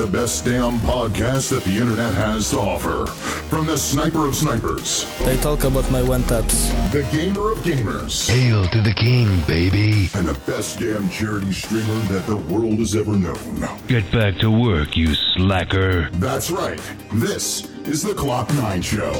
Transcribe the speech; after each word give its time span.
listening 0.00 0.06
to 0.06 0.06
the 0.06 0.18
best 0.18 0.44
damn 0.44 0.78
podcast 0.80 1.50
that 1.50 1.64
the 1.64 1.76
internet 1.76 2.14
has 2.14 2.50
to 2.50 2.58
offer. 2.58 3.06
From 3.48 3.66
the 3.66 3.76
sniper 3.76 4.26
of 4.26 4.34
snipers, 4.34 5.04
They 5.24 5.36
talk 5.38 5.64
about 5.64 5.90
my 5.90 6.02
one 6.02 6.22
taps. 6.24 6.68
the 6.92 7.02
gamer 7.12 7.52
of 7.52 7.58
gamers, 7.58 8.28
Hail 8.28 8.66
to 8.68 8.80
the 8.82 8.94
king, 8.94 9.40
baby. 9.46 10.08
and 10.14 10.26
the 10.28 10.38
best 10.46 10.78
damn 10.80 11.08
charity 11.10 11.52
streamer 11.52 11.98
that 12.12 12.26
the 12.26 12.36
world 12.36 12.78
has 12.78 12.94
ever 12.96 13.12
known. 13.16 13.68
Get 13.88 14.10
back 14.12 14.38
to 14.40 14.50
work, 14.50 14.96
you 14.96 15.14
slacker. 15.36 16.10
That's 16.14 16.50
right. 16.50 16.80
This 17.12 17.68
is 17.84 18.02
the 18.02 18.12
Glock 18.14 18.48
9 18.54 18.82
Show. 18.82 19.12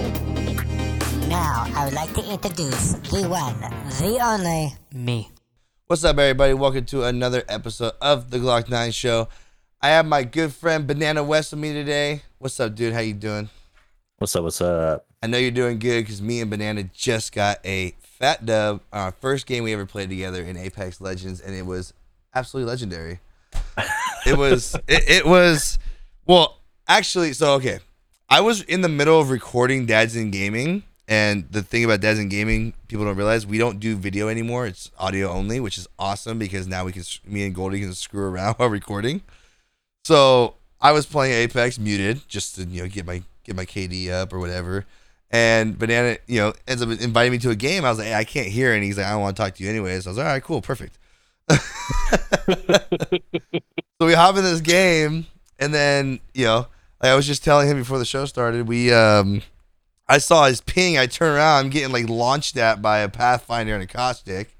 Now, 1.28 1.66
I 1.76 1.84
would 1.84 1.94
like 1.94 2.12
to 2.14 2.24
introduce 2.32 2.94
the 3.10 3.28
one, 3.28 3.54
the 4.00 4.18
only, 4.22 4.74
me. 4.92 5.30
What's 5.86 6.04
up, 6.04 6.18
everybody? 6.18 6.54
Welcome 6.54 6.84
to 6.86 7.04
another 7.04 7.42
episode 7.48 7.92
of 8.00 8.30
the 8.30 8.38
Glock 8.38 8.68
9 8.70 8.90
Show. 8.92 9.28
I 9.82 9.88
have 9.88 10.04
my 10.04 10.24
good 10.24 10.52
friend 10.52 10.86
Bananawes 10.86 11.52
with 11.52 11.58
me 11.58 11.72
today. 11.72 12.20
What's 12.38 12.60
up, 12.60 12.74
dude? 12.74 12.92
How 12.92 13.00
you 13.00 13.14
doing? 13.14 13.48
What's 14.18 14.36
up? 14.36 14.42
What's 14.42 14.60
up? 14.60 15.06
I 15.22 15.26
know 15.26 15.38
you're 15.38 15.50
doing 15.50 15.78
good 15.78 16.02
because 16.02 16.20
me 16.20 16.42
and 16.42 16.50
Banana 16.50 16.82
just 16.82 17.32
got 17.32 17.64
a 17.64 17.94
fat 18.02 18.44
dub 18.44 18.82
on 18.92 19.00
our 19.00 19.12
first 19.12 19.46
game 19.46 19.64
we 19.64 19.72
ever 19.72 19.86
played 19.86 20.10
together 20.10 20.42
in 20.42 20.58
Apex 20.58 21.00
Legends, 21.00 21.40
and 21.40 21.54
it 21.54 21.64
was 21.64 21.94
absolutely 22.34 22.68
legendary. 22.70 23.20
it 24.26 24.36
was, 24.36 24.74
it, 24.86 25.08
it 25.08 25.24
was, 25.24 25.78
well, 26.26 26.58
actually, 26.86 27.32
so 27.32 27.54
okay. 27.54 27.78
I 28.28 28.42
was 28.42 28.60
in 28.60 28.82
the 28.82 28.88
middle 28.90 29.18
of 29.18 29.30
recording 29.30 29.86
Dads 29.86 30.14
in 30.14 30.30
Gaming, 30.30 30.82
and 31.08 31.50
the 31.50 31.62
thing 31.62 31.86
about 31.86 32.02
Dads 32.02 32.18
in 32.18 32.28
Gaming, 32.28 32.74
people 32.88 33.06
don't 33.06 33.16
realize 33.16 33.46
we 33.46 33.56
don't 33.56 33.80
do 33.80 33.96
video 33.96 34.28
anymore. 34.28 34.66
It's 34.66 34.90
audio 34.98 35.30
only, 35.30 35.58
which 35.58 35.78
is 35.78 35.88
awesome 35.98 36.38
because 36.38 36.68
now 36.68 36.84
we 36.84 36.92
can, 36.92 37.02
me 37.26 37.46
and 37.46 37.54
Goldie 37.54 37.80
can 37.80 37.94
screw 37.94 38.26
around 38.26 38.54
while 38.58 38.68
recording. 38.68 39.22
So 40.04 40.54
I 40.80 40.92
was 40.92 41.06
playing 41.06 41.34
Apex 41.34 41.78
muted 41.78 42.26
just 42.28 42.56
to 42.56 42.64
you 42.64 42.82
know 42.82 42.88
get 42.88 43.06
my 43.06 43.22
get 43.44 43.56
my 43.56 43.64
KD 43.64 44.10
up 44.10 44.32
or 44.32 44.38
whatever. 44.38 44.86
And 45.32 45.78
Banana, 45.78 46.18
you 46.26 46.40
know, 46.40 46.52
ends 46.66 46.82
up 46.82 46.88
inviting 46.88 47.30
me 47.30 47.38
to 47.38 47.50
a 47.50 47.54
game. 47.54 47.84
I 47.84 47.90
was 47.90 47.98
like, 47.98 48.08
hey, 48.08 48.14
I 48.14 48.24
can't 48.24 48.48
hear, 48.48 48.74
and 48.74 48.82
he's 48.82 48.98
like, 48.98 49.06
I 49.06 49.12
don't 49.12 49.20
want 49.20 49.36
to 49.36 49.42
talk 49.42 49.54
to 49.54 49.62
you 49.62 49.70
anyways. 49.70 50.06
I 50.06 50.10
was 50.10 50.16
like, 50.18 50.26
all 50.26 50.32
right, 50.32 50.42
cool, 50.42 50.60
perfect. 50.60 50.98
so 54.00 54.06
we 54.06 54.14
hop 54.14 54.36
in 54.36 54.42
this 54.42 54.60
game, 54.60 55.26
and 55.58 55.72
then 55.72 56.20
you 56.34 56.46
know, 56.46 56.66
like 57.02 57.12
I 57.12 57.14
was 57.14 57.26
just 57.26 57.44
telling 57.44 57.68
him 57.68 57.76
before 57.78 57.98
the 57.98 58.04
show 58.04 58.24
started, 58.24 58.66
we 58.66 58.92
um, 58.92 59.42
I 60.08 60.18
saw 60.18 60.46
his 60.46 60.60
ping. 60.60 60.98
I 60.98 61.06
turn 61.06 61.36
around, 61.36 61.64
I'm 61.64 61.70
getting 61.70 61.92
like 61.92 62.08
launched 62.08 62.56
at 62.56 62.82
by 62.82 62.98
a 62.98 63.08
Pathfinder 63.08 63.74
and 63.74 63.82
a 63.82 63.86
caustic. 63.86 64.56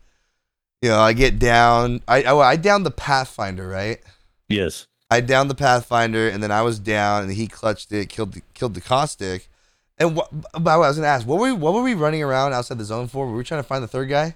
You 0.82 0.90
know, 0.90 1.00
I 1.00 1.12
get 1.12 1.38
down. 1.38 2.00
I 2.06 2.22
I, 2.22 2.50
I 2.50 2.56
downed 2.56 2.86
the 2.86 2.92
Pathfinder, 2.92 3.66
right? 3.66 4.00
Yes. 4.48 4.86
I 5.10 5.20
downed 5.20 5.50
the 5.50 5.54
Pathfinder, 5.54 6.28
and 6.28 6.42
then 6.42 6.52
I 6.52 6.62
was 6.62 6.78
down, 6.78 7.24
and 7.24 7.32
he 7.32 7.46
clutched 7.46 7.90
it, 7.92 8.08
killed 8.08 8.34
the, 8.34 8.42
killed 8.54 8.74
the 8.74 8.80
caustic. 8.80 9.48
And 9.98 10.16
what? 10.16 10.30
By 10.52 10.74
the 10.74 10.80
way, 10.80 10.86
I 10.86 10.88
was 10.88 10.96
gonna 10.96 11.08
ask, 11.08 11.26
what 11.26 11.38
were 11.38 11.46
we, 11.46 11.52
what 11.52 11.74
were 11.74 11.82
we 11.82 11.94
running 11.94 12.22
around 12.22 12.52
outside 12.52 12.78
the 12.78 12.84
zone 12.84 13.08
for? 13.08 13.26
Were 13.26 13.36
we 13.36 13.44
trying 13.44 13.62
to 13.62 13.66
find 13.66 13.82
the 13.82 13.88
third 13.88 14.08
guy? 14.08 14.34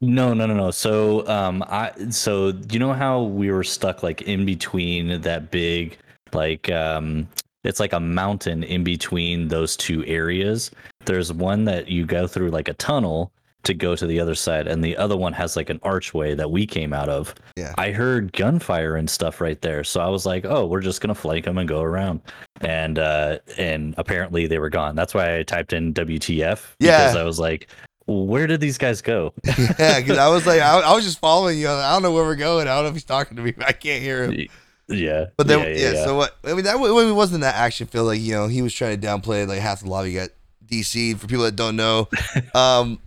No, 0.00 0.34
no, 0.34 0.46
no, 0.46 0.54
no. 0.54 0.70
So, 0.70 1.26
um, 1.28 1.62
I 1.68 1.92
so 2.10 2.52
you 2.70 2.78
know 2.78 2.92
how 2.92 3.22
we 3.22 3.50
were 3.50 3.64
stuck 3.64 4.02
like 4.02 4.22
in 4.22 4.44
between 4.44 5.20
that 5.20 5.50
big, 5.50 5.96
like, 6.32 6.70
um, 6.70 7.28
it's 7.62 7.80
like 7.80 7.92
a 7.92 8.00
mountain 8.00 8.64
in 8.64 8.84
between 8.84 9.48
those 9.48 9.76
two 9.76 10.04
areas. 10.04 10.70
There's 11.04 11.32
one 11.32 11.64
that 11.64 11.88
you 11.88 12.04
go 12.06 12.26
through 12.26 12.50
like 12.50 12.68
a 12.68 12.74
tunnel 12.74 13.30
to 13.64 13.74
go 13.74 13.94
to 13.96 14.06
the 14.06 14.20
other 14.20 14.34
side, 14.34 14.66
and 14.66 14.82
the 14.82 14.96
other 14.96 15.16
one 15.16 15.32
has 15.34 15.56
like 15.56 15.70
an 15.70 15.80
archway 15.82 16.34
that 16.34 16.50
we 16.50 16.66
came 16.66 16.92
out 16.92 17.08
of. 17.08 17.34
Yeah. 17.56 17.74
I 17.78 17.90
heard 17.92 18.32
gunfire 18.32 18.96
and 18.96 19.08
stuff 19.08 19.40
right 19.40 19.60
there, 19.60 19.84
so 19.84 20.00
I 20.00 20.08
was 20.08 20.24
like, 20.26 20.44
"Oh, 20.44 20.66
we're 20.66 20.80
just 20.80 21.00
gonna 21.00 21.14
flank 21.14 21.44
them 21.44 21.58
and 21.58 21.68
go 21.68 21.82
around." 21.82 22.20
And 22.60 22.98
uh, 22.98 23.38
and 23.58 23.94
apparently 23.98 24.46
they 24.46 24.58
were 24.58 24.70
gone. 24.70 24.94
That's 24.94 25.14
why 25.14 25.38
I 25.38 25.42
typed 25.42 25.72
in 25.72 25.92
WTF 25.94 26.60
Yeah. 26.78 26.98
because 27.02 27.16
I 27.16 27.24
was 27.24 27.38
like, 27.40 27.68
"Where 28.06 28.46
did 28.46 28.60
these 28.60 28.78
guys 28.78 29.02
go?" 29.02 29.32
yeah, 29.78 30.00
because 30.00 30.18
I 30.18 30.28
was 30.28 30.46
like, 30.46 30.60
I, 30.60 30.78
I 30.80 30.94
was 30.94 31.04
just 31.04 31.18
following 31.18 31.58
you. 31.58 31.68
I 31.68 31.92
don't 31.92 32.02
know 32.02 32.12
where 32.12 32.24
we're 32.24 32.36
going. 32.36 32.68
I 32.68 32.74
don't 32.74 32.84
know 32.84 32.88
if 32.88 32.94
he's 32.94 33.04
talking 33.04 33.36
to 33.36 33.42
me. 33.42 33.54
I 33.66 33.72
can't 33.72 34.02
hear 34.02 34.24
him. 34.30 34.46
yeah, 34.88 35.26
But 35.36 35.46
then, 35.48 35.60
yeah, 35.60 35.66
yeah, 35.68 35.92
yeah. 35.92 36.04
So 36.04 36.16
what? 36.16 36.36
I 36.44 36.54
mean, 36.54 36.64
that 36.64 36.76
it 36.76 37.14
wasn't 37.14 37.40
that 37.42 37.54
action 37.56 37.86
feel. 37.86 38.04
Like 38.04 38.20
you 38.20 38.32
know, 38.32 38.46
he 38.48 38.62
was 38.62 38.74
trying 38.74 39.00
to 39.00 39.06
downplay. 39.06 39.46
Like 39.48 39.60
half 39.60 39.80
the 39.80 39.88
lobby 39.88 40.12
got 40.14 40.28
DC. 40.66 41.16
For 41.18 41.26
people 41.26 41.44
that 41.44 41.56
don't 41.56 41.76
know, 41.76 42.08
um, 42.54 42.98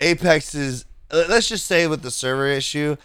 Apex 0.00 0.54
is. 0.54 0.84
Let's 1.12 1.48
just 1.48 1.66
say 1.66 1.86
with 1.86 2.02
the 2.02 2.10
server 2.10 2.46
issue, 2.46 2.96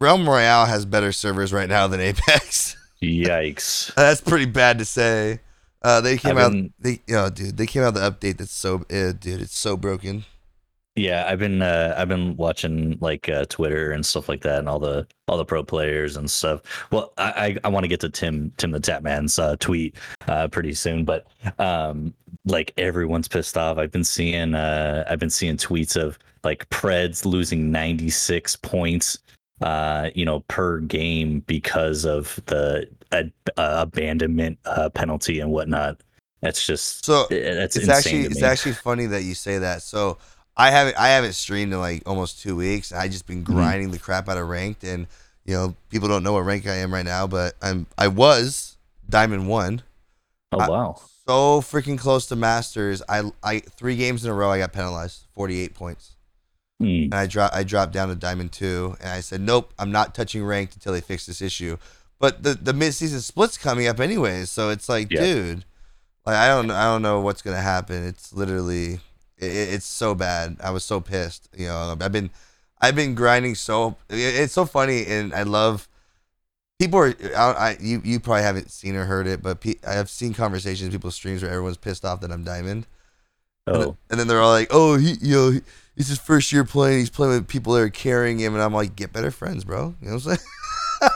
Realm 0.00 0.28
Royale 0.28 0.66
has 0.66 0.84
better 0.84 1.12
servers 1.12 1.52
right 1.52 1.68
now 1.68 1.86
than 1.86 2.00
Apex. 2.00 2.76
Yikes! 3.02 3.94
That's 3.94 4.20
pretty 4.20 4.46
bad 4.46 4.78
to 4.78 4.84
say. 4.84 5.40
Uh, 5.82 6.00
they 6.00 6.16
came 6.16 6.38
out. 6.38 6.52
They, 6.80 7.00
oh, 7.10 7.30
dude, 7.30 7.56
they 7.56 7.66
came 7.66 7.82
out 7.82 7.94
the 7.94 8.00
update 8.00 8.38
that's 8.38 8.52
so, 8.52 8.84
uh, 8.90 9.12
dude, 9.12 9.40
it's 9.40 9.56
so 9.56 9.76
broken. 9.76 10.24
Yeah, 10.96 11.26
I've 11.28 11.38
been 11.38 11.60
uh, 11.60 11.94
I've 11.96 12.08
been 12.08 12.36
watching 12.38 12.96
like 13.02 13.28
uh, 13.28 13.44
Twitter 13.50 13.92
and 13.92 14.04
stuff 14.04 14.30
like 14.30 14.40
that, 14.42 14.60
and 14.60 14.68
all 14.68 14.78
the 14.78 15.06
all 15.28 15.36
the 15.36 15.44
pro 15.44 15.62
players 15.62 16.16
and 16.16 16.30
stuff. 16.30 16.62
Well, 16.90 17.12
I 17.18 17.22
I, 17.24 17.56
I 17.64 17.68
want 17.68 17.84
to 17.84 17.88
get 17.88 18.00
to 18.00 18.08
Tim 18.08 18.50
Tim 18.56 18.70
the 18.70 18.80
Tatman's 18.80 19.38
uh, 19.38 19.56
tweet 19.60 19.96
uh, 20.26 20.48
pretty 20.48 20.72
soon, 20.72 21.04
but 21.04 21.26
um, 21.58 22.14
like 22.46 22.72
everyone's 22.78 23.28
pissed 23.28 23.58
off. 23.58 23.76
I've 23.76 23.92
been 23.92 24.04
seeing 24.04 24.54
uh, 24.54 25.04
I've 25.08 25.18
been 25.18 25.28
seeing 25.28 25.58
tweets 25.58 26.00
of 26.02 26.18
like 26.44 26.66
Preds 26.70 27.26
losing 27.26 27.70
ninety 27.70 28.08
six 28.08 28.56
points, 28.56 29.18
uh, 29.60 30.08
you 30.14 30.24
know, 30.24 30.40
per 30.48 30.80
game 30.80 31.40
because 31.40 32.06
of 32.06 32.40
the 32.46 32.88
uh, 33.12 33.24
abandonment 33.56 34.58
uh, 34.64 34.88
penalty 34.88 35.40
and 35.40 35.50
whatnot. 35.50 36.00
That's 36.40 36.66
just 36.66 37.04
So 37.04 37.26
that's 37.28 37.76
it's 37.76 37.88
actually 37.88 38.22
it's 38.22 38.42
actually 38.42 38.72
funny 38.72 39.04
that 39.06 39.24
you 39.24 39.34
say 39.34 39.58
that. 39.58 39.82
So 39.82 40.16
I 40.56 40.70
haven't 40.70 40.96
I 40.98 41.08
haven't 41.08 41.34
streamed 41.34 41.72
in 41.72 41.78
like 41.80 42.02
almost 42.06 42.40
two 42.40 42.56
weeks. 42.56 42.92
I 42.92 43.08
just 43.08 43.26
been 43.26 43.44
Mm-hmm. 43.44 43.52
grinding 43.54 43.90
the 43.90 43.98
crap 43.98 44.28
out 44.28 44.38
of 44.38 44.48
ranked, 44.48 44.84
and 44.84 45.06
you 45.44 45.54
know 45.54 45.74
people 45.90 46.08
don't 46.08 46.22
know 46.22 46.32
what 46.32 46.44
rank 46.44 46.66
I 46.66 46.76
am 46.76 46.92
right 46.92 47.04
now, 47.04 47.26
but 47.26 47.54
I'm 47.62 47.86
I 47.98 48.08
was 48.08 48.76
diamond 49.08 49.48
one. 49.48 49.82
oh 50.52 50.58
I- 50.60 50.68
wow. 50.68 51.00
So 51.28 51.60
freaking 51.60 51.98
close 51.98 52.26
to 52.26 52.36
masters. 52.36 53.02
I 53.08 53.30
I 53.42 53.58
three 53.60 53.96
games 53.96 54.24
in 54.24 54.30
a 54.30 54.34
row 54.34 54.50
I 54.50 54.58
got 54.58 54.72
penalized, 54.72 55.26
forty 55.34 55.60
eight 55.60 55.74
points, 55.74 56.12
Mm. 56.80 57.04
and 57.06 57.14
I 57.14 57.26
dropped 57.26 57.54
I 57.54 57.64
dropped 57.64 57.92
down 57.92 58.08
to 58.08 58.14
diamond 58.14 58.52
two, 58.52 58.96
and 59.00 59.08
I 59.10 59.20
said 59.20 59.40
nope, 59.40 59.72
I'm 59.78 59.90
not 59.90 60.14
touching 60.14 60.44
ranked 60.44 60.74
until 60.74 60.92
they 60.92 61.00
fix 61.00 61.26
this 61.26 61.42
issue. 61.42 61.76
But 62.20 62.42
the 62.44 62.54
the 62.54 62.72
mid 62.72 62.94
season 62.94 63.20
split's 63.20 63.58
coming 63.58 63.88
up 63.88 63.98
anyways, 64.00 64.50
so 64.50 64.70
it's 64.70 64.88
like, 64.88 65.10
Yeah. 65.10 65.20
dude, 65.20 65.64
like 66.24 66.36
I 66.36 66.48
don't 66.48 66.70
I 66.70 66.84
don't 66.84 67.02
know 67.02 67.20
what's 67.20 67.42
gonna 67.42 67.60
happen. 67.60 68.04
It's 68.06 68.32
literally 68.32 69.00
it, 69.38 69.46
it's 69.46 69.86
so 69.86 70.14
bad. 70.14 70.56
I 70.62 70.70
was 70.70 70.84
so 70.84 71.00
pissed. 71.00 71.48
You 71.56 71.66
know, 71.68 71.96
I've 72.00 72.12
been 72.12 72.30
I've 72.80 72.96
been 72.96 73.14
grinding 73.14 73.54
so. 73.54 73.96
it- 74.08 74.16
It's 74.16 74.52
so 74.52 74.64
funny, 74.66 75.06
and 75.06 75.34
I 75.34 75.42
love 75.44 75.88
people 76.78 76.98
are. 77.00 77.14
I, 77.36 77.42
I 77.52 77.76
you 77.80 78.00
you 78.04 78.20
probably 78.20 78.42
haven't 78.42 78.70
seen 78.70 78.94
or 78.96 79.04
heard 79.06 79.26
it, 79.26 79.42
but 79.42 79.60
pe- 79.60 79.80
I 79.86 79.92
have 79.94 80.10
seen 80.10 80.34
conversations, 80.34 80.92
people's 80.92 81.14
streams 81.14 81.42
where 81.42 81.50
everyone's 81.50 81.76
pissed 81.78 82.04
off 82.04 82.20
that 82.20 82.30
I'm 82.32 82.44
diamond, 82.44 82.86
and, 83.66 83.76
then, 83.76 83.82
Oh, 83.88 83.96
and 84.10 84.20
then 84.20 84.26
they're 84.28 84.40
all 84.40 84.50
like, 84.52 84.68
"Oh, 84.70 84.96
he 84.96 85.14
you 85.20 85.34
know." 85.34 85.50
he- 85.50 85.62
It's 85.98 86.08
his 86.10 86.18
first 86.18 86.52
year 86.52 86.62
playing. 86.62 86.98
He's 86.98 87.08
playing 87.08 87.32
with 87.32 87.48
people 87.48 87.72
that 87.72 87.80
are 87.80 87.88
carrying 87.88 88.38
him, 88.38 88.52
and 88.52 88.62
I'm 88.62 88.74
like, 88.74 88.96
get 88.96 89.14
better 89.14 89.30
friends, 89.30 89.64
bro. 89.64 89.94
You 90.02 90.08
know 90.08 90.14
what 90.16 90.26
I'm 90.26 90.36
saying? 90.36 90.38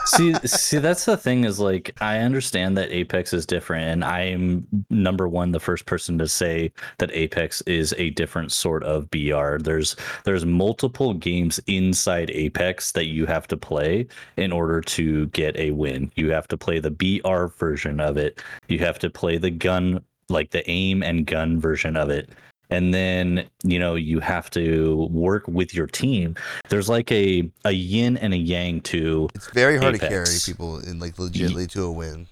see, 0.05 0.33
see, 0.45 0.77
that's 0.77 1.05
the 1.05 1.17
thing 1.17 1.43
is 1.43 1.59
like 1.59 1.95
I 2.01 2.19
understand 2.19 2.77
that 2.77 2.91
Apex 2.91 3.33
is 3.33 3.45
different, 3.45 3.85
and 3.85 4.03
I 4.03 4.21
am 4.21 4.67
number 4.89 5.27
one, 5.27 5.51
the 5.51 5.59
first 5.59 5.85
person 5.85 6.17
to 6.19 6.27
say 6.27 6.71
that 6.99 7.11
Apex 7.11 7.61
is 7.61 7.93
a 7.97 8.11
different 8.11 8.51
sort 8.51 8.83
of 8.83 9.09
BR. 9.11 9.57
There's 9.57 9.95
there's 10.23 10.45
multiple 10.45 11.13
games 11.13 11.59
inside 11.67 12.31
Apex 12.31 12.91
that 12.93 13.05
you 13.05 13.25
have 13.25 13.47
to 13.47 13.57
play 13.57 14.07
in 14.37 14.51
order 14.51 14.81
to 14.81 15.27
get 15.27 15.55
a 15.57 15.71
win. 15.71 16.11
You 16.15 16.31
have 16.31 16.47
to 16.49 16.57
play 16.57 16.79
the 16.79 16.91
BR 16.91 17.45
version 17.57 17.99
of 17.99 18.17
it. 18.17 18.41
You 18.67 18.79
have 18.79 18.99
to 18.99 19.09
play 19.09 19.37
the 19.37 19.51
gun, 19.51 20.03
like 20.29 20.51
the 20.51 20.69
aim 20.69 21.03
and 21.03 21.25
gun 21.25 21.59
version 21.59 21.97
of 21.97 22.09
it. 22.09 22.29
And 22.71 22.93
then, 22.93 23.45
you 23.63 23.77
know, 23.77 23.95
you 23.95 24.21
have 24.21 24.49
to 24.51 25.07
work 25.11 25.47
with 25.47 25.73
your 25.75 25.87
team. 25.87 26.35
There's 26.69 26.87
like 26.89 27.11
a, 27.11 27.51
a 27.65 27.71
yin 27.71 28.17
and 28.17 28.33
a 28.33 28.37
yang 28.37 28.81
to 28.81 29.27
It's 29.35 29.51
very 29.51 29.77
hard 29.77 29.99
to 29.99 30.07
carry 30.07 30.37
people 30.43 30.79
in 30.79 30.97
like 30.97 31.15
legitly 31.17 31.69
to 31.71 31.83
a 31.83 31.91
win. 31.91 32.27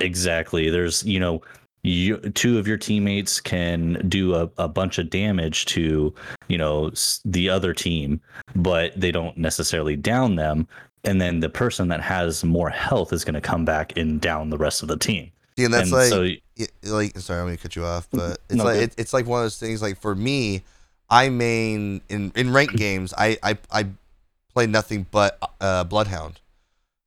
Exactly. 0.00 0.70
There's, 0.70 1.04
you 1.04 1.20
know, 1.20 1.42
you, 1.82 2.16
two 2.16 2.58
of 2.58 2.66
your 2.66 2.78
teammates 2.78 3.40
can 3.40 4.02
do 4.08 4.34
a, 4.34 4.50
a 4.56 4.68
bunch 4.68 4.98
of 4.98 5.10
damage 5.10 5.66
to, 5.66 6.14
you 6.48 6.58
know, 6.58 6.90
the 7.26 7.50
other 7.50 7.74
team, 7.74 8.20
but 8.56 8.98
they 8.98 9.12
don't 9.12 9.36
necessarily 9.36 9.96
down 9.96 10.36
them. 10.36 10.66
And 11.04 11.20
then 11.20 11.40
the 11.40 11.50
person 11.50 11.88
that 11.88 12.00
has 12.00 12.42
more 12.42 12.70
health 12.70 13.12
is 13.12 13.22
going 13.22 13.34
to 13.34 13.40
come 13.40 13.66
back 13.66 13.98
and 13.98 14.18
down 14.18 14.48
the 14.48 14.56
rest 14.56 14.80
of 14.80 14.88
the 14.88 14.96
team. 14.96 15.30
See, 15.56 15.64
and 15.64 15.72
that's 15.72 15.90
and 15.92 15.98
like, 15.98 16.42
so 16.82 16.92
like, 16.92 17.18
sorry, 17.18 17.40
I'm 17.40 17.46
gonna 17.46 17.56
cut 17.56 17.76
you 17.76 17.84
off, 17.84 18.08
but 18.10 18.38
it's 18.48 18.56
No, 18.56 18.64
like 18.64 18.76
it, 18.78 18.94
it's 18.98 19.12
like 19.12 19.26
one 19.26 19.40
of 19.40 19.44
those 19.44 19.58
things. 19.58 19.80
Like 19.80 20.00
for 20.00 20.14
me, 20.14 20.62
I 21.08 21.28
main 21.28 22.00
in 22.08 22.32
in 22.34 22.52
ranked 22.52 22.76
games. 22.78 23.14
I 23.16 23.38
I 23.42 23.58
I 23.70 23.86
play 24.52 24.66
nothing 24.66 25.06
but 25.10 25.38
uh, 25.60 25.84
Bloodhound. 25.84 26.40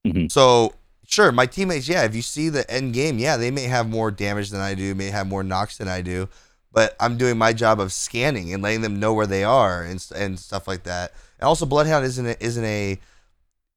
Mhm. 0.05 0.31
So 0.31 0.73
sure, 1.05 1.31
my 1.31 1.45
teammates, 1.45 1.87
yeah, 1.89 2.03
if 2.03 2.15
you 2.15 2.21
see 2.21 2.49
the 2.49 2.69
end 2.71 2.93
game, 2.93 3.19
yeah, 3.19 3.37
they 3.37 3.51
may 3.51 3.63
have 3.63 3.89
more 3.89 4.11
damage 4.11 4.49
than 4.49 4.61
I 4.61 4.75
do, 4.75 4.95
may 4.95 5.09
have 5.09 5.27
more 5.27 5.43
knocks 5.43 5.77
than 5.77 5.87
I 5.87 6.01
do, 6.01 6.29
but 6.71 6.95
I'm 6.99 7.17
doing 7.17 7.37
my 7.37 7.51
job 7.53 7.79
of 7.79 7.91
scanning 7.91 8.53
and 8.53 8.63
letting 8.63 8.81
them 8.81 8.99
know 8.99 9.13
where 9.13 9.27
they 9.27 9.43
are 9.43 9.83
and 9.83 10.05
and 10.15 10.39
stuff 10.39 10.67
like 10.67 10.83
that. 10.83 11.11
And 11.39 11.47
also, 11.47 11.65
Bloodhound 11.65 12.05
isn't 12.05 12.25
a, 12.25 12.43
isn't 12.43 12.63
a 12.63 12.97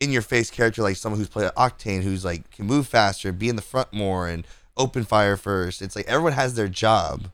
in 0.00 0.10
your 0.12 0.22
face 0.22 0.50
character 0.50 0.82
like 0.82 0.96
someone 0.96 1.18
who's 1.18 1.28
played 1.28 1.50
Octane, 1.56 2.02
who's 2.02 2.24
like 2.24 2.50
can 2.50 2.66
move 2.66 2.86
faster, 2.86 3.32
be 3.32 3.48
in 3.48 3.56
the 3.56 3.62
front 3.62 3.92
more, 3.92 4.28
and 4.28 4.46
open 4.80 5.04
fire 5.04 5.36
first. 5.36 5.82
It's 5.82 5.94
like 5.94 6.06
everyone 6.08 6.32
has 6.32 6.54
their 6.54 6.68
job, 6.68 7.28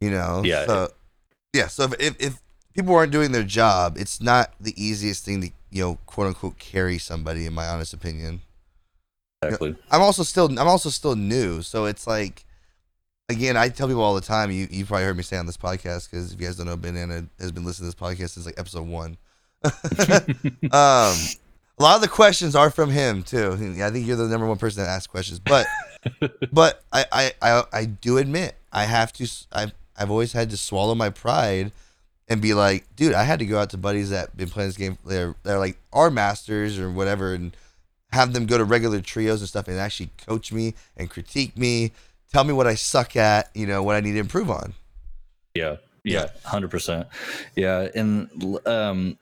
you 0.00 0.10
know. 0.10 0.42
Yeah. 0.44 0.66
So, 0.66 0.88
yeah. 1.52 1.66
So 1.68 1.84
if, 1.84 1.94
if 2.00 2.20
if 2.20 2.42
people 2.74 2.94
aren't 2.94 3.12
doing 3.12 3.32
their 3.32 3.44
job, 3.44 3.96
it's 3.98 4.20
not 4.20 4.52
the 4.60 4.74
easiest 4.82 5.24
thing 5.24 5.40
to 5.42 5.50
you 5.70 5.82
know 5.82 5.98
quote 6.06 6.28
unquote 6.28 6.58
carry 6.58 6.98
somebody. 6.98 7.46
In 7.46 7.54
my 7.54 7.66
honest 7.66 7.92
opinion. 7.92 8.42
Exactly. 9.42 9.76
I'm 9.90 10.00
also 10.00 10.22
still 10.22 10.46
I'm 10.46 10.68
also 10.68 10.88
still 10.90 11.14
new, 11.14 11.62
so 11.62 11.84
it's 11.84 12.06
like 12.06 12.44
again, 13.28 13.56
I 13.56 13.68
tell 13.68 13.88
people 13.88 14.02
all 14.02 14.14
the 14.14 14.20
time. 14.20 14.50
You 14.50 14.66
you 14.70 14.84
probably 14.84 15.04
heard 15.04 15.16
me 15.16 15.22
say 15.22 15.36
on 15.36 15.46
this 15.46 15.56
podcast 15.56 16.10
because 16.10 16.32
if 16.32 16.40
you 16.40 16.46
guys 16.46 16.56
don't 16.56 16.66
know, 16.66 16.76
Banana 16.76 17.26
has 17.38 17.52
been 17.52 17.64
listening 17.64 17.90
to 17.90 17.96
this 17.96 18.08
podcast 18.08 18.30
since 18.30 18.46
like 18.46 18.58
episode 18.58 18.86
one. 18.86 19.16
um, 19.64 21.16
a 21.78 21.82
lot 21.82 21.96
of 21.96 22.00
the 22.00 22.08
questions 22.08 22.54
are 22.54 22.70
from 22.70 22.90
him 22.90 23.22
too. 23.22 23.52
I 23.82 23.90
think 23.90 24.06
you're 24.06 24.16
the 24.16 24.28
number 24.28 24.46
one 24.46 24.58
person 24.58 24.82
that 24.82 24.90
asks 24.90 25.06
questions, 25.06 25.38
but 25.38 25.66
but 26.52 26.82
I, 26.92 27.04
I 27.12 27.32
I 27.42 27.64
I 27.72 27.84
do 27.84 28.18
admit 28.18 28.54
I 28.72 28.84
have 28.84 29.12
to. 29.14 29.24
s- 29.24 29.46
I've 29.52 29.72
I've 29.96 30.10
always 30.10 30.32
had 30.32 30.50
to 30.50 30.56
swallow 30.56 30.94
my 30.94 31.10
pride 31.10 31.72
and 32.28 32.40
be 32.42 32.54
like, 32.54 32.84
dude, 32.96 33.14
I 33.14 33.22
had 33.22 33.38
to 33.38 33.46
go 33.46 33.58
out 33.58 33.70
to 33.70 33.78
buddies 33.78 34.10
that 34.10 34.36
been 34.36 34.48
playing 34.48 34.68
this 34.70 34.76
game. 34.76 34.98
They're 35.06 35.34
they're 35.42 35.58
like 35.58 35.78
our 35.92 36.10
masters 36.10 36.78
or 36.78 36.90
whatever, 36.90 37.34
and 37.34 37.56
have 38.12 38.32
them 38.32 38.46
go 38.46 38.58
to 38.58 38.64
regular 38.64 39.00
trios 39.00 39.40
and 39.40 39.48
stuff 39.48 39.68
and 39.68 39.78
actually 39.78 40.10
coach 40.26 40.52
me 40.52 40.74
and 40.96 41.10
critique 41.10 41.56
me, 41.58 41.92
tell 42.32 42.44
me 42.44 42.52
what 42.52 42.66
I 42.66 42.74
suck 42.74 43.16
at, 43.16 43.50
you 43.54 43.66
know, 43.66 43.82
what 43.82 43.96
I 43.96 44.00
need 44.00 44.12
to 44.12 44.18
improve 44.18 44.50
on. 44.50 44.74
Yeah, 45.54 45.76
yeah, 46.04 46.28
hundred 46.44 46.70
percent. 46.70 47.08
Yeah, 47.56 47.88
and 47.94 48.60
um, 48.66 49.18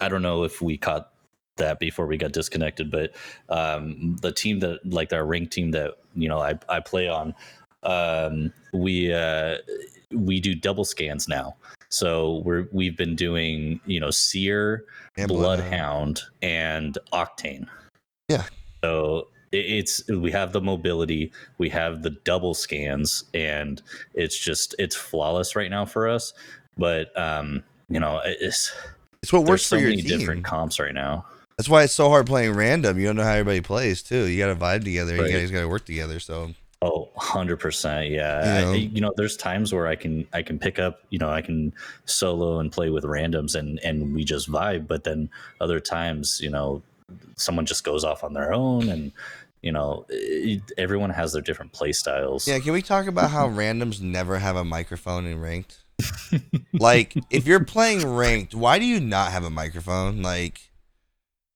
I 0.00 0.08
don't 0.08 0.22
know 0.22 0.44
if 0.44 0.60
we 0.60 0.76
caught 0.76 1.10
that 1.56 1.78
before 1.78 2.06
we 2.06 2.16
got 2.16 2.32
disconnected, 2.32 2.90
but 2.90 3.14
um, 3.48 4.16
the 4.22 4.32
team 4.32 4.60
that 4.60 4.80
like 4.84 5.12
our 5.12 5.24
rank 5.24 5.50
team 5.50 5.70
that 5.72 5.94
you 6.14 6.28
know 6.28 6.38
I 6.40 6.58
I 6.68 6.80
play 6.80 7.08
on, 7.08 7.34
um, 7.82 8.52
we 8.72 9.12
uh, 9.12 9.58
we 10.12 10.40
do 10.40 10.54
double 10.54 10.84
scans 10.84 11.28
now. 11.28 11.56
So 11.88 12.42
we're 12.44 12.68
we've 12.72 12.96
been 12.96 13.14
doing 13.16 13.80
you 13.86 14.00
know 14.00 14.10
Seer, 14.10 14.84
And 15.16 15.28
Bloodhound. 15.28 16.22
And 16.42 16.98
Octane. 17.12 17.66
Yeah. 18.28 18.44
So 18.82 19.28
it's 19.52 20.06
we 20.08 20.32
have 20.32 20.52
the 20.52 20.60
mobility, 20.60 21.30
we 21.58 21.68
have 21.70 22.02
the 22.02 22.10
double 22.10 22.54
scans, 22.54 23.24
and 23.32 23.80
it's 24.14 24.36
just 24.38 24.74
it's 24.78 24.96
flawless 24.96 25.54
right 25.54 25.70
now 25.70 25.84
for 25.84 26.08
us. 26.08 26.32
But 26.76 27.16
um, 27.18 27.62
you 27.88 28.00
know, 28.00 28.20
it's 28.24 28.74
It's 29.22 29.32
what 29.32 29.44
works 29.44 29.66
so 29.66 29.76
for 29.76 29.80
your 29.80 29.90
many 29.90 30.02
team. 30.02 30.18
different 30.18 30.44
comps 30.44 30.80
right 30.80 30.94
now. 30.94 31.24
That's 31.56 31.68
why 31.68 31.84
it's 31.84 31.92
so 31.92 32.08
hard 32.08 32.26
playing 32.26 32.52
random. 32.54 32.98
You 32.98 33.06
don't 33.06 33.16
know 33.16 33.22
how 33.22 33.30
everybody 33.32 33.60
plays 33.60 34.02
too. 34.02 34.24
You 34.26 34.38
got 34.38 34.48
to 34.48 34.56
vibe 34.56 34.84
together. 34.84 35.16
Right. 35.16 35.30
You 35.30 35.38
guys 35.38 35.50
got 35.50 35.60
to 35.60 35.68
work 35.68 35.84
together. 35.84 36.18
So 36.20 36.52
Oh, 36.82 37.08
100%. 37.16 38.10
Yeah. 38.10 38.44
You 38.44 38.50
I- 38.50 38.60
know? 38.64 38.72
you 38.72 39.00
know, 39.00 39.12
there's 39.16 39.36
times 39.36 39.72
where 39.72 39.86
I 39.86 39.94
can 39.94 40.26
I 40.32 40.42
can 40.42 40.58
pick 40.58 40.78
up, 40.78 41.00
you 41.10 41.18
know, 41.18 41.30
I 41.30 41.40
can 41.42 41.72
solo 42.06 42.58
and 42.58 42.70
play 42.72 42.90
with 42.90 43.04
randoms 43.04 43.54
and 43.54 43.78
and 43.84 44.14
we 44.14 44.24
just 44.24 44.50
vibe, 44.50 44.86
but 44.88 45.04
then 45.04 45.30
other 45.60 45.80
times, 45.80 46.40
you 46.42 46.50
know, 46.50 46.82
someone 47.36 47.66
just 47.66 47.84
goes 47.84 48.04
off 48.04 48.24
on 48.24 48.32
their 48.34 48.52
own 48.52 48.88
and 48.88 49.12
you 49.62 49.72
know, 49.72 50.04
everyone 50.76 51.08
has 51.08 51.32
their 51.32 51.40
different 51.40 51.72
play 51.72 51.90
styles. 51.92 52.46
yeah, 52.46 52.58
can 52.58 52.72
we 52.74 52.82
talk 52.82 53.06
about 53.06 53.30
how 53.30 53.48
randoms 53.62 53.98
never 54.02 54.38
have 54.38 54.56
a 54.56 54.64
microphone 54.64 55.24
in 55.24 55.40
ranked? 55.40 55.78
like 56.74 57.14
if 57.30 57.46
you're 57.46 57.64
playing 57.64 58.06
ranked, 58.14 58.54
why 58.54 58.78
do 58.78 58.84
you 58.84 59.00
not 59.00 59.32
have 59.32 59.44
a 59.44 59.48
microphone? 59.50 60.20
Like 60.20 60.60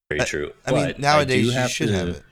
Very 0.08 0.20
true. 0.20 0.52
I 0.66 0.72
mean, 0.72 0.86
But 0.86 0.98
nowadays 0.98 1.52
do 1.52 1.60
you 1.60 1.68
should 1.68 1.88
to- 1.88 1.94
have 1.94 2.08
it. 2.08 2.22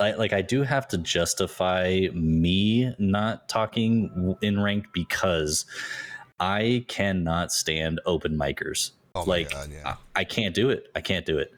I, 0.00 0.12
like 0.12 0.32
I 0.32 0.42
do 0.42 0.62
have 0.62 0.86
to 0.88 0.98
justify 0.98 2.06
me 2.14 2.94
not 3.00 3.48
talking 3.48 4.36
in 4.42 4.60
rank 4.60 4.86
because 4.92 5.66
I 6.38 6.84
cannot 6.86 7.50
stand 7.50 8.00
open 8.06 8.38
micers. 8.38 8.92
Oh 9.16 9.24
like 9.24 9.50
God, 9.50 9.70
yeah. 9.72 9.96
I, 10.14 10.20
I 10.20 10.24
can't 10.24 10.54
do 10.54 10.70
it. 10.70 10.88
I 10.94 11.00
can't 11.00 11.26
do 11.26 11.38
it. 11.38 11.50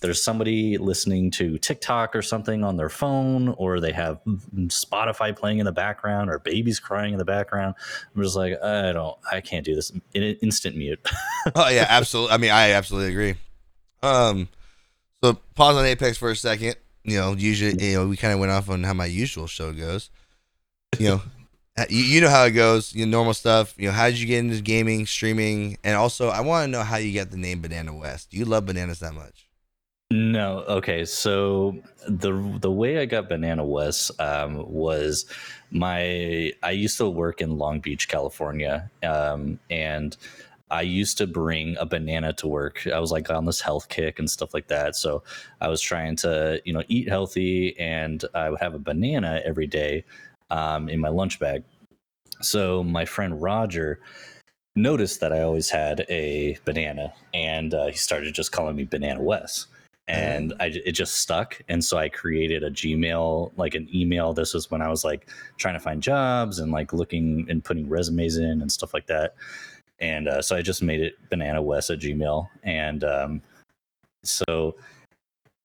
There's 0.00 0.22
somebody 0.22 0.78
listening 0.78 1.32
to 1.32 1.58
TikTok 1.58 2.14
or 2.14 2.22
something 2.22 2.62
on 2.64 2.76
their 2.76 2.88
phone, 2.88 3.48
or 3.58 3.80
they 3.80 3.92
have 3.92 4.20
Spotify 4.68 5.36
playing 5.36 5.58
in 5.58 5.66
the 5.66 5.72
background, 5.72 6.30
or 6.30 6.38
babies 6.38 6.78
crying 6.80 7.12
in 7.12 7.18
the 7.18 7.24
background. 7.24 7.74
I'm 8.14 8.22
just 8.22 8.36
like, 8.36 8.54
I 8.62 8.92
don't, 8.92 9.18
I 9.30 9.42
can't 9.42 9.64
do 9.64 9.74
this. 9.74 9.90
In 10.14 10.22
instant 10.22 10.76
mute. 10.76 11.00
oh 11.54 11.68
yeah, 11.68 11.86
absolutely. 11.88 12.32
I 12.34 12.38
mean, 12.38 12.50
I 12.50 12.70
absolutely 12.70 13.10
agree. 13.10 13.34
Um, 14.02 14.48
so 15.22 15.34
pause 15.54 15.76
on 15.76 15.84
Apex 15.84 16.16
for 16.16 16.30
a 16.30 16.36
second. 16.36 16.76
You 17.04 17.16
know, 17.16 17.32
usually, 17.32 17.82
you 17.82 17.96
know, 17.96 18.08
we 18.08 18.16
kind 18.16 18.32
of 18.34 18.40
went 18.40 18.52
off 18.52 18.68
on 18.68 18.84
how 18.84 18.92
my 18.92 19.06
usual 19.06 19.46
show 19.46 19.72
goes. 19.72 20.10
You 20.98 21.08
know, 21.08 21.22
uh, 21.78 21.86
you, 21.88 22.02
you 22.02 22.20
know 22.20 22.28
how 22.28 22.44
it 22.44 22.52
goes. 22.52 22.94
You 22.94 23.06
know, 23.06 23.18
normal 23.18 23.34
stuff. 23.34 23.74
You 23.78 23.88
know, 23.88 23.92
how 23.92 24.06
did 24.06 24.18
you 24.18 24.26
get 24.26 24.38
into 24.38 24.60
gaming, 24.60 25.06
streaming, 25.06 25.78
and 25.84 25.96
also 25.96 26.28
I 26.28 26.40
want 26.40 26.64
to 26.64 26.70
know 26.70 26.82
how 26.82 26.96
you 26.96 27.14
got 27.14 27.30
the 27.30 27.36
name 27.36 27.62
Bananawes. 27.62 28.28
Do 28.28 28.36
you 28.36 28.44
love 28.44 28.66
bananas 28.66 29.00
that 29.00 29.14
much? 29.14 29.50
No, 30.12 30.64
okay. 30.66 31.04
So 31.04 31.76
the 32.08 32.32
the 32.60 32.70
way 32.70 32.98
I 32.98 33.04
got 33.04 33.28
Bananawes 33.30 34.10
um, 34.18 34.68
was 34.68 35.24
my 35.70 36.52
I 36.64 36.70
used 36.72 36.98
to 36.98 37.08
work 37.08 37.40
in 37.40 37.58
Long 37.58 37.78
Beach, 37.78 38.08
California, 38.08 38.90
um, 39.04 39.60
and 39.70 40.16
I 40.70 40.82
used 40.82 41.18
to 41.18 41.26
bring 41.26 41.76
a 41.78 41.86
banana 41.86 42.32
to 42.34 42.46
work. 42.46 42.86
I 42.86 42.98
was 43.00 43.10
like 43.10 43.30
on 43.30 43.44
this 43.44 43.60
health 43.60 43.88
kick 43.88 44.18
and 44.18 44.30
stuff 44.30 44.54
like 44.54 44.68
that. 44.68 44.96
So 44.96 45.22
I 45.60 45.68
was 45.68 45.80
trying 45.80 46.16
to 46.16 46.60
you 46.64 46.72
know 46.72 46.82
eat 46.88 47.08
healthy, 47.08 47.78
and 47.78 48.24
I 48.34 48.50
would 48.50 48.60
have 48.60 48.74
a 48.74 48.78
banana 48.78 49.42
every 49.44 49.66
day 49.66 50.04
um, 50.50 50.88
in 50.88 51.00
my 51.00 51.08
lunch 51.08 51.38
bag. 51.40 51.64
So 52.40 52.82
my 52.84 53.04
friend 53.04 53.40
Roger 53.42 54.00
noticed 54.76 55.20
that 55.20 55.32
I 55.32 55.42
always 55.42 55.70
had 55.70 56.06
a 56.08 56.56
banana, 56.64 57.12
and 57.34 57.74
uh, 57.74 57.86
he 57.86 57.96
started 57.96 58.34
just 58.34 58.52
calling 58.52 58.76
me 58.76 58.84
Banana 58.84 59.20
Wes. 59.22 59.66
and 60.08 60.54
I, 60.58 60.66
it 60.66 60.92
just 60.92 61.20
stuck 61.20 61.60
and 61.68 61.84
so 61.84 61.96
i 61.96 62.08
created 62.08 62.64
a 62.64 62.70
gmail 62.70 63.52
like 63.56 63.74
an 63.74 63.88
email 63.94 64.32
this 64.32 64.54
was 64.54 64.70
when 64.70 64.82
i 64.82 64.88
was 64.88 65.04
like 65.04 65.28
trying 65.56 65.74
to 65.74 65.80
find 65.80 66.02
jobs 66.02 66.58
and 66.58 66.72
like 66.72 66.92
looking 66.92 67.46
and 67.48 67.62
putting 67.62 67.88
resumes 67.88 68.36
in 68.36 68.60
and 68.60 68.72
stuff 68.72 68.92
like 68.92 69.06
that 69.06 69.34
and 70.00 70.28
uh, 70.28 70.42
so 70.42 70.56
i 70.56 70.62
just 70.62 70.82
made 70.82 71.00
it 71.00 71.14
bananawes 71.30 71.90
at 71.90 72.00
gmail 72.00 72.48
and 72.62 73.04
um, 73.04 73.42
so 74.24 74.74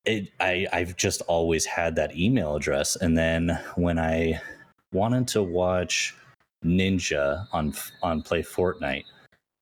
it 0.05 0.29
i 0.39 0.67
i've 0.73 0.95
just 0.95 1.21
always 1.21 1.65
had 1.65 1.95
that 1.95 2.15
email 2.15 2.55
address 2.55 2.95
and 2.97 3.17
then 3.17 3.59
when 3.75 3.97
i 3.97 4.39
wanted 4.93 5.27
to 5.27 5.43
watch 5.43 6.15
ninja 6.63 7.45
on 7.51 7.73
on 8.01 8.21
play 8.21 8.41
fortnite 8.41 9.03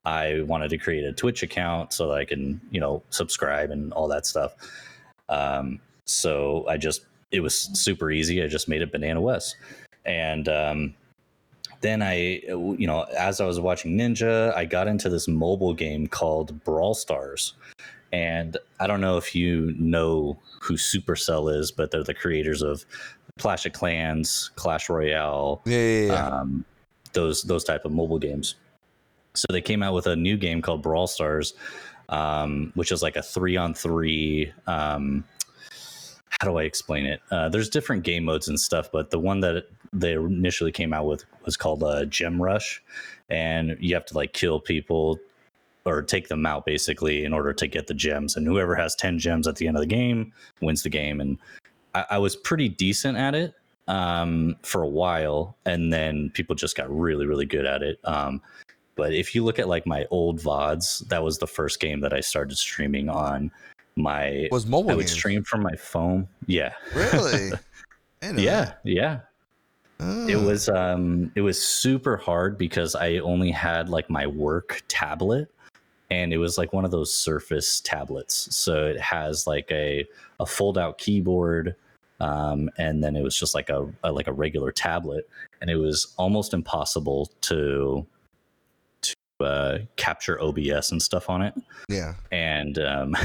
I 0.05 0.41
wanted 0.41 0.69
to 0.69 0.77
create 0.77 1.05
a 1.05 1.13
Twitch 1.13 1.43
account 1.43 1.93
so 1.93 2.07
that 2.09 2.15
I 2.15 2.25
can, 2.25 2.59
you 2.71 2.79
know, 2.79 3.03
subscribe 3.09 3.71
and 3.71 3.93
all 3.93 4.07
that 4.09 4.25
stuff. 4.25 4.53
Um, 5.29 5.79
so 6.05 6.65
I 6.67 6.77
just, 6.77 7.05
it 7.31 7.39
was 7.39 7.55
super 7.55 8.11
easy. 8.11 8.43
I 8.43 8.47
just 8.47 8.67
made 8.67 8.81
it 8.81 8.91
Bananawes. 8.91 9.55
And 10.05 10.49
um, 10.49 10.93
then 11.83 12.01
I, 12.01 12.41
you 12.47 12.87
know, 12.87 13.03
as 13.17 13.39
I 13.41 13.45
was 13.45 13.59
watching 13.59 13.97
Ninja, 13.97 14.55
I 14.55 14.65
got 14.65 14.87
into 14.87 15.09
this 15.09 15.27
mobile 15.27 15.73
game 15.73 16.07
called 16.07 16.63
Brawl 16.63 16.93
Stars. 16.95 17.53
And 18.13 18.57
I 18.79 18.87
don't 18.87 19.01
know 19.01 19.17
if 19.17 19.35
you 19.35 19.75
know 19.77 20.39
who 20.61 20.75
Supercell 20.75 21.53
is, 21.53 21.71
but 21.71 21.91
they're 21.91 22.03
the 22.03 22.13
creators 22.13 22.61
of 22.61 22.85
Clash 23.37 23.65
of 23.65 23.73
Clans, 23.73 24.51
Clash 24.55 24.89
Royale, 24.89 25.61
Yeah, 25.65 25.77
yeah, 25.77 26.05
yeah. 26.05 26.27
um, 26.27 26.63
those 27.11 27.43
those 27.43 27.63
type 27.63 27.85
of 27.85 27.91
mobile 27.91 28.19
games. 28.19 28.55
So 29.33 29.45
they 29.49 29.61
came 29.61 29.83
out 29.83 29.93
with 29.93 30.07
a 30.07 30.15
new 30.15 30.37
game 30.37 30.61
called 30.61 30.81
Brawl 30.83 31.07
Stars, 31.07 31.53
um, 32.09 32.71
which 32.75 32.91
is 32.91 33.01
like 33.01 33.15
a 33.15 33.23
three 33.23 33.57
on 33.57 33.73
three. 33.73 34.53
Um, 34.67 35.25
how 36.39 36.47
do 36.47 36.57
I 36.57 36.63
explain 36.63 37.05
it? 37.05 37.19
Uh, 37.31 37.49
there's 37.49 37.69
different 37.69 38.03
game 38.03 38.23
modes 38.25 38.47
and 38.47 38.59
stuff, 38.59 38.89
but 38.91 39.09
the 39.11 39.19
one 39.19 39.39
that 39.41 39.65
they 39.93 40.13
initially 40.13 40.71
came 40.71 40.91
out 40.93 41.05
with 41.05 41.23
was 41.45 41.55
called 41.57 41.83
a 41.83 42.05
Gem 42.05 42.41
Rush, 42.41 42.81
and 43.29 43.77
you 43.79 43.93
have 43.95 44.05
to 44.07 44.15
like 44.15 44.33
kill 44.33 44.59
people 44.59 45.19
or 45.85 46.01
take 46.01 46.29
them 46.29 46.45
out 46.45 46.65
basically 46.65 47.25
in 47.25 47.33
order 47.33 47.51
to 47.53 47.67
get 47.67 47.87
the 47.87 47.93
gems. 47.93 48.35
And 48.35 48.47
whoever 48.47 48.75
has 48.75 48.95
ten 48.95 49.19
gems 49.19 49.47
at 49.47 49.57
the 49.57 49.67
end 49.67 49.77
of 49.77 49.81
the 49.81 49.87
game 49.87 50.31
wins 50.61 50.83
the 50.83 50.89
game. 50.89 51.19
And 51.21 51.37
I, 51.93 52.05
I 52.11 52.17
was 52.17 52.35
pretty 52.35 52.69
decent 52.69 53.17
at 53.17 53.35
it 53.35 53.53
um, 53.87 54.55
for 54.63 54.81
a 54.81 54.87
while, 54.87 55.55
and 55.65 55.91
then 55.91 56.29
people 56.33 56.55
just 56.55 56.75
got 56.77 56.89
really, 56.89 57.25
really 57.25 57.45
good 57.45 57.65
at 57.65 57.81
it. 57.83 57.99
Um, 58.05 58.41
but 58.95 59.13
if 59.13 59.33
you 59.35 59.43
look 59.43 59.59
at 59.59 59.67
like 59.67 59.85
my 59.85 60.05
old 60.11 60.39
VODs, 60.39 61.07
that 61.09 61.23
was 61.23 61.37
the 61.39 61.47
first 61.47 61.79
game 61.79 61.99
that 62.01 62.13
I 62.13 62.19
started 62.21 62.57
streaming 62.57 63.09
on. 63.09 63.51
my 63.95 64.47
Was 64.51 64.65
mobile 64.65 64.91
I 64.91 64.95
would 64.95 65.01
games. 65.07 65.11
stream 65.11 65.43
from 65.43 65.61
my 65.63 65.75
phone. 65.75 66.27
Yeah. 66.47 66.73
Really? 66.95 67.51
I 67.53 67.59
didn't 68.21 68.37
know 68.37 68.41
Yeah, 68.43 68.65
that. 68.65 68.79
yeah. 68.85 69.19
It 70.29 70.35
Oh. 70.35 70.45
was 70.45 70.69
um 70.69 71.31
it 71.35 71.41
was 71.41 71.61
super 71.63 72.17
hard 72.17 72.57
because 72.57 72.95
I 72.95 73.17
only 73.17 73.51
had 73.51 73.89
like 73.89 74.09
my 74.09 74.27
work 74.27 74.81
tablet 74.87 75.49
and 76.11 76.31
it 76.33 76.37
was 76.37 76.57
like 76.57 76.73
one 76.73 76.85
of 76.85 76.91
those 76.91 77.13
surface 77.13 77.79
tablets. 77.81 78.55
So 78.55 78.85
it 78.87 78.99
has 78.99 79.47
like 79.47 79.69
a 79.71 80.05
a 80.39 80.45
fold 80.45 80.77
out 80.77 80.97
keyboard 80.97 81.75
um 82.19 82.69
and 82.77 83.03
then 83.03 83.15
it 83.15 83.23
was 83.23 83.37
just 83.37 83.55
like 83.55 83.69
a, 83.69 83.91
a 84.03 84.11
like 84.11 84.27
a 84.27 84.33
regular 84.33 84.71
tablet 84.71 85.27
and 85.61 85.69
it 85.69 85.77
was 85.77 86.13
almost 86.17 86.53
impossible 86.53 87.31
to 87.41 88.05
to 89.01 89.15
uh, 89.41 89.77
capture 89.97 90.39
OBS 90.41 90.91
and 90.91 91.01
stuff 91.01 91.29
on 91.29 91.41
it 91.41 91.53
Yeah. 91.89 92.13
and 92.31 92.77
um, 92.79 93.15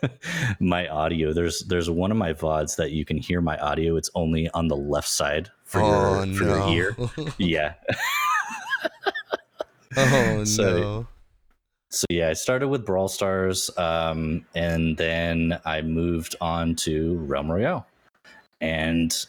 my 0.60 0.86
audio 0.88 1.32
there's 1.32 1.60
there's 1.68 1.90
one 1.90 2.10
of 2.10 2.16
my 2.16 2.32
vods 2.32 2.76
that 2.76 2.92
you 2.92 3.04
can 3.04 3.16
hear 3.16 3.40
my 3.40 3.56
audio 3.58 3.96
it's 3.96 4.10
only 4.14 4.48
on 4.50 4.68
the 4.68 4.76
left 4.76 5.08
side 5.08 5.50
for 5.66 5.80
oh 5.82 6.22
your 6.24 6.34
for 6.34 6.44
no. 6.44 6.68
your 6.70 6.96
ear 6.96 6.96
yeah 7.38 7.74
oh 9.96 10.44
So- 10.44 10.80
no. 10.80 11.06
so 11.90 12.04
yeah 12.08 12.28
i 12.28 12.32
started 12.32 12.68
with 12.68 12.86
brawl 12.86 13.08
stars 13.08 13.70
um, 13.76 14.44
and 14.54 14.96
then 14.96 15.58
i 15.64 15.82
moved 15.82 16.34
on 16.40 16.74
to 16.76 17.16
realm 17.26 17.50
royale 17.50 17.86
and 18.60 19.26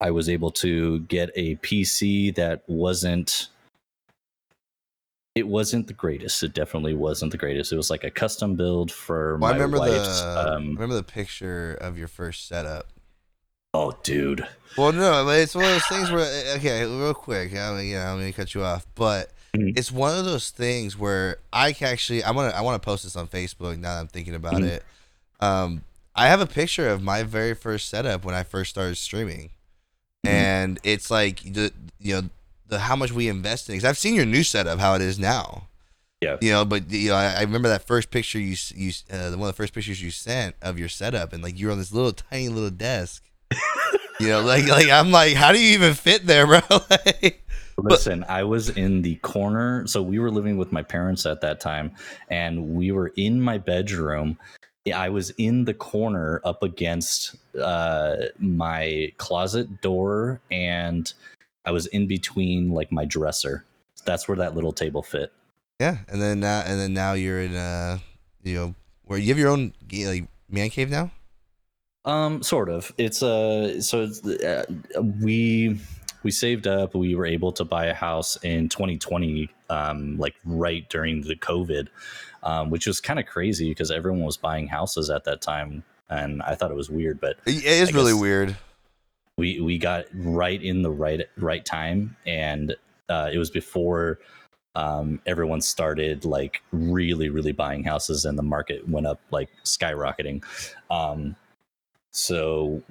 i 0.00 0.10
was 0.10 0.28
able 0.28 0.50
to 0.50 1.00
get 1.00 1.30
a 1.36 1.56
pc 1.56 2.34
that 2.34 2.62
wasn't 2.66 3.48
it 5.34 5.46
wasn't 5.46 5.86
the 5.86 5.92
greatest 5.92 6.42
it 6.42 6.54
definitely 6.54 6.94
wasn't 6.94 7.30
the 7.30 7.36
greatest 7.38 7.70
it 7.72 7.76
was 7.76 7.90
like 7.90 8.04
a 8.04 8.10
custom 8.10 8.56
build 8.56 8.90
for 8.90 9.36
Well, 9.36 9.50
I 9.50 9.52
my 9.52 9.58
remember 9.62 9.78
wife's 9.80 10.22
the 10.22 10.26
I 10.26 10.54
um, 10.54 10.64
remember 10.74 10.94
the 10.94 11.02
picture 11.02 11.74
of 11.74 11.98
your 11.98 12.08
first 12.08 12.48
setup. 12.48 12.88
Oh 13.74 13.92
dude 14.02 14.46
Well, 14.76 14.92
no, 14.92 15.24
but 15.24 15.38
it's 15.40 15.54
one 15.54 15.64
of 15.64 15.70
those 15.70 15.86
things 15.86 16.10
where 16.10 16.56
okay, 16.56 16.84
real 16.84 17.14
quick, 17.14 17.54
I 17.56 17.72
mean, 17.76 17.86
you 17.88 17.94
know, 17.94 18.02
I'm 18.02 18.18
gonna 18.18 18.32
cut 18.32 18.54
you 18.54 18.62
off, 18.62 18.86
but 18.94 19.30
Mhm. 19.56 19.72
it's 19.76 19.90
one 19.90 20.18
of 20.18 20.24
those 20.26 20.50
things 20.50 20.98
where 20.98 21.38
I 21.52 21.72
can 21.72 21.88
actually 21.88 22.22
I 22.22 22.30
want 22.32 22.52
to 22.52 22.56
I 22.58 22.60
want 22.60 22.80
to 22.80 22.84
post 22.84 23.04
this 23.04 23.16
on 23.16 23.26
Facebook 23.26 23.78
now 23.78 23.94
that 23.94 24.00
I'm 24.00 24.08
thinking 24.08 24.34
about 24.34 24.60
Mhm. 24.60 24.66
it. 24.68 24.84
Um, 25.40 25.82
I 26.14 26.26
have 26.28 26.40
a 26.42 26.46
picture 26.46 26.88
of 26.90 27.02
my 27.02 27.22
very 27.22 27.54
first 27.54 27.88
setup 27.88 28.24
when 28.24 28.34
I 28.34 28.42
first 28.42 28.70
started 28.70 28.96
streaming, 28.96 29.50
Mhm. 30.26 30.30
and 30.30 30.78
it's 30.82 31.10
like 31.10 31.40
the 31.54 31.72
you 31.98 32.14
know 32.20 32.28
the 32.66 32.80
how 32.80 32.96
much 32.96 33.12
we 33.12 33.28
invested 33.28 33.72
because 33.72 33.84
I've 33.84 33.96
seen 33.98 34.14
your 34.14 34.26
new 34.26 34.42
setup 34.42 34.78
how 34.78 34.94
it 34.94 35.00
is 35.02 35.18
now. 35.18 35.68
Yeah. 36.20 36.36
You 36.42 36.50
know, 36.52 36.64
but 36.66 36.90
you 36.90 37.10
know, 37.10 37.14
I, 37.16 37.34
I 37.34 37.40
remember 37.42 37.68
that 37.68 37.86
first 37.86 38.10
picture 38.10 38.38
you 38.38 38.56
you 38.74 38.92
uh, 39.10 39.30
one 39.30 39.48
of 39.48 39.54
the 39.54 39.62
first 39.62 39.72
pictures 39.72 40.02
you 40.02 40.10
sent 40.10 40.54
of 40.60 40.78
your 40.78 40.88
setup, 40.90 41.32
and 41.32 41.42
like 41.42 41.58
you're 41.58 41.72
on 41.72 41.78
this 41.78 41.92
little 41.92 42.12
tiny 42.12 42.48
little 42.50 42.68
desk. 42.70 43.22
You 44.20 44.28
know, 44.28 44.40
like 44.42 44.66
like 44.66 44.88
I'm 44.88 45.10
like, 45.10 45.34
how 45.34 45.52
do 45.52 45.60
you 45.60 45.74
even 45.74 45.94
fit 45.94 46.26
there, 46.26 46.46
bro? 46.46 46.60
like, 46.90 47.42
Listen, 47.78 48.24
I 48.28 48.44
was 48.44 48.70
in 48.70 49.02
the 49.02 49.16
corner. 49.16 49.86
So 49.86 50.02
we 50.02 50.18
were 50.18 50.30
living 50.30 50.56
with 50.56 50.72
my 50.72 50.82
parents 50.82 51.26
at 51.26 51.42
that 51.42 51.60
time, 51.60 51.92
and 52.28 52.74
we 52.74 52.90
were 52.90 53.12
in 53.16 53.40
my 53.40 53.58
bedroom. 53.58 54.38
I 54.94 55.10
was 55.10 55.30
in 55.30 55.64
the 55.64 55.74
corner 55.74 56.40
up 56.44 56.62
against 56.62 57.36
uh, 57.60 58.16
my 58.38 59.12
closet 59.18 59.80
door, 59.82 60.40
and 60.50 61.12
I 61.64 61.72
was 61.72 61.86
in 61.86 62.06
between 62.06 62.70
like 62.70 62.92
my 62.92 63.04
dresser. 63.04 63.64
That's 64.04 64.28
where 64.28 64.36
that 64.38 64.54
little 64.54 64.72
table 64.72 65.02
fit. 65.02 65.32
yeah, 65.80 65.98
and 66.08 66.22
then 66.22 66.40
now 66.40 66.60
and 66.60 66.80
then 66.80 66.94
now 66.94 67.12
you're 67.12 67.42
in 67.42 67.56
uh, 67.56 67.98
you 68.42 68.54
know, 68.54 68.74
where 69.04 69.18
you 69.18 69.28
have 69.28 69.38
your 69.38 69.50
own 69.50 69.74
like 69.92 70.24
man 70.48 70.70
cave 70.70 70.88
now. 70.88 71.10
Um, 72.06 72.40
sort 72.42 72.68
of. 72.68 72.92
It's 72.98 73.22
uh, 73.22 73.80
so 73.80 74.02
it's, 74.04 74.24
uh, 74.24 74.64
we 75.20 75.80
we 76.22 76.30
saved 76.30 76.66
up. 76.66 76.94
We 76.94 77.14
were 77.16 77.26
able 77.26 77.52
to 77.52 77.64
buy 77.64 77.86
a 77.86 77.94
house 77.94 78.36
in 78.42 78.68
2020, 78.68 79.50
um, 79.70 80.16
like 80.16 80.36
right 80.44 80.88
during 80.88 81.22
the 81.22 81.34
COVID, 81.34 81.88
um, 82.44 82.70
which 82.70 82.86
was 82.86 83.00
kind 83.00 83.18
of 83.18 83.26
crazy 83.26 83.70
because 83.70 83.90
everyone 83.90 84.22
was 84.24 84.36
buying 84.36 84.68
houses 84.68 85.10
at 85.10 85.24
that 85.24 85.40
time, 85.40 85.82
and 86.08 86.42
I 86.42 86.54
thought 86.54 86.70
it 86.70 86.76
was 86.76 86.88
weird. 86.88 87.20
But 87.20 87.38
It 87.44 87.64
it 87.64 87.64
is 87.64 87.92
really 87.92 88.14
weird. 88.14 88.56
we 89.36 89.60
we 89.60 89.76
got 89.76 90.04
right 90.14 90.62
in 90.62 90.82
the 90.82 90.90
right 90.90 91.26
right 91.36 91.64
time, 91.64 92.16
and 92.24 92.76
uh, 93.08 93.30
it 93.32 93.38
was 93.38 93.50
before. 93.50 94.20
Um, 94.76 95.22
everyone 95.24 95.62
started 95.62 96.26
like 96.26 96.60
really, 96.70 97.30
really 97.30 97.52
buying 97.52 97.82
houses, 97.82 98.26
and 98.26 98.38
the 98.38 98.42
market 98.42 98.86
went 98.86 99.06
up 99.06 99.18
like 99.30 99.48
skyrocketing. 99.64 100.44
Um, 100.90 101.34
so 102.16 102.82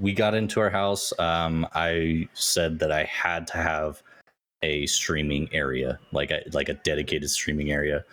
we 0.00 0.12
got 0.12 0.34
into 0.34 0.60
our 0.60 0.70
house. 0.70 1.12
Um, 1.18 1.66
I 1.74 2.28
said 2.34 2.78
that 2.80 2.90
I 2.90 3.04
had 3.04 3.46
to 3.48 3.58
have 3.58 4.02
a 4.62 4.86
streaming 4.86 5.48
area, 5.52 5.98
like 6.12 6.30
a 6.30 6.42
like 6.52 6.68
a 6.68 6.74
dedicated 6.74 7.30
streaming 7.30 7.70
area, 7.70 8.04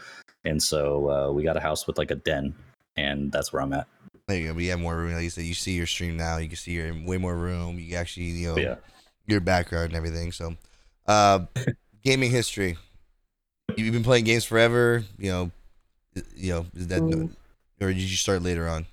and 0.46 0.62
so 0.62 1.10
uh, 1.10 1.32
we 1.32 1.44
got 1.44 1.58
a 1.58 1.60
house 1.60 1.88
with 1.88 1.98
like 1.98 2.12
a 2.12 2.16
den, 2.16 2.54
and 2.96 3.32
that's 3.32 3.52
where 3.52 3.62
I'm 3.62 3.74
at. 3.74 3.88
There 4.28 4.38
you 4.38 4.48
go. 4.48 4.54
But 4.54 4.64
you 4.64 4.70
have 4.70 4.80
more 4.80 4.96
room. 4.96 5.14
Like 5.14 5.24
you 5.24 5.30
said, 5.30 5.44
you 5.44 5.56
see 5.56 5.74
your 5.74 5.88
stream 5.88 6.18
now. 6.18 6.38
You 6.38 6.48
can 6.48 6.56
see 6.56 6.72
you're 6.72 6.88
in 6.88 7.06
way 7.06 7.18
more 7.18 7.36
room. 7.36 7.80
You 7.80 7.96
actually, 7.96 8.28
you 8.28 8.50
know, 8.50 8.58
Yeah. 8.58 8.76
your 9.26 9.42
background 9.42 9.88
and 9.88 9.96
everything. 9.96 10.32
So, 10.32 10.56
uh, 11.08 11.46
gaming 12.04 12.32
history. 12.32 12.78
You've 13.76 13.94
been 13.94 14.04
playing 14.04 14.26
games 14.26 14.46
forever. 14.46 15.04
You 15.18 15.32
know, 15.32 15.52
you 16.36 16.54
know 16.54 16.66
is 16.76 16.88
that, 16.88 17.02
or 17.02 17.88
did 17.88 17.98
you 17.98 18.16
start 18.18 18.44
later 18.44 18.70
on? 18.70 18.86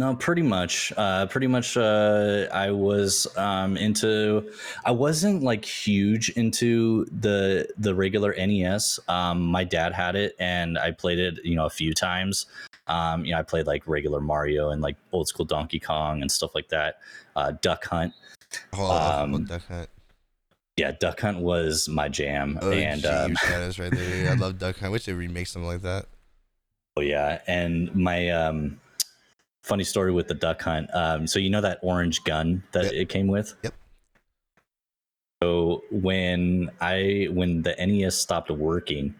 No, 0.00 0.14
pretty 0.14 0.40
much. 0.40 0.94
Uh, 0.96 1.26
pretty 1.26 1.46
much. 1.46 1.76
Uh, 1.76 2.46
I 2.50 2.70
was 2.70 3.26
um, 3.36 3.76
into. 3.76 4.50
I 4.82 4.92
wasn't 4.92 5.42
like 5.42 5.62
huge 5.62 6.30
into 6.30 7.04
the 7.12 7.68
the 7.76 7.94
regular 7.94 8.34
NES. 8.34 8.98
Um, 9.08 9.42
my 9.42 9.62
dad 9.62 9.92
had 9.92 10.16
it, 10.16 10.36
and 10.38 10.78
I 10.78 10.92
played 10.92 11.18
it. 11.18 11.44
You 11.44 11.54
know, 11.54 11.66
a 11.66 11.70
few 11.70 11.92
times. 11.92 12.46
Um, 12.86 13.26
you 13.26 13.32
know, 13.32 13.38
I 13.40 13.42
played 13.42 13.66
like 13.66 13.86
regular 13.86 14.22
Mario 14.22 14.70
and 14.70 14.80
like 14.80 14.96
old 15.12 15.28
school 15.28 15.44
Donkey 15.44 15.78
Kong 15.78 16.22
and 16.22 16.32
stuff 16.32 16.54
like 16.54 16.70
that. 16.70 17.00
Uh, 17.36 17.52
Duck 17.60 17.84
Hunt. 17.84 18.14
On, 18.72 19.34
Um, 19.34 19.44
Duck 19.44 19.66
Hunt. 19.68 19.90
Yeah, 20.78 20.92
Duck 20.92 21.20
Hunt 21.20 21.40
was 21.40 21.90
my 21.90 22.08
jam. 22.08 22.58
Oh, 22.62 22.72
and 22.72 23.02
gee, 23.02 23.06
um, 23.06 23.32
your 23.32 23.36
status 23.36 23.78
right 23.78 23.92
there. 23.92 24.30
I 24.30 24.34
love 24.34 24.58
Duck 24.58 24.76
Hunt. 24.76 24.86
I 24.86 24.88
wish 24.88 25.04
they 25.04 25.12
remake 25.12 25.46
something 25.48 25.68
like 25.68 25.82
that. 25.82 26.06
Oh 26.96 27.02
yeah, 27.02 27.40
and 27.46 27.94
my 27.94 28.28
um, 28.30 28.80
funny 29.62 29.84
story 29.84 30.12
with 30.12 30.28
the 30.28 30.34
duck 30.34 30.62
hunt. 30.62 30.88
Um, 30.94 31.26
so 31.26 31.38
you 31.38 31.50
know 31.50 31.60
that 31.60 31.78
orange 31.82 32.24
gun 32.24 32.62
that 32.72 32.84
Yep. 32.84 32.92
it 32.94 33.08
came 33.08 33.28
with. 33.28 33.54
Yep. 33.62 33.74
So 35.42 35.82
when 35.90 36.70
I 36.80 37.28
when 37.30 37.62
the 37.62 37.74
NES 37.78 38.14
stopped 38.16 38.50
working, 38.50 39.14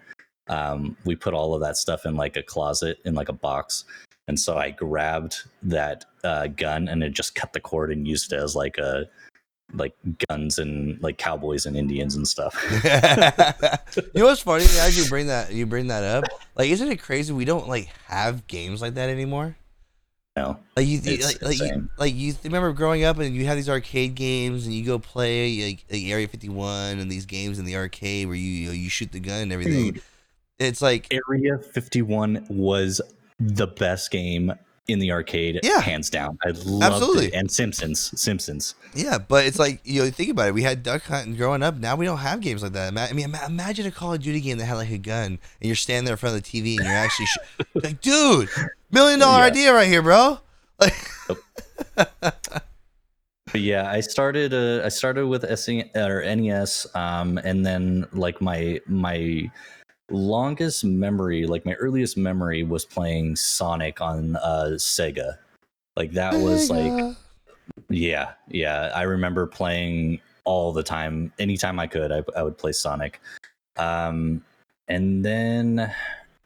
um, 0.48 0.96
we 1.04 1.16
put 1.16 1.32
all 1.34 1.54
of 1.54 1.60
that 1.62 1.76
stuff 1.76 2.04
in 2.04 2.16
like 2.16 2.36
a 2.36 2.42
closet 2.42 2.98
in 3.04 3.14
like 3.14 3.28
a 3.30 3.34
box, 3.34 3.84
and 4.28 4.38
so 4.38 4.58
I 4.58 4.70
grabbed 4.70 5.36
that 5.62 6.04
uh, 6.24 6.48
gun 6.48 6.88
and 6.88 7.02
it 7.02 7.10
just 7.12 7.34
cut 7.34 7.52
the 7.52 7.60
cord 7.60 7.90
and 7.90 8.06
used 8.06 8.32
it 8.32 8.36
as 8.36 8.54
like 8.54 8.76
a 8.76 9.08
like 9.72 9.94
guns 10.28 10.58
and 10.58 11.00
like 11.02 11.16
cowboys 11.16 11.64
and 11.64 11.76
Indians 11.76 12.16
and 12.16 12.26
stuff. 12.28 12.54
you 12.84 14.20
know 14.20 14.26
what's 14.26 14.40
funny? 14.42 14.64
As 14.64 14.98
you 14.98 15.08
bring 15.08 15.28
that, 15.28 15.52
you 15.52 15.64
bring 15.64 15.86
that 15.86 16.02
up. 16.04 16.24
Like, 16.56 16.68
isn't 16.70 16.88
it 16.90 17.00
crazy? 17.00 17.32
We 17.32 17.44
don't 17.44 17.68
like 17.68 17.88
have 18.06 18.46
games 18.46 18.82
like 18.82 18.94
that 18.94 19.08
anymore. 19.08 19.56
No. 20.42 20.58
Like 20.76 20.86
you, 20.86 21.00
It's 21.04 21.24
like, 21.24 21.42
like 21.42 21.58
you, 21.60 21.88
like 21.98 22.14
you 22.14 22.34
remember 22.44 22.72
growing 22.72 23.04
up 23.04 23.18
and 23.18 23.34
you 23.34 23.44
had 23.46 23.58
these 23.58 23.68
arcade 23.68 24.14
games 24.14 24.66
and 24.66 24.74
you 24.74 24.84
go 24.84 24.98
play 24.98 25.64
like, 25.66 25.84
like 25.90 26.02
Area 26.04 26.28
51 26.28 26.98
and 26.98 27.10
these 27.10 27.26
games 27.26 27.58
in 27.58 27.64
the 27.64 27.76
arcade 27.76 28.26
where 28.26 28.36
you 28.36 28.50
you, 28.50 28.66
know, 28.68 28.72
you 28.74 28.88
shoot 28.88 29.12
the 29.12 29.20
gun 29.20 29.42
and 29.42 29.52
everything. 29.52 29.92
Dude. 29.92 30.02
It's 30.58 30.82
like 30.82 31.12
Area 31.12 31.58
51 31.58 32.46
was 32.50 33.00
the 33.38 33.66
best 33.66 34.10
game 34.10 34.52
in 34.88 34.98
the 34.98 35.12
arcade, 35.12 35.60
Yeah. 35.62 35.80
hands 35.80 36.10
down. 36.10 36.36
I 36.44 36.48
loved 36.50 36.82
Absolutely. 36.82 37.26
it. 37.26 37.34
And 37.34 37.48
Simpsons, 37.50 38.10
Simpsons. 38.20 38.74
yeah, 38.92 39.18
but 39.18 39.46
it's 39.46 39.58
like 39.58 39.80
you 39.84 40.02
know 40.02 40.10
think 40.10 40.30
about 40.30 40.48
it. 40.48 40.54
We 40.54 40.64
had 40.64 40.82
duck 40.82 41.02
hunt 41.04 41.28
and 41.28 41.36
growing 41.36 41.62
up. 41.62 41.76
Now 41.76 41.94
we 41.96 42.04
don't 42.06 42.18
have 42.18 42.40
games 42.40 42.62
like 42.62 42.72
that. 42.72 42.96
I 42.98 43.12
mean, 43.12 43.32
imagine 43.46 43.86
a 43.86 43.90
Call 43.92 44.14
of 44.14 44.20
Duty 44.20 44.40
game 44.40 44.58
that 44.58 44.64
had 44.64 44.74
like 44.74 44.90
a 44.90 44.98
gun 44.98 45.26
and 45.26 45.38
you're 45.60 45.76
standing 45.76 46.04
there 46.06 46.14
in 46.14 46.18
front 46.18 46.36
of 46.36 46.42
the 46.42 46.48
TV 46.62 46.76
and 46.76 46.84
you're 46.86 46.94
actually 46.96 47.26
sh- 47.26 47.38
like, 47.74 48.00
dude, 48.00 48.48
million 48.90 49.18
dollar 49.20 49.40
Yeah. 49.40 49.46
idea 49.46 49.74
right 49.74 49.88
here, 49.88 50.02
bro. 50.02 50.38
Like, 50.78 50.94
But 53.52 53.62
yeah, 53.62 53.90
I 53.90 53.98
started. 54.00 54.54
Uh, 54.54 54.84
I 54.84 54.88
started 54.88 55.26
with 55.26 55.44
SE 55.44 55.90
or 55.96 56.22
NES, 56.22 56.86
um, 56.94 57.36
and 57.38 57.66
then 57.66 58.06
like 58.12 58.40
my 58.40 58.80
my 58.86 59.50
longest 60.08 60.84
memory, 60.84 61.46
like 61.46 61.66
my 61.66 61.74
earliest 61.74 62.16
memory, 62.16 62.62
was 62.62 62.84
playing 62.84 63.34
Sonic 63.34 64.00
on 64.00 64.36
uh, 64.36 64.70
Sega. 64.74 65.36
Like 65.96 66.12
that 66.12 66.32
was 66.34 66.70
like 66.70 67.16
Yeah, 67.88 68.32
yeah. 68.48 68.92
I 68.94 69.02
remember 69.02 69.46
playing 69.48 70.20
all 70.44 70.72
the 70.72 70.82
time. 70.84 71.32
Anytime 71.40 71.80
I 71.80 71.88
could, 71.88 72.12
I, 72.12 72.22
I 72.36 72.44
would 72.44 72.56
play 72.56 72.70
Sonic. 72.72 73.20
Um, 73.78 74.44
and 74.86 75.24
then 75.24 75.92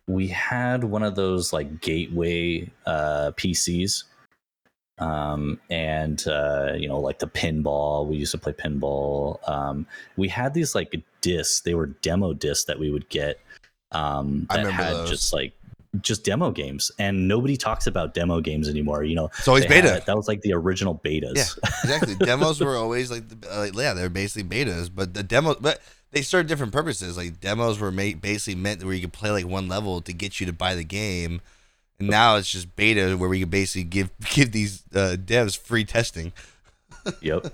we 0.06 0.28
had 0.28 0.84
one 0.84 1.02
of 1.02 1.14
those 1.14 1.52
like 1.52 1.80
gateway 1.80 2.70
uh, 2.86 3.30
PCs, 3.36 4.04
um, 4.98 5.58
and 5.70 6.26
uh, 6.28 6.72
you 6.76 6.88
know, 6.88 7.00
like 7.00 7.18
the 7.18 7.26
pinball. 7.26 8.06
We 8.06 8.16
used 8.16 8.32
to 8.32 8.38
play 8.38 8.52
pinball. 8.52 9.38
Um, 9.48 9.86
we 10.16 10.28
had 10.28 10.54
these 10.54 10.74
like 10.74 10.94
discs. 11.20 11.60
They 11.62 11.74
were 11.74 11.86
demo 11.86 12.32
discs 12.34 12.64
that 12.66 12.78
we 12.78 12.90
would 12.90 13.08
get. 13.08 13.40
Um, 13.92 14.46
I 14.50 14.62
that 14.64 14.72
had 14.72 14.92
those. 14.94 15.10
just 15.10 15.32
like 15.32 15.52
just 16.00 16.24
demo 16.24 16.50
games, 16.50 16.90
and 16.98 17.28
nobody 17.28 17.56
talks 17.56 17.86
about 17.86 18.14
demo 18.14 18.40
games 18.40 18.68
anymore. 18.68 19.04
You 19.04 19.14
know, 19.14 19.26
It's 19.38 19.46
always 19.48 19.64
beta. 19.66 19.90
had- 19.90 20.06
that 20.06 20.16
was 20.16 20.26
like 20.28 20.40
the 20.42 20.52
original 20.52 21.00
betas. 21.04 21.36
Yeah, 21.36 21.70
exactly. 21.84 22.14
Demos 22.26 22.60
were 22.60 22.76
always 22.76 23.12
like, 23.12 23.28
the, 23.28 23.48
uh, 23.48 23.58
like, 23.60 23.74
yeah, 23.76 23.94
they're 23.94 24.10
basically 24.10 24.42
betas, 24.48 24.90
but 24.92 25.14
the 25.14 25.22
demo, 25.22 25.54
but 25.60 25.80
they 26.14 26.22
served 26.22 26.48
different 26.48 26.72
purposes. 26.72 27.16
Like 27.16 27.40
demos 27.40 27.78
were 27.78 27.90
made 27.92 28.22
basically 28.22 28.60
meant 28.60 28.82
where 28.84 28.94
you 28.94 29.00
could 29.00 29.12
play 29.12 29.30
like 29.30 29.46
one 29.46 29.68
level 29.68 30.00
to 30.00 30.12
get 30.12 30.40
you 30.40 30.46
to 30.46 30.52
buy 30.52 30.74
the 30.74 30.84
game, 30.84 31.40
and 31.98 32.08
now 32.08 32.36
it's 32.36 32.50
just 32.50 32.74
beta 32.76 33.16
where 33.16 33.28
we 33.28 33.40
could 33.40 33.50
basically 33.50 33.84
give 33.84 34.10
give 34.34 34.52
these 34.52 34.82
uh, 34.94 35.16
devs 35.18 35.58
free 35.58 35.84
testing. 35.84 36.32
Yep. 37.20 37.52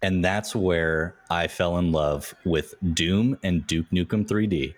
And 0.00 0.24
that's 0.24 0.56
where 0.56 1.16
I 1.28 1.48
fell 1.48 1.76
in 1.76 1.92
love 1.92 2.34
with 2.46 2.74
Doom 2.94 3.36
and 3.42 3.66
Duke 3.66 3.84
Nukem 3.90 4.26
3D. 4.26 4.72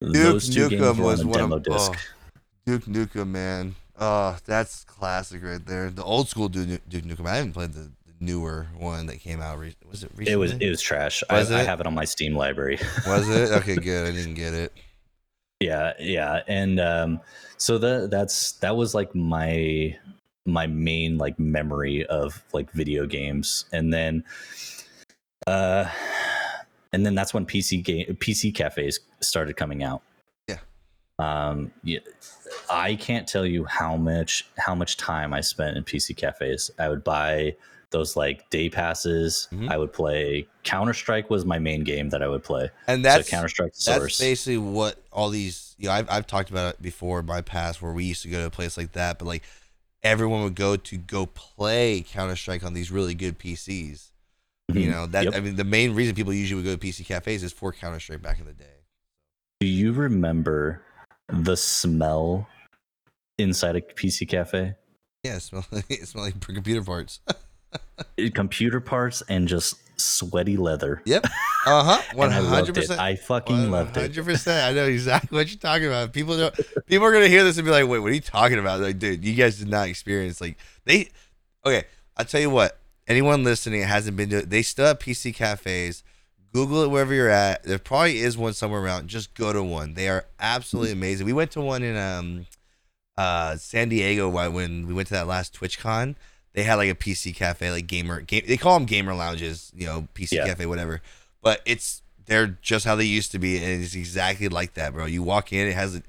Duke 0.00 0.42
two 0.42 0.68
Nukem 0.70 0.96
were 0.96 1.04
was 1.04 1.20
on 1.20 1.26
a 1.26 1.28
one 1.28 1.38
demo 1.38 1.56
of 1.56 1.64
disc. 1.64 1.92
oh, 1.92 1.98
Duke 2.64 2.84
Nukem, 2.84 3.28
man. 3.28 3.74
Oh, 4.00 4.38
that's 4.46 4.84
classic 4.84 5.42
right 5.42 5.64
there. 5.66 5.90
The 5.90 6.02
old 6.02 6.28
school 6.28 6.48
Duke, 6.48 6.80
Duke 6.88 7.04
Nukem. 7.04 7.26
I 7.26 7.36
haven't 7.36 7.52
played 7.52 7.74
the 7.74 7.90
newer 8.20 8.66
one 8.76 9.06
that 9.06 9.20
came 9.20 9.40
out. 9.40 9.58
Re- 9.58 9.76
was 9.88 10.02
it 10.02 10.10
recently? 10.14 10.32
It 10.32 10.36
was 10.36 10.52
it 10.52 10.68
was 10.68 10.80
trash. 10.80 11.22
Was 11.30 11.50
I, 11.50 11.60
I 11.60 11.62
have 11.62 11.80
it 11.80 11.86
on 11.86 11.94
my 11.94 12.04
Steam 12.04 12.34
library. 12.34 12.78
Was 13.06 13.28
it? 13.28 13.50
Okay, 13.50 13.76
good. 13.76 14.08
I 14.08 14.12
didn't 14.12 14.34
get 14.34 14.54
it. 14.54 14.72
yeah, 15.60 15.92
yeah, 15.98 16.42
and 16.46 16.80
um, 16.80 17.20
so 17.56 17.78
the 17.78 18.08
that's 18.10 18.52
that 18.52 18.76
was 18.76 18.94
like 18.94 19.14
my 19.14 19.96
my 20.46 20.66
main 20.66 21.18
like 21.18 21.38
memory 21.38 22.06
of 22.06 22.42
like 22.52 22.70
video 22.72 23.06
games, 23.06 23.66
and 23.72 23.92
then 23.92 24.24
uh, 25.46 25.88
and 26.92 27.04
then 27.04 27.14
that's 27.14 27.34
when 27.34 27.46
PC 27.46 27.82
game 27.82 28.06
PC 28.20 28.54
cafes 28.54 29.00
started 29.20 29.56
coming 29.56 29.82
out. 29.82 30.02
Yeah. 30.48 30.58
Um, 31.18 31.72
yeah, 31.82 32.00
I 32.70 32.94
can't 32.94 33.26
tell 33.26 33.46
you 33.46 33.64
how 33.64 33.96
much 33.96 34.46
how 34.56 34.74
much 34.74 34.96
time 34.96 35.32
I 35.34 35.40
spent 35.40 35.76
in 35.76 35.84
PC 35.84 36.16
cafes. 36.16 36.70
I 36.78 36.88
would 36.88 37.04
buy 37.04 37.56
those 37.90 38.16
like 38.16 38.48
day 38.50 38.68
passes. 38.68 39.48
Mhm. 39.52 39.70
I 39.70 39.76
would 39.78 39.92
play 39.92 40.46
Counter 40.64 40.92
Strike 40.94 41.30
was 41.30 41.44
my 41.44 41.58
main 41.58 41.84
game 41.84 42.10
that 42.10 42.22
I 42.22 42.28
would 42.28 42.44
play. 42.44 42.70
And 42.86 43.04
that's 43.04 43.26
so 43.26 43.30
Counter 43.30 43.48
Strike 43.48 43.72
That's 43.72 43.84
Source. 43.84 44.18
basically 44.18 44.58
what 44.58 45.02
all 45.12 45.30
these. 45.30 45.74
You 45.78 45.88
know, 45.88 45.92
I've 45.94 46.10
I've 46.10 46.26
talked 46.26 46.50
about 46.50 46.74
it 46.74 46.82
before 46.82 47.20
in 47.20 47.26
my 47.26 47.40
past 47.40 47.80
where 47.80 47.92
we 47.92 48.04
used 48.04 48.22
to 48.22 48.28
go 48.28 48.38
to 48.38 48.46
a 48.46 48.50
place 48.50 48.76
like 48.76 48.92
that, 48.92 49.18
but 49.18 49.26
like 49.26 49.42
everyone 50.02 50.42
would 50.42 50.54
go 50.54 50.76
to 50.76 50.96
go 50.96 51.26
play 51.26 52.04
Counter 52.06 52.36
Strike 52.36 52.64
on 52.64 52.74
these 52.74 52.90
really 52.90 53.14
good 53.14 53.38
PCs. 53.38 54.10
You 54.68 54.88
Mhm. 54.88 54.90
know 54.90 55.06
that 55.06 55.24
Yep. 55.24 55.34
I 55.34 55.40
mean 55.40 55.56
the 55.56 55.64
main 55.64 55.94
reason 55.94 56.14
people 56.14 56.32
usually 56.34 56.62
would 56.62 56.66
go 56.68 56.76
to 56.76 56.78
PC 56.78 57.04
cafes 57.06 57.42
is 57.42 57.52
for 57.52 57.72
Counter 57.72 58.00
Strike 58.00 58.20
back 58.22 58.38
in 58.38 58.44
the 58.46 58.52
day. 58.52 58.64
Do 59.60 59.66
you 59.66 59.92
remember 59.92 60.82
the 61.28 61.56
smell 61.56 62.48
inside 63.38 63.76
a 63.76 63.80
PC 63.80 64.28
cafe? 64.28 64.74
Yeah, 65.24 65.36
it 65.36 65.40
smell 65.40 65.64
it 65.88 66.06
smell 66.06 66.24
like 66.24 66.38
computer 66.40 66.82
parts. 66.84 67.20
Computer 68.34 68.80
parts 68.80 69.22
and 69.28 69.48
just 69.48 69.74
sweaty 70.00 70.56
leather. 70.56 71.02
yep. 71.04 71.24
Uh 71.66 71.82
huh. 71.84 72.02
One 72.14 72.28
And 72.28 72.36
I 72.36 72.38
loved 72.38 72.54
hundred 72.54 72.74
percent. 72.76 73.00
I 73.00 73.16
fucking 73.16 73.70
loved 73.70 73.96
it. 73.96 74.00
Hundred 74.00 74.24
percent. 74.24 74.64
I 74.64 74.72
know 74.72 74.86
exactly 74.86 75.36
what 75.36 75.50
you're 75.50 75.58
talking 75.58 75.88
about. 75.88 76.12
People 76.14 76.38
don't. 76.38 76.54
People 76.86 77.04
are 77.06 77.12
gonna 77.12 77.28
hear 77.28 77.44
this 77.44 77.58
and 77.58 77.64
be 77.66 77.70
like, 77.70 77.86
"Wait, 77.86 77.98
what 77.98 78.10
are 78.10 78.14
you 78.14 78.20
talking 78.22 78.58
about?" 78.58 78.80
Like, 78.80 78.98
dude, 78.98 79.22
you 79.22 79.34
guys 79.34 79.58
did 79.58 79.68
not 79.68 79.88
experience 79.88 80.40
like 80.40 80.56
they. 80.84 81.10
Okay, 81.66 81.84
I'll 82.16 82.24
tell 82.24 82.40
you 82.40 82.48
what. 82.48 82.78
Anyone 83.06 83.42
listening 83.44 83.82
hasn't 83.82 84.16
been 84.16 84.30
to 84.30 84.38
it, 84.38 84.50
they 84.50 84.62
still 84.62 84.86
have 84.86 84.98
PC 85.00 85.34
cafes. 85.34 86.04
Google 86.54 86.84
it 86.84 86.90
wherever 86.90 87.12
you're 87.12 87.28
at. 87.28 87.64
There 87.64 87.78
probably 87.78 88.18
is 88.20 88.38
one 88.38 88.54
somewhere 88.54 88.80
around. 88.80 89.08
Just 89.08 89.34
go 89.34 89.52
to 89.52 89.62
one. 89.62 89.92
They 89.94 90.08
are 90.08 90.24
absolutely 90.40 90.92
amazing. 90.92 91.26
We 91.26 91.32
went 91.34 91.50
to 91.50 91.60
one 91.60 91.82
in 91.82 91.96
um, 91.98 92.46
uh, 93.18 93.56
San 93.56 93.90
Diego 93.90 94.30
wh- 94.30 94.54
when 94.54 94.86
we 94.86 94.94
went 94.94 95.08
to 95.08 95.14
that 95.14 95.26
last 95.26 95.58
TwitchCon. 95.58 96.14
They 96.58 96.64
had 96.64 96.74
like 96.74 96.90
a 96.90 96.94
PC 96.96 97.36
cafe, 97.36 97.70
like 97.70 97.86
gamer 97.86 98.20
game. 98.20 98.42
They 98.44 98.56
call 98.56 98.76
them 98.76 98.84
gamer 98.84 99.14
lounges, 99.14 99.70
you 99.76 99.86
know, 99.86 100.08
PC 100.16 100.32
Yeah. 100.32 100.46
cafe, 100.46 100.66
whatever. 100.66 101.00
But 101.40 101.62
it's 101.64 102.02
they're 102.26 102.48
just 102.48 102.84
how 102.84 102.96
they 102.96 103.04
used 103.04 103.30
to 103.30 103.38
be, 103.38 103.58
and 103.62 103.80
it's 103.80 103.94
exactly 103.94 104.48
like 104.48 104.74
that, 104.74 104.92
bro. 104.92 105.06
You 105.06 105.22
walk 105.22 105.52
in, 105.52 105.68
it 105.68 105.74
has 105.74 105.94
it 105.94 106.04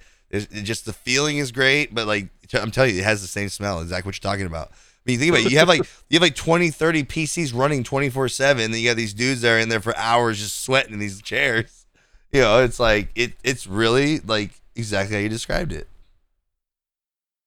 just 0.63 0.87
the 0.87 0.93
feeling 0.93 1.37
is 1.37 1.51
great, 1.51 1.93
but 1.93 2.07
like 2.07 2.29
I'm 2.51 2.71
telling 2.71 2.95
you, 2.95 3.01
it 3.01 3.03
has 3.03 3.21
the 3.21 3.27
same 3.27 3.49
smell. 3.49 3.79
Exactly 3.79 4.07
what 4.09 4.15
you're 4.15 4.27
talking 4.31 4.47
about. 4.47 4.69
I 4.71 4.75
mean, 5.05 5.19
think 5.19 5.29
about 5.29 5.45
it. 5.45 5.51
You 5.51 5.59
have 5.59 5.67
like 5.67 5.87
you 6.09 6.15
have 6.15 6.23
like 6.23 6.33
20, 6.33 6.71
30 6.71 7.03
PCs 7.03 7.53
running 7.55 7.83
24 7.83 8.27
seven. 8.29 8.71
Then 8.71 8.81
you 8.81 8.89
got 8.89 8.97
these 8.97 9.13
dudes 9.13 9.41
that 9.41 9.51
are 9.51 9.59
in 9.59 9.69
there 9.69 9.79
for 9.79 9.95
hours 9.97 10.39
just 10.39 10.61
sweating 10.63 10.93
in 10.93 10.99
these 10.99 11.21
chairs. 11.21 11.85
You 12.31 12.41
know, 12.41 12.63
it's 12.63 12.79
like 12.79 13.09
it. 13.13 13.33
It's 13.43 13.67
really 13.67 14.19
like 14.19 14.51
exactly 14.75 15.15
how 15.15 15.21
you 15.21 15.29
described 15.29 15.73
it. 15.73 15.87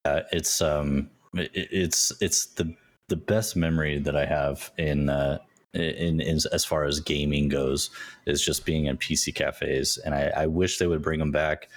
Uh, 0.04 0.22
it's 0.32 0.60
um, 0.60 1.10
it, 1.34 1.50
it's 1.54 2.12
it's 2.20 2.46
the 2.46 2.74
the 3.08 3.16
best 3.16 3.56
memory 3.56 3.98
that 3.98 4.16
I 4.16 4.24
have 4.26 4.70
in 4.78 5.08
uh 5.08 5.38
in, 5.74 6.20
in 6.20 6.38
as 6.52 6.64
far 6.64 6.84
as 6.84 7.00
gaming 7.00 7.48
goes 7.48 7.90
is 8.26 8.44
just 8.44 8.66
being 8.66 8.86
in 8.86 8.98
PC 8.98 9.34
cafes, 9.34 9.98
and 10.04 10.14
I, 10.14 10.30
I 10.36 10.46
wish 10.46 10.78
they 10.78 10.86
would 10.86 11.02
bring 11.02 11.18
them 11.18 11.30
back. 11.32 11.68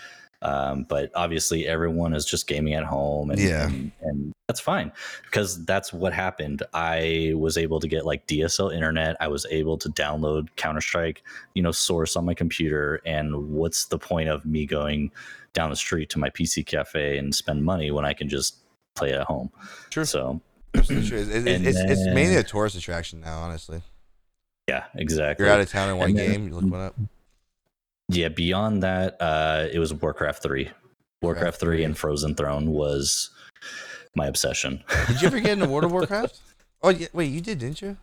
Um, 0.42 0.86
but 0.90 1.12
obviously, 1.16 1.66
everyone 1.66 2.14
is 2.14 2.26
just 2.26 2.46
gaming 2.46 2.74
at 2.74 2.84
home, 2.84 3.32
and, 3.32 3.40
Yeah. 3.40 3.68
and 3.68 3.92
and 4.02 4.34
that's 4.48 4.60
fine 4.60 4.92
because 5.24 5.64
that's 5.66 5.92
what 5.94 6.14
happened. 6.14 6.62
I 6.74 7.34
was 7.36 7.58
able 7.58 7.80
to 7.80 7.88
get 7.88 8.06
like 8.06 8.28
DSL 8.28 8.74
internet. 8.76 9.16
I 9.20 9.28
was 9.28 9.48
able 9.50 9.78
to 9.78 9.90
download 9.90 10.50
Counter 10.58 10.82
Strike, 10.82 11.24
you 11.56 11.64
know, 11.64 11.72
source 11.72 12.16
on 12.16 12.26
my 12.26 12.34
computer. 12.34 13.02
And 13.06 13.50
what's 13.54 13.86
the 13.86 13.98
point 13.98 14.30
of 14.30 14.46
me 14.46 14.66
going 14.66 15.10
down 15.54 15.70
the 15.70 15.76
street 15.76 16.10
to 16.12 16.20
my 16.20 16.30
PC 16.30 16.66
cafe 16.66 17.18
and 17.18 17.34
spend 17.34 17.64
money 17.64 17.90
when 17.90 18.06
I 18.06 18.14
can 18.14 18.28
just 18.30 18.58
play 18.96 19.14
at 19.14 19.24
home? 19.24 19.50
Sure. 19.90 20.06
So 20.06 20.42
It's, 20.80 20.90
it's, 20.90 21.12
it's, 21.12 21.48
And 21.48 21.66
it's, 21.68 22.06
mainly 22.14 22.36
a 22.36 22.44
tourist 22.44 22.76
attraction 22.76 23.22
now. 23.22 23.40
Honestly, 23.40 23.82
yeah, 24.68 24.86
exactly. 24.96 25.46
you're 25.46 25.54
out 25.54 25.60
of 25.62 25.70
town 25.70 25.90
in 25.90 25.98
one 25.98 26.10
And 26.10 26.18
then- 26.18 26.32
game. 26.32 26.48
You 26.48 26.56
look 26.56 26.72
one 26.72 26.82
up. 26.82 26.96
Yeah, 28.10 28.30
beyond 28.30 28.84
that, 28.84 29.18
uh, 29.20 29.68
it 29.72 29.80
was 29.80 29.92
Warcraft 29.94 30.44
three. 30.44 30.66
Warcraft 30.66 31.22
Warcraft 31.24 31.60
three 31.60 31.78
3. 31.78 31.84
and 31.86 31.98
Frozen 31.98 32.36
Throne 32.36 32.70
was 32.70 33.32
my 34.16 34.28
obsession. 34.28 34.84
Did 35.08 35.22
you 35.22 35.28
ever 35.28 35.40
get 35.40 35.52
into 35.54 35.68
World 35.68 35.86
of 35.86 35.92
Warcraft? 35.94 36.40
Oh, 36.84 36.90
yeah, 36.90 37.08
wait, 37.14 37.32
you 37.32 37.42
did, 37.42 37.58
didn't 37.60 37.82
you? 37.82 37.98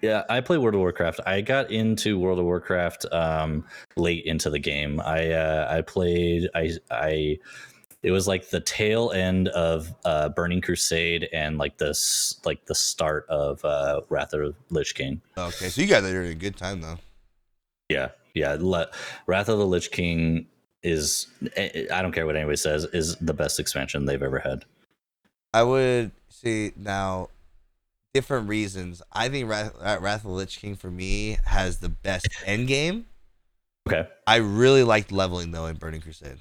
Yeah, 0.00 0.22
I 0.30 0.40
play 0.40 0.56
World 0.56 0.74
of 0.74 0.80
Warcraft. 0.80 1.18
I 1.26 1.40
got 1.40 1.72
into 1.72 2.16
World 2.18 2.38
of 2.38 2.44
Warcraft 2.44 3.06
um, 3.10 3.64
late 3.96 4.24
into 4.24 4.50
the 4.50 4.60
game. 4.60 5.00
I 5.00 5.32
uh, 5.32 5.66
I 5.68 5.80
played. 5.82 6.48
I 6.54 6.70
I. 6.90 7.38
It 8.02 8.10
was 8.10 8.26
like 8.26 8.50
the 8.50 8.60
tail 8.60 9.12
end 9.12 9.48
of 9.48 9.94
uh, 10.04 10.28
Burning 10.30 10.60
Crusade 10.60 11.28
and 11.32 11.56
like 11.56 11.78
this 11.78 12.40
like 12.44 12.66
the 12.66 12.74
start 12.74 13.26
of 13.28 13.64
uh, 13.64 14.00
Wrath 14.08 14.32
of 14.32 14.56
Lich 14.70 14.94
King. 14.94 15.20
Okay, 15.38 15.68
so 15.68 15.80
you 15.80 15.86
got 15.86 16.02
there 16.02 16.22
at 16.22 16.30
a 16.30 16.34
good 16.34 16.56
time 16.56 16.80
though. 16.80 16.98
Yeah, 17.88 18.08
yeah. 18.34 18.56
Le- 18.58 18.90
Wrath 19.26 19.48
of 19.48 19.58
the 19.58 19.66
Lich 19.66 19.92
King 19.92 20.46
is. 20.82 21.28
I 21.56 21.86
I 21.92 22.02
don't 22.02 22.12
care 22.12 22.26
what 22.26 22.36
anybody 22.36 22.56
says. 22.56 22.84
Is 22.86 23.16
the 23.16 23.34
best 23.34 23.60
expansion 23.60 24.04
they've 24.04 24.22
ever 24.22 24.40
had. 24.40 24.64
I 25.54 25.62
would 25.62 26.10
see 26.28 26.72
now 26.76 27.28
different 28.14 28.48
reasons. 28.48 29.02
I 29.12 29.28
think 29.28 29.48
Wrath, 29.48 29.74
Wrath 29.80 30.24
of 30.24 30.30
the 30.30 30.36
Lich 30.36 30.58
King 30.58 30.74
for 30.74 30.90
me 30.90 31.38
has 31.44 31.78
the 31.78 31.88
best 31.88 32.26
end 32.46 32.68
game. 32.68 33.06
Okay. 33.88 34.08
I 34.26 34.36
really 34.36 34.84
liked 34.84 35.12
leveling 35.12 35.50
though 35.50 35.66
in 35.66 35.76
Burning 35.76 36.00
Crusade. 36.00 36.38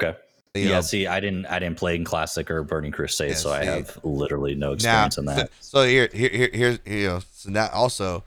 Okay. 0.00 0.16
You 0.54 0.62
yeah. 0.62 0.74
know, 0.76 0.80
See, 0.80 1.06
I 1.06 1.20
didn't. 1.20 1.46
I 1.46 1.58
didn't 1.58 1.76
play 1.76 1.94
in 1.94 2.04
Classic 2.04 2.50
or 2.50 2.62
Burning 2.62 2.92
Crusade, 2.92 3.30
Yeah, 3.30 3.36
so 3.36 3.52
I 3.52 3.64
have 3.64 3.98
literally 4.02 4.54
no 4.54 4.68
now, 4.68 4.72
experience 4.72 5.18
in 5.18 5.24
that. 5.26 5.50
So, 5.60 5.80
so 5.80 5.86
here, 5.86 6.08
here, 6.12 6.30
here, 6.30 6.50
here's 6.52 6.78
you 6.86 7.08
know. 7.08 7.20
So 7.32 7.50
now 7.50 7.68
also, 7.72 8.24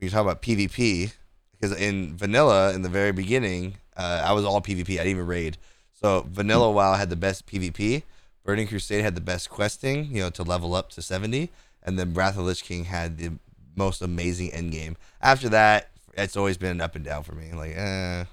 you 0.00 0.10
talk 0.10 0.22
about 0.22 0.42
PvP 0.42 1.12
because 1.52 1.78
in 1.78 2.16
vanilla 2.16 2.72
in 2.74 2.82
the 2.82 2.88
very 2.88 3.12
beginning, 3.12 3.76
uh, 3.96 4.22
I 4.24 4.32
was 4.32 4.44
all 4.44 4.60
PvP. 4.60 4.94
I 4.94 5.04
didn't 5.04 5.08
even 5.08 5.26
raid. 5.26 5.58
So 5.92 6.26
vanilla 6.28 6.70
WoW 6.70 6.94
had 6.94 7.10
the 7.10 7.16
best 7.16 7.46
PvP. 7.46 8.02
Burning 8.44 8.66
Crusade 8.66 9.02
had 9.02 9.14
the 9.14 9.20
best 9.20 9.50
questing, 9.50 10.06
you 10.06 10.22
know, 10.22 10.30
to 10.30 10.42
level 10.42 10.74
up 10.74 10.90
to 10.90 11.02
seventy, 11.02 11.50
and 11.82 11.98
then 11.98 12.14
Wrath 12.14 12.38
of 12.38 12.44
Lich 12.44 12.64
King 12.64 12.84
had 12.84 13.18
the 13.18 13.32
most 13.76 14.00
amazing 14.00 14.52
end 14.52 14.72
game. 14.72 14.96
After 15.20 15.48
that, 15.50 15.90
it's 16.14 16.36
always 16.36 16.56
been 16.56 16.70
an 16.70 16.80
up 16.80 16.96
and 16.96 17.04
down 17.04 17.22
for 17.22 17.34
me. 17.34 17.52
Like, 17.52 17.76
eh. 17.76 18.24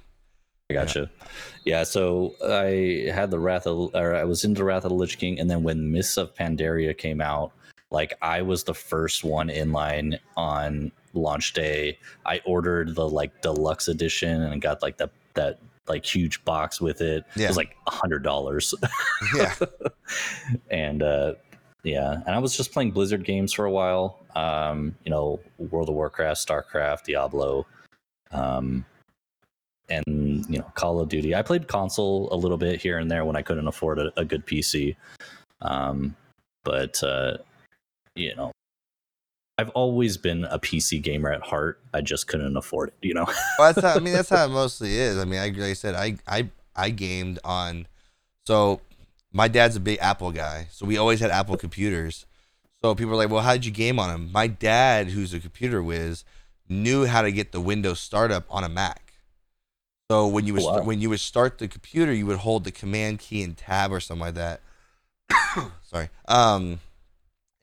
I 0.69 0.73
gotcha. 0.73 1.09
Yeah. 1.63 1.83
so 1.83 2.35
I 2.43 3.11
had 3.13 3.29
the 3.29 3.39
Wrath 3.39 3.67
of, 3.67 3.93
or 3.93 4.15
I 4.15 4.23
was 4.23 4.43
into 4.43 4.63
Wrath 4.63 4.85
of 4.85 4.89
the 4.89 4.95
Lich 4.95 5.17
King, 5.19 5.39
and 5.39 5.49
then 5.49 5.63
when 5.63 5.91
Mists 5.91 6.17
of 6.17 6.33
Pandaria 6.33 6.97
came 6.97 7.21
out, 7.21 7.51
like 7.91 8.13
I 8.21 8.41
was 8.41 8.63
the 8.63 8.73
first 8.73 9.23
one 9.23 9.49
in 9.49 9.71
line 9.71 10.19
on 10.35 10.91
launch 11.13 11.53
day. 11.53 11.97
I 12.25 12.41
ordered 12.45 12.95
the 12.95 13.07
like 13.07 13.41
deluxe 13.41 13.87
edition 13.87 14.41
and 14.41 14.61
got 14.61 14.81
like 14.81 14.97
the 14.97 15.09
that 15.35 15.59
like 15.87 16.03
huge 16.03 16.43
box 16.45 16.81
with 16.81 17.01
it. 17.01 17.23
Yeah. 17.35 17.45
It 17.45 17.47
was 17.49 17.57
like 17.57 17.75
a 17.87 17.91
hundred 17.91 18.23
dollars. 18.23 18.73
Yeah. 19.35 19.53
and 20.71 21.03
uh, 21.03 21.35
yeah, 21.83 22.13
and 22.25 22.35
I 22.35 22.39
was 22.39 22.57
just 22.57 22.71
playing 22.71 22.91
Blizzard 22.91 23.23
games 23.23 23.53
for 23.53 23.65
a 23.65 23.71
while. 23.71 24.25
Um, 24.35 24.95
you 25.03 25.11
know, 25.11 25.39
World 25.57 25.89
of 25.89 25.95
Warcraft, 25.95 26.45
StarCraft, 26.45 27.03
Diablo, 27.03 27.65
um, 28.31 28.85
and 29.89 30.45
you 30.49 30.59
know, 30.59 30.71
Call 30.75 30.99
of 30.99 31.09
Duty. 31.09 31.35
I 31.35 31.41
played 31.41 31.67
console 31.67 32.29
a 32.31 32.35
little 32.35 32.57
bit 32.57 32.81
here 32.81 32.97
and 32.97 33.09
there 33.09 33.25
when 33.25 33.35
I 33.35 33.41
couldn't 33.41 33.67
afford 33.67 33.99
a, 33.99 34.11
a 34.17 34.25
good 34.25 34.45
PC. 34.45 34.95
Um, 35.61 36.15
but 36.63 37.01
uh, 37.03 37.37
you 38.15 38.35
know, 38.35 38.51
I've 39.57 39.69
always 39.69 40.17
been 40.17 40.45
a 40.45 40.59
PC 40.59 41.01
gamer 41.01 41.31
at 41.31 41.41
heart. 41.41 41.79
I 41.93 42.01
just 42.01 42.27
couldn't 42.27 42.57
afford 42.57 42.89
it. 42.89 42.95
You 43.01 43.13
know. 43.13 43.25
well, 43.59 43.73
that's 43.73 43.81
how, 43.81 43.95
I 43.95 43.99
mean 43.99 44.13
that's 44.13 44.29
how 44.29 44.45
it 44.45 44.49
mostly 44.49 44.95
is. 44.97 45.17
I 45.17 45.25
mean, 45.25 45.39
I, 45.39 45.47
like 45.49 45.59
I 45.59 45.73
said, 45.73 45.95
I 45.95 46.17
I 46.27 46.49
I 46.75 46.89
gamed 46.89 47.39
on. 47.43 47.87
So 48.45 48.81
my 49.31 49.47
dad's 49.47 49.75
a 49.75 49.79
big 49.79 49.97
Apple 50.01 50.31
guy, 50.31 50.67
so 50.71 50.85
we 50.85 50.97
always 50.97 51.19
had 51.19 51.31
Apple 51.31 51.57
computers. 51.57 52.25
So 52.81 52.93
people 52.93 53.13
are 53.13 53.17
like, 53.17 53.29
"Well, 53.29 53.41
how 53.41 53.53
did 53.53 53.65
you 53.65 53.71
game 53.71 53.99
on 53.99 54.09
them?" 54.09 54.31
My 54.31 54.47
dad, 54.47 55.07
who's 55.07 55.33
a 55.33 55.39
computer 55.39 55.81
whiz, 55.81 56.23
knew 56.69 57.05
how 57.05 57.21
to 57.21 57.31
get 57.31 57.51
the 57.51 57.61
Windows 57.61 57.99
startup 57.99 58.45
on 58.49 58.63
a 58.63 58.69
Mac. 58.69 59.04
So 60.11 60.27
when 60.27 60.45
you 60.45 60.53
would 60.53 60.61
Oh, 60.61 60.65
wow. 60.65 60.71
start, 60.73 60.85
when 60.85 61.01
you 61.01 61.09
would 61.09 61.19
start 61.19 61.57
the 61.57 61.67
computer, 61.67 62.13
you 62.13 62.25
would 62.27 62.37
hold 62.37 62.63
the 62.63 62.71
Command 62.71 63.19
key 63.19 63.41
and 63.43 63.57
Tab 63.57 63.91
or 63.91 63.99
something 63.99 64.21
like 64.21 64.35
that. 64.35 64.61
Sorry. 65.83 66.09
Um, 66.27 66.79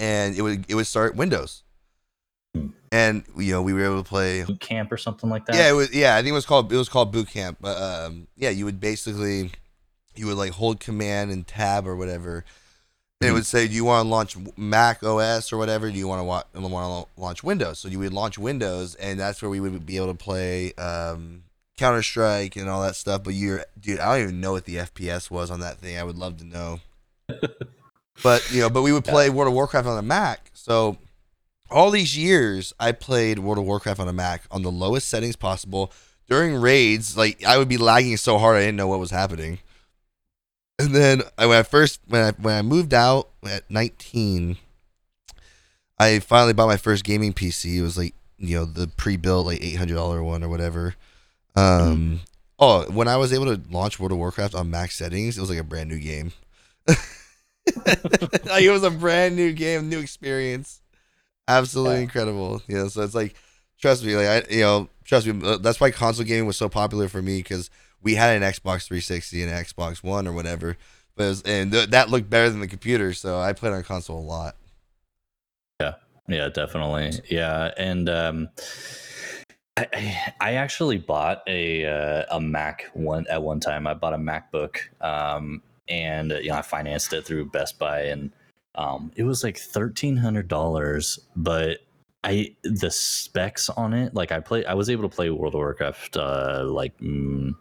and 0.00 0.36
it 0.36 0.42
would 0.42 0.64
it 0.68 0.74
would 0.74 0.86
start 0.88 1.14
Windows. 1.14 1.62
Hmm. 2.54 2.68
And 2.90 3.24
you 3.38 3.52
know 3.52 3.62
we 3.62 3.72
were 3.72 3.84
able 3.84 4.02
to 4.02 4.08
play 4.08 4.42
Boot 4.44 4.60
camp 4.60 4.90
or 4.90 4.96
something 4.96 5.30
like 5.30 5.46
that. 5.46 5.54
yeah, 5.56 5.68
it 5.70 5.72
was. 5.72 5.94
Yeah, 5.94 6.16
I 6.16 6.18
think 6.18 6.30
it 6.30 6.34
was 6.34 6.44
called. 6.46 6.72
It 6.72 6.76
was 6.76 6.88
called 6.88 7.12
boot 7.12 7.28
camp. 7.30 7.58
But 7.60 7.80
um, 7.80 8.26
yeah, 8.36 8.50
you 8.50 8.64
would 8.64 8.80
basically, 8.80 9.52
you 10.16 10.26
would 10.26 10.36
like 10.36 10.50
hold 10.52 10.80
command 10.80 11.30
and 11.30 11.46
tab 11.46 11.86
or 11.86 11.94
whatever, 11.94 12.44
and 13.20 13.28
it 13.28 13.30
Mhm. 13.30 13.34
would 13.34 13.46
say, 13.46 13.68
"Do 13.68 13.74
you 13.74 13.84
want 13.84 14.04
to 14.04 14.08
launch 14.10 14.36
Mac 14.56 15.02
OS 15.04 15.52
or 15.52 15.58
whatever? 15.58 15.90
Do 15.92 15.96
you 15.96 16.08
want 16.08 16.18
to 16.20 16.24
wa- 16.24 16.42
want 16.54 17.06
to 17.16 17.20
launch 17.20 17.44
Windows?" 17.44 17.78
So 17.78 17.86
you 17.88 18.00
would 18.00 18.12
launch 18.12 18.36
Windows, 18.36 18.96
and 18.96 19.18
that's 19.20 19.40
where 19.40 19.48
we 19.50 19.60
would 19.60 19.86
be 19.86 19.96
able 19.96 20.08
to 20.08 20.14
play 20.14 20.72
um, 20.74 21.44
Counter 21.76 22.02
Strike 22.02 22.56
and 22.56 22.68
all 22.68 22.82
that 22.82 22.96
stuff. 22.96 23.24
But 23.24 23.34
you're, 23.34 23.64
dude, 23.78 24.00
I 24.00 24.14
don't 24.14 24.22
even 24.28 24.40
know 24.40 24.52
what 24.52 24.64
the 24.64 24.76
FPS 24.76 25.30
was 25.30 25.50
on 25.50 25.60
that 25.60 25.78
thing. 25.78 25.98
I 25.98 26.04
would 26.04 26.16
love 26.16 26.38
to 26.38 26.44
know. 26.44 26.80
but 28.22 28.50
you 28.50 28.60
know, 28.60 28.70
but 28.70 28.82
we 28.82 28.92
would 28.92 29.04
play 29.04 29.30
World 29.30 29.48
of 29.48 29.54
Warcraft 29.54 29.86
on 29.86 29.98
a 29.98 30.02
Mac. 30.02 30.50
So 30.54 30.98
all 31.70 31.90
these 31.90 32.16
years 32.16 32.72
I 32.78 32.92
played 32.92 33.38
World 33.38 33.58
of 33.58 33.64
Warcraft 33.64 34.00
on 34.00 34.08
a 34.08 34.12
Mac 34.12 34.44
on 34.50 34.62
the 34.62 34.70
lowest 34.70 35.08
settings 35.08 35.36
possible. 35.36 35.92
During 36.28 36.54
raids, 36.54 37.16
like 37.16 37.44
I 37.44 37.58
would 37.58 37.68
be 37.68 37.76
lagging 37.76 38.16
so 38.16 38.38
hard 38.38 38.56
I 38.56 38.60
didn't 38.60 38.76
know 38.76 38.86
what 38.88 39.00
was 39.00 39.10
happening. 39.10 39.58
And 40.78 40.94
then 40.94 41.22
I, 41.36 41.46
when 41.46 41.58
I 41.58 41.62
first 41.62 42.00
when 42.06 42.22
I 42.22 42.30
when 42.32 42.54
I 42.54 42.62
moved 42.62 42.94
out 42.94 43.28
at 43.44 43.70
19, 43.70 44.56
I 45.98 46.18
finally 46.20 46.52
bought 46.52 46.68
my 46.68 46.76
first 46.76 47.04
gaming 47.04 47.32
PC. 47.32 47.76
It 47.76 47.82
was 47.82 47.98
like 47.98 48.14
you 48.38 48.56
know 48.56 48.64
the 48.64 48.88
pre-built 48.88 49.46
like 49.46 49.62
eight 49.62 49.76
hundred 49.76 49.94
dollar 49.94 50.22
one 50.22 50.42
or 50.42 50.48
whatever. 50.48 50.94
Um. 51.56 52.20
Oh, 52.58 52.88
when 52.92 53.08
I 53.08 53.16
was 53.16 53.32
able 53.32 53.46
to 53.46 53.60
launch 53.70 53.98
World 53.98 54.12
of 54.12 54.18
Warcraft 54.18 54.54
on 54.54 54.70
max 54.70 54.94
settings, 54.96 55.36
it 55.36 55.40
was 55.40 55.50
like 55.50 55.58
a 55.58 55.64
brand 55.64 55.88
new 55.90 55.98
game. 55.98 56.30
like 56.86 58.62
it 58.62 58.70
was 58.70 58.84
a 58.84 58.90
brand 58.90 59.34
new 59.36 59.52
game, 59.52 59.88
new 59.88 59.98
experience. 59.98 60.80
Absolutely 61.48 61.96
Yeah. 61.96 62.02
incredible. 62.02 62.62
You 62.68 62.76
know, 62.78 62.88
so 62.88 63.02
it's 63.02 63.14
like, 63.14 63.34
trust 63.80 64.04
me, 64.04 64.14
like 64.16 64.26
I, 64.48 64.54
you 64.54 64.60
know, 64.60 64.88
trust 65.04 65.26
me. 65.26 65.40
uh, 65.46 65.56
That's 65.58 65.80
why 65.80 65.90
console 65.90 66.24
gaming 66.24 66.46
was 66.46 66.56
so 66.56 66.68
popular 66.68 67.08
for 67.08 67.20
me 67.20 67.38
because 67.38 67.68
we 68.00 68.14
had 68.14 68.40
an 68.40 68.42
Xbox 68.48 68.86
360 68.86 69.42
and 69.42 69.50
an 69.52 69.64
Xbox 69.64 70.02
One 70.04 70.28
or 70.28 70.32
whatever, 70.32 70.76
but 71.16 71.24
it 71.24 71.28
was, 71.28 71.42
and 71.42 71.72
th- 71.72 71.90
that 71.90 72.10
looked 72.10 72.30
better 72.30 72.48
than 72.50 72.60
the 72.60 72.68
computer. 72.68 73.12
So 73.12 73.40
I 73.40 73.52
played 73.54 73.72
on 73.72 73.82
console 73.82 74.18
a 74.18 74.22
lot. 74.22 74.56
Yeah, 75.80 75.94
yeah, 76.28 76.48
definitely. 76.48 77.20
Yeah, 77.28 77.72
and 77.76 78.08
um, 78.08 78.48
I- 79.76 80.32
I 80.40 80.52
actually 80.54 80.98
bought 80.98 81.42
a 81.46 81.86
uh, 81.86 82.24
a 82.30 82.40
Mac 82.40 82.90
one 82.94 83.26
at 83.30 83.42
one 83.42 83.58
time. 83.60 83.86
I 83.86 83.94
bought 83.94 84.12
a 84.12 84.18
MacBook, 84.18 84.76
um, 85.00 85.62
and 85.88 86.30
you 86.42 86.50
know 86.50 86.56
I 86.56 86.62
financed 86.62 87.12
it 87.12 87.24
through 87.24 87.46
Best 87.46 87.78
Buy, 87.78 88.02
and 88.02 88.30
um, 88.74 89.10
it 89.16 89.24
was 89.24 89.42
like 89.42 89.56
thirteen 89.56 90.16
hundred 90.16 90.48
dollars. 90.48 91.18
But 91.36 91.78
I 92.22 92.54
the 92.64 92.90
specs 92.90 93.70
on 93.70 93.94
it, 93.94 94.14
like 94.14 94.30
I 94.30 94.40
play, 94.40 94.64
I 94.66 94.74
was 94.74 94.90
able 94.90 95.08
to 95.08 95.14
play 95.14 95.30
World 95.30 95.54
of 95.54 95.58
Warcraft, 95.58 96.16
uh, 96.18 96.64
like 96.66 96.96
mm, 96.98 97.54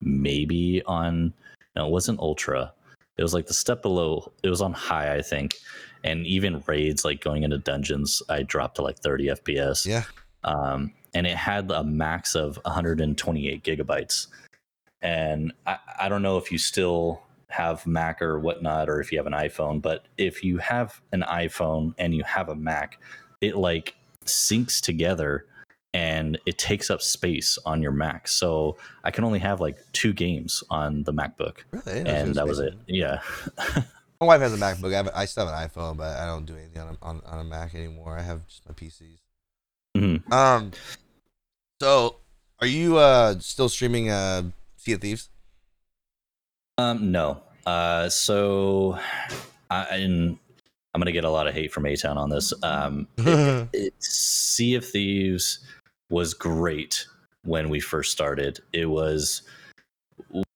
maybe 0.00 0.82
on 0.86 1.32
no, 1.74 1.86
it 1.86 1.90
wasn't 1.90 2.20
Ultra. 2.20 2.72
It 3.16 3.22
was 3.22 3.34
like 3.34 3.46
the 3.46 3.54
step 3.54 3.82
below. 3.82 4.32
It 4.44 4.48
was 4.48 4.62
on 4.62 4.72
high, 4.72 5.14
I 5.16 5.22
think 5.22 5.56
and 6.04 6.24
even 6.24 6.62
raids 6.68 7.04
like 7.04 7.20
going 7.20 7.42
into 7.42 7.58
dungeons 7.58 8.22
i 8.28 8.40
dropped 8.44 8.76
to 8.76 8.82
like 8.82 9.00
30 9.00 9.26
fps 9.30 9.84
Yeah. 9.84 10.04
um, 10.44 10.92
and 11.14 11.26
it 11.26 11.36
had 11.36 11.70
a 11.70 11.84
max 11.84 12.34
of 12.34 12.58
128 12.64 13.62
gigabytes 13.62 14.26
and 15.00 15.52
I, 15.66 15.78
I 16.00 16.08
don't 16.08 16.22
know 16.22 16.38
if 16.38 16.50
you 16.50 16.58
still 16.58 17.22
have 17.48 17.86
mac 17.86 18.20
or 18.20 18.38
whatnot 18.38 18.88
or 18.88 19.00
if 19.00 19.10
you 19.10 19.18
have 19.18 19.26
an 19.26 19.32
iphone 19.32 19.80
but 19.80 20.06
if 20.16 20.44
you 20.44 20.58
have 20.58 21.00
an 21.12 21.24
iphone 21.28 21.94
and 21.98 22.14
you 22.14 22.22
have 22.24 22.48
a 22.48 22.54
mac 22.54 23.00
it 23.40 23.56
like 23.56 23.94
syncs 24.24 24.80
together 24.80 25.46
and 25.94 26.38
it 26.44 26.58
takes 26.58 26.90
up 26.90 27.00
space 27.00 27.58
on 27.64 27.80
your 27.80 27.92
mac 27.92 28.28
so 28.28 28.76
i 29.04 29.10
can 29.10 29.24
only 29.24 29.38
have 29.38 29.60
like 29.60 29.78
two 29.92 30.12
games 30.12 30.62
on 30.68 31.02
the 31.04 31.12
macbook 31.12 31.58
Really? 31.70 32.00
and 32.00 32.34
that 32.34 32.46
was 32.46 32.58
it 32.58 32.74
yeah 32.86 33.20
My 34.20 34.26
wife 34.26 34.40
has 34.40 34.52
a 34.52 34.56
MacBook. 34.56 34.92
I, 34.92 34.96
have, 34.96 35.10
I 35.14 35.24
still 35.26 35.46
have 35.46 35.54
an 35.54 35.68
iPhone, 35.68 35.96
but 35.96 36.18
I 36.18 36.26
don't 36.26 36.44
do 36.44 36.56
anything 36.56 36.82
on 36.82 36.88
a, 37.00 37.04
on, 37.04 37.22
on 37.24 37.38
a 37.38 37.44
Mac 37.44 37.74
anymore. 37.76 38.18
I 38.18 38.22
have 38.22 38.46
just 38.48 38.66
my 38.66 38.74
PCs. 38.74 39.20
Mhm. 39.98 40.32
Um. 40.32 40.72
So, 41.80 42.16
are 42.60 42.66
you 42.66 42.98
uh 42.98 43.38
still 43.40 43.68
streaming 43.68 44.10
uh 44.10 44.50
Sea 44.76 44.92
of 44.92 45.00
Thieves? 45.00 45.28
Um, 46.78 47.10
no. 47.10 47.42
Uh, 47.66 48.08
so 48.08 48.98
I, 49.68 49.82
and 49.96 50.38
I'm 50.94 51.00
gonna 51.00 51.12
get 51.12 51.24
a 51.24 51.30
lot 51.30 51.46
of 51.46 51.54
hate 51.54 51.72
from 51.72 51.86
A 51.86 51.96
Town 51.96 52.16
on 52.16 52.30
this. 52.30 52.52
Um, 52.62 53.08
it, 53.18 53.68
it, 53.72 53.94
sea 54.02 54.76
of 54.76 54.84
Thieves 54.84 55.58
was 56.08 56.32
great 56.32 57.06
when 57.44 57.68
we 57.68 57.80
first 57.80 58.12
started. 58.12 58.60
It 58.72 58.86
was 58.86 59.42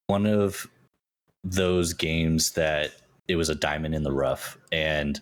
one 0.07 0.27
of 0.27 0.67
those 1.45 1.93
games 1.93 2.53
that 2.53 2.93
it 3.29 3.37
was 3.37 3.49
a 3.49 3.55
diamond 3.55 3.95
in 3.95 4.05
the 4.05 4.13
rough, 4.13 4.57
and 4.71 5.21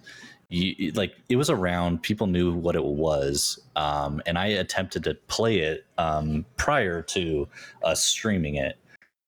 you 0.51 0.93
like 0.93 1.15
it 1.29 1.37
was 1.37 1.49
around. 1.49 2.03
People 2.03 2.27
knew 2.27 2.53
what 2.53 2.77
it 2.77 2.85
was, 2.85 3.59
um, 3.77 4.21
and 4.27 4.37
I 4.37 4.47
attempted 4.47 5.05
to 5.05 5.15
play 5.29 5.61
it 5.61 5.87
um, 5.97 6.45
prior 6.57 7.03
to 7.03 7.49
us 7.83 8.05
streaming 8.05 8.57
it. 8.57 8.77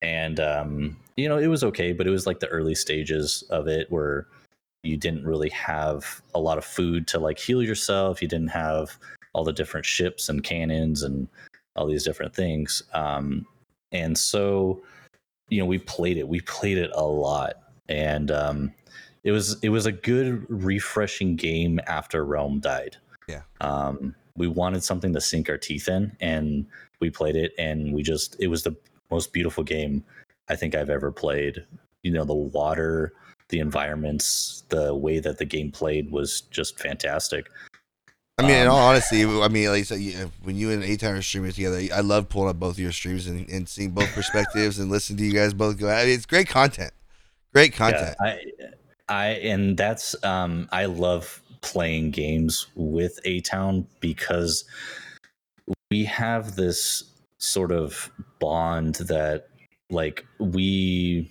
And 0.02 0.40
um, 0.40 0.96
you 1.16 1.28
know 1.28 1.38
it 1.38 1.48
was 1.48 1.64
okay 1.64 1.92
but 1.92 2.06
it 2.06 2.10
was 2.10 2.26
like 2.26 2.40
the 2.40 2.48
early 2.48 2.74
stages 2.74 3.44
of 3.50 3.68
it 3.68 3.90
where 3.90 4.26
you 4.82 4.96
didn't 4.96 5.24
really 5.24 5.50
have 5.50 6.22
a 6.34 6.40
lot 6.40 6.58
of 6.58 6.64
food 6.64 7.06
to 7.08 7.18
like 7.18 7.38
heal 7.38 7.62
yourself. 7.62 8.20
You 8.20 8.28
didn't 8.28 8.48
have 8.48 8.98
all 9.32 9.44
the 9.44 9.52
different 9.52 9.86
ships 9.86 10.28
and 10.28 10.42
cannons 10.42 11.02
and 11.02 11.28
all 11.76 11.86
these 11.86 12.04
different 12.04 12.34
things. 12.34 12.82
Um, 12.92 13.46
and 13.92 14.16
so 14.18 14.82
you 15.48 15.60
know 15.60 15.66
we 15.66 15.78
played 15.78 16.16
it. 16.16 16.26
We 16.26 16.40
played 16.40 16.78
it 16.78 16.90
a 16.94 17.04
lot. 17.04 17.54
And 17.88 18.30
um, 18.30 18.72
it 19.24 19.30
was 19.32 19.58
it 19.62 19.68
was 19.68 19.86
a 19.86 19.92
good 19.92 20.44
refreshing 20.48 21.36
game 21.36 21.80
after 21.86 22.24
realm 22.24 22.60
died 22.60 22.96
Yeah. 23.28 23.42
um, 23.60 24.14
we 24.36 24.48
wanted 24.48 24.82
something 24.82 25.12
to 25.12 25.20
sink 25.20 25.48
our 25.48 25.58
teeth 25.58 25.88
in 25.88 26.16
and 26.20 26.66
we 27.00 27.10
played 27.10 27.36
it 27.36 27.52
and 27.58 27.92
we 27.92 28.02
just 28.02 28.36
it 28.40 28.46
was 28.48 28.62
the 28.62 28.74
most 29.10 29.32
beautiful 29.32 29.62
game 29.62 30.02
I 30.48 30.56
think 30.56 30.74
I've 30.74 30.90
ever 30.90 31.12
played. 31.12 31.64
You 32.02 32.10
know, 32.12 32.24
the 32.24 32.34
water, 32.34 33.12
the 33.48 33.60
environments, 33.60 34.64
the 34.70 34.94
way 34.94 35.20
that 35.20 35.38
the 35.38 35.44
game 35.44 35.70
played 35.70 36.10
was 36.10 36.40
just 36.50 36.78
fantastic. 36.80 37.48
I 38.38 38.42
mean, 38.42 38.52
in 38.52 38.66
Um, 38.66 38.74
all 38.74 38.88
honesty, 38.88 39.24
I 39.24 39.48
mean, 39.48 39.68
like 39.68 39.78
you 39.78 39.84
said, 39.84 40.00
you, 40.00 40.32
when 40.42 40.56
you 40.56 40.70
and 40.70 40.82
A-Town 40.82 41.14
are 41.14 41.22
streaming 41.22 41.52
together, 41.52 41.80
I 41.94 42.00
love 42.00 42.28
pulling 42.28 42.48
up 42.50 42.58
both 42.58 42.72
of 42.72 42.78
your 42.80 42.90
streams 42.92 43.26
and, 43.26 43.48
and 43.48 43.68
seeing 43.68 43.90
both 43.90 44.12
perspectives 44.14 44.78
and 44.78 44.90
listening 44.90 45.18
to 45.18 45.24
you 45.24 45.32
guys 45.32 45.54
both 45.54 45.78
go. 45.78 45.88
I 45.88 46.06
mean, 46.06 46.14
it's 46.14 46.26
great 46.26 46.48
content. 46.48 46.92
Great 47.52 47.72
content. 47.74 48.16
Yeah, 48.20 48.26
I, 48.26 48.40
I, 49.12 49.28
and 49.42 49.76
that's 49.76 50.16
um, 50.24 50.68
I 50.72 50.86
love 50.86 51.42
playing 51.60 52.12
games 52.12 52.66
with 52.74 53.20
A 53.26 53.40
Town 53.40 53.86
because 54.00 54.64
we 55.90 56.04
have 56.04 56.56
this 56.56 57.04
sort 57.36 57.72
of 57.72 58.10
bond 58.38 58.96
that, 58.96 59.48
like, 59.90 60.26
we. 60.38 61.30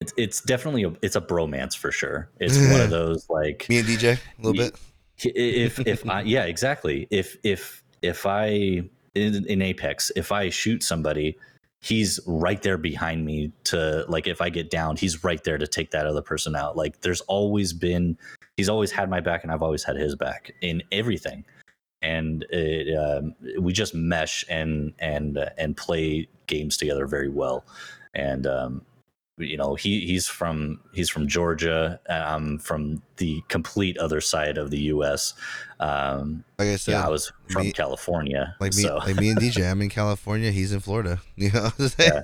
It's, 0.00 0.12
it's 0.16 0.40
definitely 0.40 0.84
a 0.84 0.92
it's 1.02 1.14
a 1.14 1.20
bromance 1.20 1.76
for 1.76 1.92
sure. 1.92 2.30
It's 2.40 2.56
one 2.72 2.80
of 2.80 2.90
those 2.90 3.28
like 3.28 3.66
Me 3.68 3.78
and 3.78 3.86
DJ, 3.86 4.16
a 4.16 4.42
little 4.42 4.54
bit. 4.54 4.74
if 5.22 5.78
if 5.86 6.08
I 6.08 6.22
yeah 6.22 6.44
exactly 6.44 7.06
if 7.10 7.36
if 7.44 7.84
if 8.00 8.24
I 8.24 8.82
in, 9.14 9.44
in 9.46 9.60
Apex, 9.60 10.10
if 10.16 10.32
I 10.32 10.48
shoot 10.48 10.82
somebody, 10.82 11.36
he's 11.80 12.20
right 12.26 12.60
there 12.62 12.76
behind 12.76 13.24
me 13.24 13.52
to 13.64 14.04
like 14.08 14.26
if 14.26 14.40
I 14.40 14.50
get 14.50 14.70
down, 14.70 14.96
he's 14.96 15.24
right 15.24 15.42
there 15.42 15.58
to 15.58 15.66
take 15.66 15.90
that 15.92 16.06
other 16.06 16.22
person 16.22 16.54
out. 16.54 16.76
Like 16.76 17.00
there's 17.00 17.22
always 17.22 17.72
been 17.72 18.18
he's 18.56 18.68
always 18.68 18.90
had 18.90 19.08
my 19.08 19.20
back 19.20 19.42
and 19.42 19.52
I've 19.52 19.62
always 19.62 19.82
had 19.82 19.96
his 19.96 20.14
back 20.14 20.52
in 20.60 20.82
everything. 20.92 21.44
And 22.02 22.44
it, 22.50 22.96
um, 22.96 23.34
we 23.58 23.72
just 23.72 23.94
mesh 23.94 24.44
and 24.48 24.92
and 24.98 25.38
uh, 25.38 25.50
and 25.58 25.76
play 25.76 26.28
games 26.46 26.76
together 26.76 27.06
very 27.06 27.28
well. 27.28 27.64
And 28.14 28.46
um, 28.46 28.82
you 29.40 29.56
know 29.56 29.74
he 29.74 30.06
he's 30.06 30.26
from 30.28 30.80
he's 30.92 31.08
from 31.10 31.26
Georgia. 31.28 32.00
I'm 32.08 32.58
from 32.58 33.02
the 33.16 33.42
complete 33.48 33.98
other 33.98 34.20
side 34.20 34.58
of 34.58 34.70
the 34.70 34.78
U.S. 34.94 35.34
Um, 35.80 36.44
Like 36.58 36.68
I 36.68 36.76
said, 36.76 36.92
yeah, 36.92 37.06
I 37.06 37.08
was 37.08 37.32
from 37.48 37.64
me- 37.64 37.72
California. 37.72 38.54
like 38.60 38.74
me, 38.74 38.82
so. 38.82 38.96
like 38.98 39.16
me 39.16 39.30
and 39.30 39.38
DJ. 39.38 39.68
I'm 39.70 39.82
in 39.82 39.88
California. 39.88 40.50
He's 40.50 40.72
in 40.72 40.80
Florida. 40.80 41.20
You 41.36 41.50
know, 41.52 41.62
what 41.64 41.74
I'm 41.78 41.88
saying? 41.88 42.12
Yeah. 42.14 42.22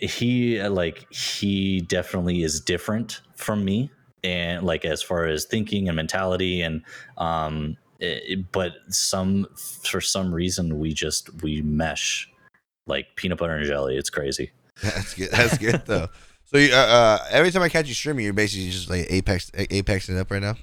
he 0.00 0.62
like 0.68 1.06
he 1.12 1.80
definitely 1.82 2.42
is 2.42 2.60
different 2.60 3.22
from 3.36 3.64
me 3.64 3.90
and 4.24 4.66
like 4.66 4.84
as 4.84 5.02
far 5.02 5.24
as 5.26 5.44
thinking 5.46 5.88
and 5.88 5.96
mentality 5.96 6.60
and 6.60 6.82
um 7.16 7.76
it, 8.00 8.50
but 8.52 8.72
some 8.90 9.46
for 9.56 10.00
some 10.00 10.32
reason 10.34 10.78
we 10.78 10.92
just 10.92 11.30
we 11.42 11.62
mesh 11.62 12.30
like 12.86 13.06
peanut 13.16 13.38
butter 13.38 13.54
and 13.54 13.66
jelly 13.66 13.96
it's 13.96 14.10
crazy 14.10 14.50
That's 14.82 15.14
good. 15.14 15.30
That's 15.30 15.58
good 15.58 15.82
though. 15.86 16.08
So 16.46 16.58
you, 16.58 16.72
uh, 16.72 16.76
uh, 16.76 17.18
every 17.30 17.50
time 17.50 17.62
I 17.62 17.68
catch 17.68 17.88
you 17.88 17.94
streaming, 17.94 18.24
you're 18.24 18.32
basically 18.32 18.70
just 18.70 18.88
like 18.88 19.06
Apex, 19.10 19.50
Apexing 19.52 20.18
up 20.18 20.30
right 20.30 20.40
now. 20.42 20.56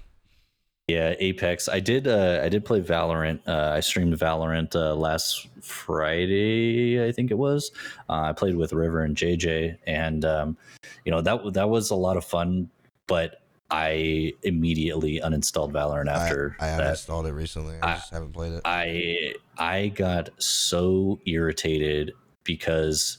Yeah, 0.87 1.13
Apex. 1.19 1.67
I 1.67 1.79
did. 1.79 2.07
Uh, 2.07 2.41
I 2.43 2.49
did 2.49 2.63
play 2.63 2.79
Valorant. 2.81 3.39
Uh, 3.47 3.71
I 3.75 3.79
streamed 3.79 4.13
Valorant 4.19 4.75
uh, 4.75 4.93
last 4.95 5.47
Friday, 5.61 7.03
I 7.07 7.11
think 7.11 7.31
it 7.31 7.37
was. 7.37 7.71
Uh, 8.09 8.21
I 8.21 8.33
played 8.33 8.55
with 8.55 8.71
River 8.73 9.01
and 9.03 9.15
JJ, 9.15 9.77
and 9.87 10.23
um, 10.25 10.57
you 11.05 11.11
know 11.11 11.21
that 11.21 11.53
that 11.53 11.69
was 11.69 11.89
a 11.89 11.95
lot 11.95 12.17
of 12.17 12.25
fun. 12.25 12.69
But 13.07 13.41
I 13.71 14.33
immediately 14.43 15.19
uninstalled 15.23 15.71
Valorant 15.71 16.07
after 16.07 16.55
I, 16.59 16.67
I 16.67 16.79
uninstalled 16.81 17.27
it 17.27 17.33
recently. 17.33 17.77
I, 17.81 17.93
I- 17.93 17.95
just 17.95 18.11
haven't 18.13 18.33
played 18.33 18.53
it. 18.53 18.61
I 18.65 19.33
I 19.57 19.87
got 19.87 20.29
so 20.41 21.19
irritated 21.25 22.11
because 22.43 23.17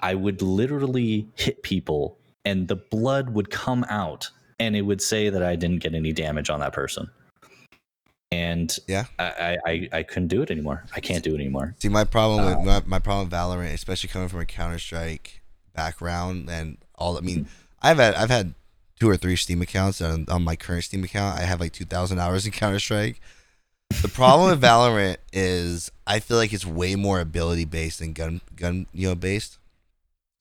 I 0.00 0.14
would 0.14 0.42
literally 0.42 1.28
hit 1.36 1.62
people 1.62 2.18
and 2.44 2.68
the 2.68 2.76
blood 2.76 3.30
would 3.30 3.50
come 3.50 3.84
out 3.88 4.30
and 4.58 4.76
it 4.76 4.82
would 4.82 5.02
say 5.02 5.30
that 5.30 5.42
I 5.42 5.56
didn't 5.56 5.82
get 5.82 5.94
any 5.94 6.12
damage 6.12 6.50
on 6.50 6.60
that 6.60 6.72
person. 6.72 7.10
And 8.30 8.76
Yeah. 8.88 9.04
I, 9.18 9.58
I, 9.64 9.88
I, 9.92 10.02
couldn't 10.02 10.28
do 10.28 10.42
it 10.42 10.50
anymore. 10.50 10.84
I 10.94 11.00
can't 11.00 11.22
do 11.22 11.34
it 11.34 11.40
anymore. 11.40 11.76
See, 11.78 11.88
my 11.88 12.04
problem 12.04 12.44
with 12.44 12.56
Uh, 12.56 12.80
my, 12.80 12.82
my 12.86 12.98
problem 12.98 13.28
with 13.28 13.32
Valorant, 13.32 13.72
especially 13.72 14.08
coming 14.08 14.28
from 14.28 14.40
a 14.40 14.46
Counter 14.46 14.78
Strike 14.78 15.42
background 15.74 16.48
and 16.50 16.78
all. 16.96 17.16
I 17.16 17.20
mean, 17.20 17.46
I've 17.82 17.98
had 17.98 18.14
I've 18.14 18.30
had 18.30 18.54
two 18.98 19.08
or 19.08 19.16
three 19.16 19.36
Steam 19.36 19.62
accounts 19.62 20.00
on, 20.00 20.26
on 20.28 20.42
my 20.42 20.56
current 20.56 20.84
Steam 20.84 21.04
account. 21.04 21.38
I 21.38 21.42
have 21.42 21.60
like 21.60 21.72
two 21.72 21.84
thousand 21.84 22.18
hours 22.18 22.46
in 22.46 22.52
Counter 22.52 22.78
Strike. 22.78 23.20
The 24.02 24.08
problem 24.08 24.50
with 24.50 24.60
Valorant 24.68 25.18
is 25.32 25.90
I 26.06 26.20
feel 26.20 26.36
like 26.36 26.52
it's 26.52 26.66
way 26.66 26.96
more 26.96 27.20
ability 27.20 27.66
based 27.66 28.00
than 28.00 28.12
gun 28.12 28.40
gun 28.56 28.86
you 28.92 29.08
know 29.08 29.14
based. 29.14 29.58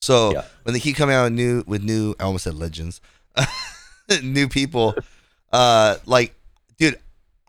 So 0.04 0.34
Yeah. 0.34 0.44
when 0.64 0.74
they 0.74 0.82
keep 0.82 0.98
coming 0.98 1.16
out 1.16 1.24
with 1.24 1.34
new 1.34 1.64
with 1.66 1.82
new, 1.82 2.14
I 2.20 2.24
almost 2.24 2.44
said 2.44 2.56
legends, 2.56 3.00
new 4.22 4.50
people, 4.50 4.96
uh, 5.54 5.96
like, 6.06 6.36
dude, 6.78 7.00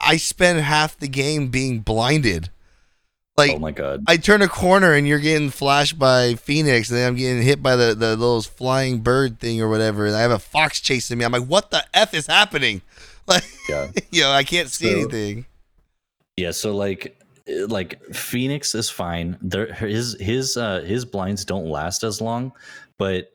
I 0.00 0.18
spend 0.18 0.60
half 0.60 0.96
the 0.96 1.08
game 1.08 1.48
being 1.48 1.80
blinded. 1.80 2.50
Like 3.36 3.50
oh 3.50 3.58
my 3.58 3.72
god. 3.72 4.04
I 4.06 4.16
turn 4.18 4.40
a 4.40 4.46
corner 4.46 4.92
and 4.92 5.08
you're 5.08 5.18
getting 5.18 5.50
flashed 5.50 5.98
by 5.98 6.36
Phoenix, 6.36 6.90
and 6.90 6.98
then 6.98 7.08
I'm 7.08 7.16
getting 7.16 7.42
hit 7.42 7.60
by 7.60 7.74
the, 7.74 7.92
the 7.92 8.10
little 8.10 8.40
flying 8.42 9.00
bird 9.00 9.40
thing 9.40 9.60
or 9.60 9.68
whatever, 9.68 10.06
and 10.06 10.14
I 10.14 10.20
have 10.20 10.30
a 10.30 10.38
fox 10.38 10.78
chasing 10.80 11.18
me. 11.18 11.24
I'm 11.24 11.32
like, 11.32 11.46
what 11.46 11.72
the 11.72 11.84
f 11.92 12.14
is 12.14 12.26
happening? 12.28 12.82
Like, 13.26 13.42
Yeah. 13.70 13.90
you 14.12 14.20
know, 14.20 14.30
I 14.30 14.44
can't 14.44 14.68
see 14.68 14.84
So- 14.92 14.98
anything. 14.98 15.46
Yeah, 16.36 16.50
so 16.52 16.76
like 16.76 17.18
like 17.46 18.02
Phoenix 18.14 18.74
is 18.74 18.88
fine. 18.90 19.36
There 19.42 19.72
his 19.72 20.16
his 20.20 20.56
uh 20.56 20.80
his 20.80 21.04
blinds 21.04 21.44
don't 21.44 21.66
last 21.66 22.02
as 22.04 22.20
long, 22.20 22.52
but 22.98 23.32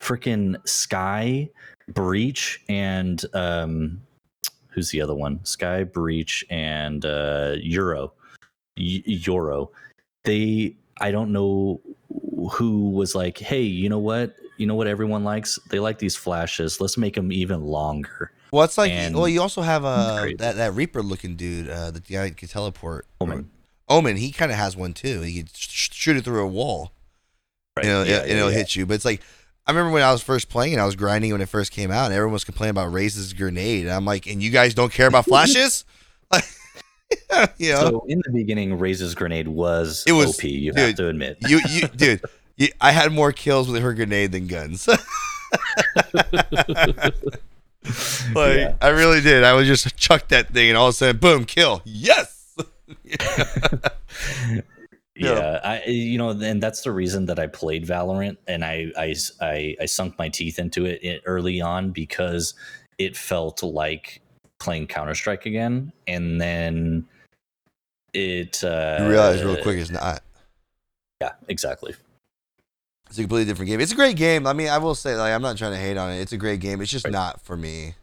freaking 0.00 0.56
Skye, 0.68 1.50
Breach 1.88 2.62
and 2.68 3.24
um 3.34 4.00
who's 4.68 4.90
the 4.90 5.00
other 5.00 5.14
one? 5.14 5.42
Skye, 5.44 5.84
Breach 5.84 6.44
and 6.50 7.04
uh 7.04 7.56
Yoru. 7.56 8.10
Y- 8.76 9.02
Yoru. 9.06 9.68
They 10.24 10.76
I 11.00 11.10
don't 11.10 11.32
know 11.32 11.80
who 12.52 12.90
was 12.90 13.14
like, 13.14 13.38
"Hey, 13.38 13.62
you 13.62 13.88
know 13.88 13.98
what? 13.98 14.36
You 14.58 14.66
know 14.66 14.74
what 14.74 14.86
everyone 14.86 15.24
likes? 15.24 15.58
They 15.70 15.78
like 15.78 15.98
these 15.98 16.16
flashes. 16.16 16.80
Let's 16.80 16.96
make 16.98 17.14
them 17.14 17.32
even 17.32 17.62
longer." 17.62 18.32
Well, 18.56 18.64
it's 18.64 18.78
like, 18.78 18.90
And- 18.90 19.14
well, 19.14 19.28
you 19.28 19.40
also 19.42 19.60
have 19.62 19.84
uh, 19.84 20.18
Crazy. 20.20 20.36
that 20.36 20.56
that 20.56 20.74
Reaper 20.74 21.02
looking 21.02 21.36
dude, 21.36 21.68
uh, 21.68 21.90
the 21.90 22.00
guy 22.00 22.28
that 22.28 22.36
can 22.36 22.48
teleport. 22.48 23.06
Omen. 23.20 23.50
Omen, 23.88 24.16
he 24.16 24.32
kind 24.32 24.50
of 24.50 24.56
has 24.58 24.76
one 24.76 24.94
too. 24.94 25.20
He 25.20 25.34
can 25.42 25.48
sh- 25.54 25.90
shoot 25.92 26.16
it 26.16 26.24
through 26.24 26.42
a 26.42 26.46
wall. 26.46 26.92
Right. 27.76 27.84
you 27.86 27.92
know, 27.92 28.02
Yeah, 28.02 28.20
and 28.20 28.30
yeah, 28.30 28.36
it'll 28.36 28.50
yeah. 28.50 28.56
hit 28.58 28.74
you. 28.74 28.86
But 28.86 28.94
it's 28.94 29.04
like 29.04 29.20
I 29.66 29.70
remember 29.72 29.92
when 29.92 30.02
I 30.02 30.10
was 30.10 30.22
first 30.22 30.48
playing 30.48 30.72
and 30.72 30.80
I 30.80 30.86
was 30.86 30.96
grinding 30.96 31.32
when 31.32 31.40
it 31.42 31.48
first 31.48 31.70
came 31.70 31.90
out, 31.90 32.06
and 32.06 32.14
everyone 32.14 32.32
was 32.32 32.44
complaining 32.44 32.70
about 32.70 32.92
Raze's 32.92 33.32
grenade. 33.34 33.84
And 33.84 33.92
I'm 33.94 34.04
like, 34.04 34.26
and 34.26 34.42
you 34.42 34.50
guys 34.50 34.72
don't 34.74 34.92
care 34.92 35.06
about 35.08 35.24
flashes? 35.28 35.84
like, 36.32 36.44
you 37.58 37.72
know, 37.72 37.80
So 37.80 38.06
in 38.08 38.22
the 38.24 38.32
beginning, 38.32 38.78
Raze's 38.78 39.14
grenade 39.14 39.48
was, 39.48 40.02
It 40.06 40.12
was- 40.12 40.38
OP. 40.38 40.44
You 40.44 40.72
dude, 40.72 40.78
have 40.80 40.94
to 40.96 41.08
admit. 41.08 41.36
you, 41.48 41.60
you, 41.68 41.88
dude, 41.96 42.22
you, 42.56 42.68
I 42.80 42.90
had 42.92 43.12
more 43.12 43.32
kills 43.32 43.68
with 43.68 43.82
her 43.82 43.92
grenade 43.92 44.32
than 44.32 44.46
guns. 44.46 44.88
like 48.34 48.56
Yeah. 48.56 48.74
I 48.80 48.88
really 48.88 49.20
did. 49.20 49.44
I 49.44 49.52
was 49.54 49.66
just 49.66 49.96
chuck 49.96 50.28
that 50.28 50.48
thing, 50.52 50.70
and 50.70 50.78
all 50.78 50.88
of 50.88 50.90
a 50.90 50.96
sudden, 50.96 51.18
boom, 51.18 51.44
kill. 51.44 51.82
Yes. 51.84 52.54
yeah, 55.16 55.60
I 55.64 55.82
you 55.86 56.18
know, 56.18 56.30
and 56.30 56.62
that's 56.62 56.82
the 56.82 56.92
reason 56.92 57.26
that 57.26 57.38
I 57.38 57.46
played 57.46 57.86
Valorant, 57.86 58.36
and 58.46 58.64
I 58.64 58.92
I 58.96 59.14
I, 59.40 59.76
I 59.80 59.86
sunk 59.86 60.18
my 60.18 60.28
teeth 60.28 60.58
into 60.58 60.84
it 60.84 61.22
early 61.26 61.60
on 61.60 61.90
because 61.90 62.54
it 62.98 63.16
felt 63.16 63.62
like 63.62 64.20
playing 64.58 64.86
Counter 64.86 65.14
Strike 65.14 65.46
again, 65.46 65.92
and 66.06 66.40
then 66.40 67.06
it. 68.12 68.62
Uh, 68.62 68.98
You 69.00 69.08
realize 69.08 69.42
real 69.42 69.62
quick, 69.62 69.78
it's 69.78 69.90
not. 69.90 70.22
Yeah, 71.20 71.32
exactly. 71.48 71.94
It's 73.08 73.18
a 73.18 73.22
completely 73.22 73.44
different 73.46 73.68
game. 73.70 73.80
It's 73.80 73.92
a 73.92 73.96
great 73.96 74.16
game. 74.16 74.46
I 74.46 74.52
mean, 74.52 74.68
I 74.68 74.78
will 74.78 74.94
say, 74.94 75.14
like, 75.16 75.32
I'm 75.32 75.42
not 75.42 75.56
trying 75.56 75.72
to 75.72 75.78
hate 75.78 75.96
on 75.96 76.10
it. 76.10 76.20
It's 76.20 76.32
a 76.32 76.36
great 76.36 76.60
game. 76.60 76.80
It's 76.80 76.90
just 76.90 77.04
Right. 77.04 77.12
not 77.12 77.40
for 77.40 77.56
me. 77.56 77.94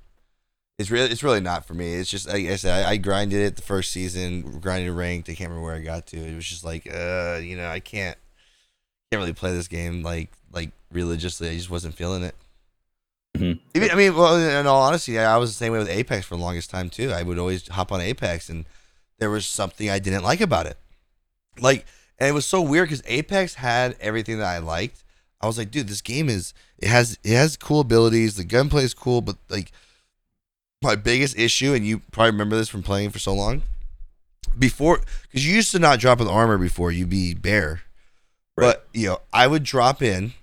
It's 0.80 0.90
really, 0.90 1.10
it's 1.12 1.24
really 1.24 1.42
not 1.42 1.66
for 1.66 1.74
me. 1.74 1.94
It's 1.94 2.10
just, 2.10 2.28
like 2.28 2.46
I 2.48 2.56
said, 2.56 2.86
I, 2.86 2.92
I 2.92 2.98
grinded 2.98 3.40
it 3.42 3.56
the 3.58 3.62
first 3.62 3.92
season, 3.92 4.60
grinded 4.60 4.92
ranked. 4.92 5.30
I 5.30 5.36
can't 5.36 5.50
remember 5.50 5.66
where 5.68 5.76
I 5.76 5.82
got 5.82 6.08
to. 6.08 6.18
It 6.18 6.36
was 6.36 6.46
just 6.48 6.64
like, 6.64 6.88
uh, 6.92 7.40
you 7.44 7.56
know, 7.58 7.68
I 7.70 7.80
can't, 7.80 8.18
can't 9.12 9.20
really 9.20 9.34
play 9.34 9.52
this 9.52 9.68
game 9.68 10.02
like, 10.04 10.32
like 10.52 10.72
religiously. 10.92 11.50
I 11.50 11.56
just 11.58 11.70
wasn't 11.70 11.94
feeling 11.96 12.24
it. 12.24 12.36
Mhm. 13.38 13.60
Even, 13.76 13.92
I 13.92 13.96
mean, 13.96 14.16
well, 14.16 14.36
in 14.38 14.66
all 14.68 14.82
honesty, 14.84 15.20
I 15.20 15.34
I 15.36 15.38
was 15.38 15.50
the 15.52 15.56
same 15.58 15.74
way 15.74 15.80
with 15.80 15.90
Apex 15.90 16.26
for 16.26 16.36
the 16.36 16.42
longest 16.42 16.70
time 16.70 16.90
too. 16.90 17.12
I 17.12 17.24
would 17.24 17.40
always 17.40 17.68
hop 17.68 17.92
on 17.92 18.00
Apex, 18.00 18.48
and 18.48 18.66
there 19.20 19.30
was 19.32 19.46
something 19.48 19.90
I 19.90 19.98
didn't 20.00 20.24
like 20.24 20.40
about 20.40 20.66
it. 20.68 20.78
Like, 21.60 21.86
and 22.20 22.30
it 22.30 22.34
was 22.34 22.46
so 22.46 22.62
weird 22.62 22.90
because 22.90 23.04
Apex 23.08 23.56
had 23.56 23.96
everything 24.00 24.38
that 24.40 24.48
I 24.48 24.60
liked. 24.60 25.04
I 25.42 25.48
was 25.48 25.58
like, 25.58 25.72
dude, 25.72 25.88
this 25.88 26.02
game 26.02 26.30
is 26.30 26.54
it 26.78 26.88
has 26.88 27.18
it 27.24 27.36
has 27.36 27.58
cool 27.58 27.82
abilities. 27.82 28.36
The 28.36 28.44
gunplay 28.44 28.84
is 28.84 28.94
cool, 28.94 29.22
but 29.22 29.36
like 29.50 29.72
my 30.82 30.96
biggest 30.96 31.38
issue, 31.38 31.74
and 31.74 31.86
you 31.86 32.00
probably 32.12 32.32
remember 32.32 32.56
this 32.56 32.70
from 32.70 32.84
playing 32.84 33.10
for 33.12 33.20
so 33.20 33.34
long, 33.34 33.62
before 34.58 35.00
because 35.24 35.46
you 35.48 35.56
used 35.56 35.72
to 35.72 35.80
not 35.80 36.00
drop 36.00 36.20
with 36.20 36.28
armor 36.28 36.58
before 36.58 36.92
you'd 36.92 37.10
be 37.10 37.34
bare, 37.34 37.82
Right. 38.58 38.68
but 38.76 38.88
you 38.94 39.08
know 39.08 39.22
I 39.32 39.48
would 39.48 39.64
drop 39.64 40.02
in, 40.02 40.34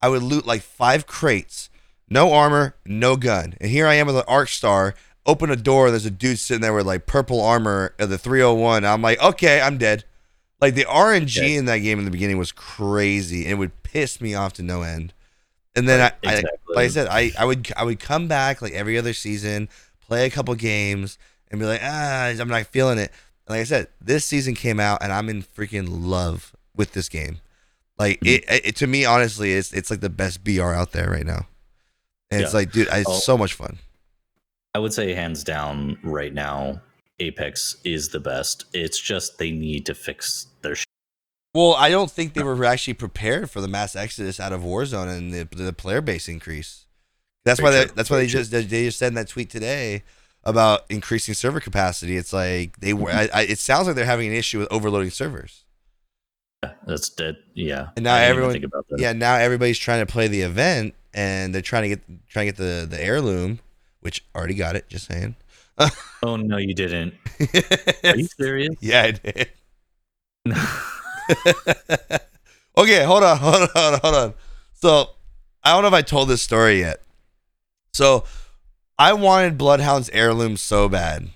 I 0.00 0.08
would 0.08 0.22
loot 0.22 0.46
like 0.46 0.62
five 0.62 1.06
crates, 1.06 1.68
no 2.08 2.32
armor, 2.32 2.74
no 2.86 3.16
gun, 3.16 3.54
and 3.60 3.70
here 3.70 3.86
I 3.86 3.94
am 3.94 4.06
with 4.06 4.16
an 4.16 4.24
arc 4.28 4.48
star. 4.48 4.94
Open 5.26 5.50
a 5.50 5.56
door, 5.56 5.90
there's 5.90 6.06
a 6.06 6.10
dude 6.10 6.38
sitting 6.38 6.62
there 6.62 6.72
with 6.72 6.86
like 6.86 7.04
purple 7.04 7.42
armor 7.42 7.92
of 7.98 8.08
the 8.08 8.16
301. 8.16 8.82
I'm 8.86 9.02
like, 9.02 9.22
okay, 9.22 9.60
I'm 9.60 9.76
dead. 9.76 10.04
Like 10.60 10.74
the 10.74 10.84
RNG 10.86 11.38
Okay. 11.38 11.54
in 11.56 11.66
that 11.66 11.78
game 11.78 11.98
in 11.98 12.04
the 12.04 12.10
beginning 12.10 12.38
was 12.38 12.52
crazy, 12.52 13.42
and 13.44 13.52
it 13.52 13.54
would 13.56 13.82
piss 13.82 14.20
me 14.20 14.34
off 14.34 14.52
to 14.54 14.62
no 14.62 14.82
end. 14.82 15.12
And 15.76 15.88
then 15.88 16.00
Right, 16.00 16.12
I, 16.26 16.32
I, 16.38 16.42
like 16.74 16.84
I 16.86 16.88
said, 16.88 17.06
I, 17.08 17.30
I 17.38 17.44
would 17.44 17.70
I 17.76 17.84
would 17.84 18.00
come 18.00 18.26
back 18.26 18.60
like 18.60 18.72
every 18.72 18.98
other 18.98 19.12
season, 19.12 19.68
play 20.00 20.26
a 20.26 20.30
couple 20.30 20.54
games, 20.56 21.16
and 21.50 21.60
be 21.60 21.66
like, 21.66 21.80
ah, 21.82 22.26
I'm 22.28 22.48
not 22.48 22.66
feeling 22.66 22.98
it. 22.98 23.12
And 23.46 23.54
like 23.54 23.60
I 23.60 23.64
said, 23.64 23.88
this 24.00 24.24
season 24.24 24.54
came 24.54 24.80
out, 24.80 25.02
and 25.02 25.12
I'm 25.12 25.28
in 25.28 25.42
freaking 25.42 25.86
love 25.88 26.56
with 26.74 26.92
this 26.92 27.08
game. 27.08 27.38
Like 27.98 28.18
it, 28.24 28.44
Mm-hmm. 28.46 28.68
it 28.68 28.76
to 28.76 28.86
me, 28.88 29.04
honestly, 29.04 29.52
it's 29.52 29.72
it's 29.72 29.90
like 29.90 30.00
the 30.00 30.10
best 30.10 30.42
BR 30.42 30.62
out 30.72 30.90
there 30.92 31.08
right 31.10 31.26
now. 31.26 31.46
And 32.30 32.42
it's 32.42 32.52
like, 32.54 32.72
dude, 32.72 32.88
it's 32.90 33.08
Oh. 33.08 33.18
so 33.18 33.38
much 33.38 33.54
fun. 33.54 33.78
I 34.74 34.80
would 34.80 34.92
say 34.92 35.14
hands 35.14 35.42
down 35.44 35.98
right 36.02 36.32
now, 36.34 36.80
Apex 37.20 37.76
is 37.84 38.10
the 38.10 38.20
best. 38.20 38.64
It's 38.72 39.00
just 39.00 39.38
they 39.38 39.50
need 39.50 39.86
to 39.86 39.94
fix 39.94 40.46
their. 40.62 40.74
Sh- 40.74 40.84
Well, 41.54 41.74
I 41.74 41.90
don't 41.90 42.10
think 42.10 42.34
they 42.34 42.42
were 42.42 42.64
actually 42.64 42.94
prepared 42.94 43.50
for 43.50 43.60
the 43.60 43.68
mass 43.68 43.96
exodus 43.96 44.38
out 44.38 44.52
of 44.52 44.62
Warzone 44.62 45.16
and 45.16 45.32
the, 45.32 45.44
the 45.64 45.72
player 45.72 46.00
base 46.00 46.28
increase. 46.28 46.86
That's 47.44 47.60
why 47.62 47.70
they, 47.70 47.84
that's 47.86 48.10
why 48.10 48.18
they 48.18 48.26
just 48.26 48.50
they 48.50 48.64
just 48.64 48.98
sent 48.98 49.14
that 49.14 49.28
tweet 49.28 49.48
today 49.50 50.02
about 50.44 50.84
increasing 50.90 51.34
server 51.34 51.60
capacity. 51.60 52.16
It's 52.16 52.32
like 52.32 52.78
they 52.80 52.92
were. 52.92 53.10
I, 53.10 53.28
I, 53.32 53.42
it 53.42 53.58
sounds 53.58 53.86
like 53.86 53.96
they're 53.96 54.04
having 54.04 54.28
an 54.28 54.34
issue 54.34 54.58
with 54.58 54.68
overloading 54.70 55.10
servers. 55.10 55.64
Yeah, 56.62 56.72
That's 56.86 57.08
dead. 57.08 57.36
Yeah. 57.54 57.90
And 57.96 58.04
now 58.04 58.14
I 58.14 58.18
didn't 58.18 58.24
even 58.24 58.30
everyone, 58.30 58.52
think 58.52 58.64
about 58.64 58.86
that. 58.90 59.00
yeah, 59.00 59.12
now 59.12 59.36
everybody's 59.36 59.78
trying 59.78 60.04
to 60.04 60.12
play 60.12 60.28
the 60.28 60.42
event, 60.42 60.94
and 61.14 61.54
they're 61.54 61.62
trying 61.62 61.84
to 61.84 61.88
get 61.88 62.28
trying 62.28 62.46
to 62.46 62.52
get 62.52 62.56
the 62.56 62.86
the 62.86 63.02
heirloom, 63.02 63.60
which 64.00 64.24
already 64.34 64.54
got 64.54 64.76
it. 64.76 64.88
Just 64.88 65.06
saying. 65.06 65.36
Oh 66.22 66.34
no, 66.34 66.56
you 66.56 66.74
didn't. 66.74 67.14
Are 68.04 68.16
you 68.16 68.26
serious? 68.26 68.74
yeah, 68.80 69.02
I 69.02 69.10
did. 69.12 69.50
okay, 72.76 73.04
hold 73.04 73.22
on, 73.22 73.36
hold 73.38 73.54
on, 73.54 73.68
hold 73.74 73.94
on, 73.94 74.00
hold 74.00 74.14
on. 74.14 74.34
So, 74.74 75.10
I 75.62 75.72
don't 75.72 75.82
know 75.82 75.88
if 75.88 75.94
I 75.94 76.02
told 76.02 76.28
this 76.28 76.42
story 76.42 76.80
yet. 76.80 77.02
So, 77.92 78.24
I 78.98 79.12
wanted 79.12 79.58
Bloodhound's 79.58 80.10
heirloom 80.10 80.56
so 80.56 80.88
bad, 80.88 81.28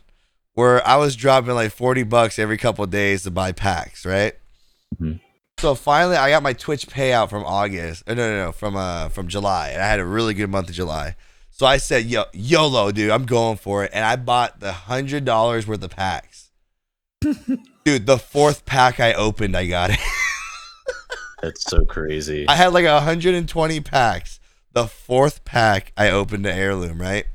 where 0.55 0.85
I 0.87 0.97
was 0.97 1.15
dropping 1.15 1.55
like 1.55 1.73
forty 1.73 2.03
bucks 2.03 2.39
every 2.39 2.59
couple 2.59 2.83
of 2.85 2.91
days 2.91 3.23
to 3.23 3.31
buy 3.31 3.53
packs, 3.53 4.05
right? 4.05 4.35
Mhm. 5.01 5.21
So 5.59 5.77
finally, 5.77 6.17
I 6.17 6.31
got 6.31 6.43
my 6.43 6.55
Twitch 6.55 6.89
payout 6.89 7.31
from 7.31 7.45
August. 7.45 8.05
No, 8.09 8.15
no, 8.15 8.47
no, 8.47 8.53
from 8.53 8.75
uh 8.75 9.11
from 9.11 9.29
July, 9.29 9.69
and 9.71 9.81
I 9.83 9.87
had 9.87 10.01
a 10.01 10.05
really 10.05 10.35
good 10.35 10.51
month 10.51 10.69
of 10.69 10.75
July. 10.75 11.15
So 11.63 11.69
I 11.69 11.77
said, 11.77 12.07
"Yo, 12.07 12.25
YOLO, 12.33 12.91
dude, 12.91 13.13
I'm 13.13 13.25
going 13.25 13.57
for 13.57 13.85
it," 13.85 13.93
and 13.95 14.05
I 14.05 14.17
bought 14.17 14.59
the 14.59 14.73
hundred 14.73 15.25
dollars 15.25 15.65
worth 15.65 15.85
of 15.85 15.93
packs. 15.93 16.51
dude, 17.85 18.05
the 18.05 18.19
fourth 18.19 18.65
pack 18.65 18.99
I 18.99 19.13
opened, 19.13 19.57
I 19.57 19.69
got 19.69 19.91
it. 19.91 20.01
That's 21.41 21.63
so 21.63 21.85
crazy. 21.85 22.49
I 22.49 22.57
had 22.57 22.73
like 22.73 22.85
120 22.85 23.79
packs. 23.79 24.41
The 24.73 24.89
fourth 24.89 25.45
pack 25.45 25.93
I 25.97 26.11
opened 26.11 26.45
the 26.45 26.53
heirloom, 26.53 27.01
right? 27.01 27.27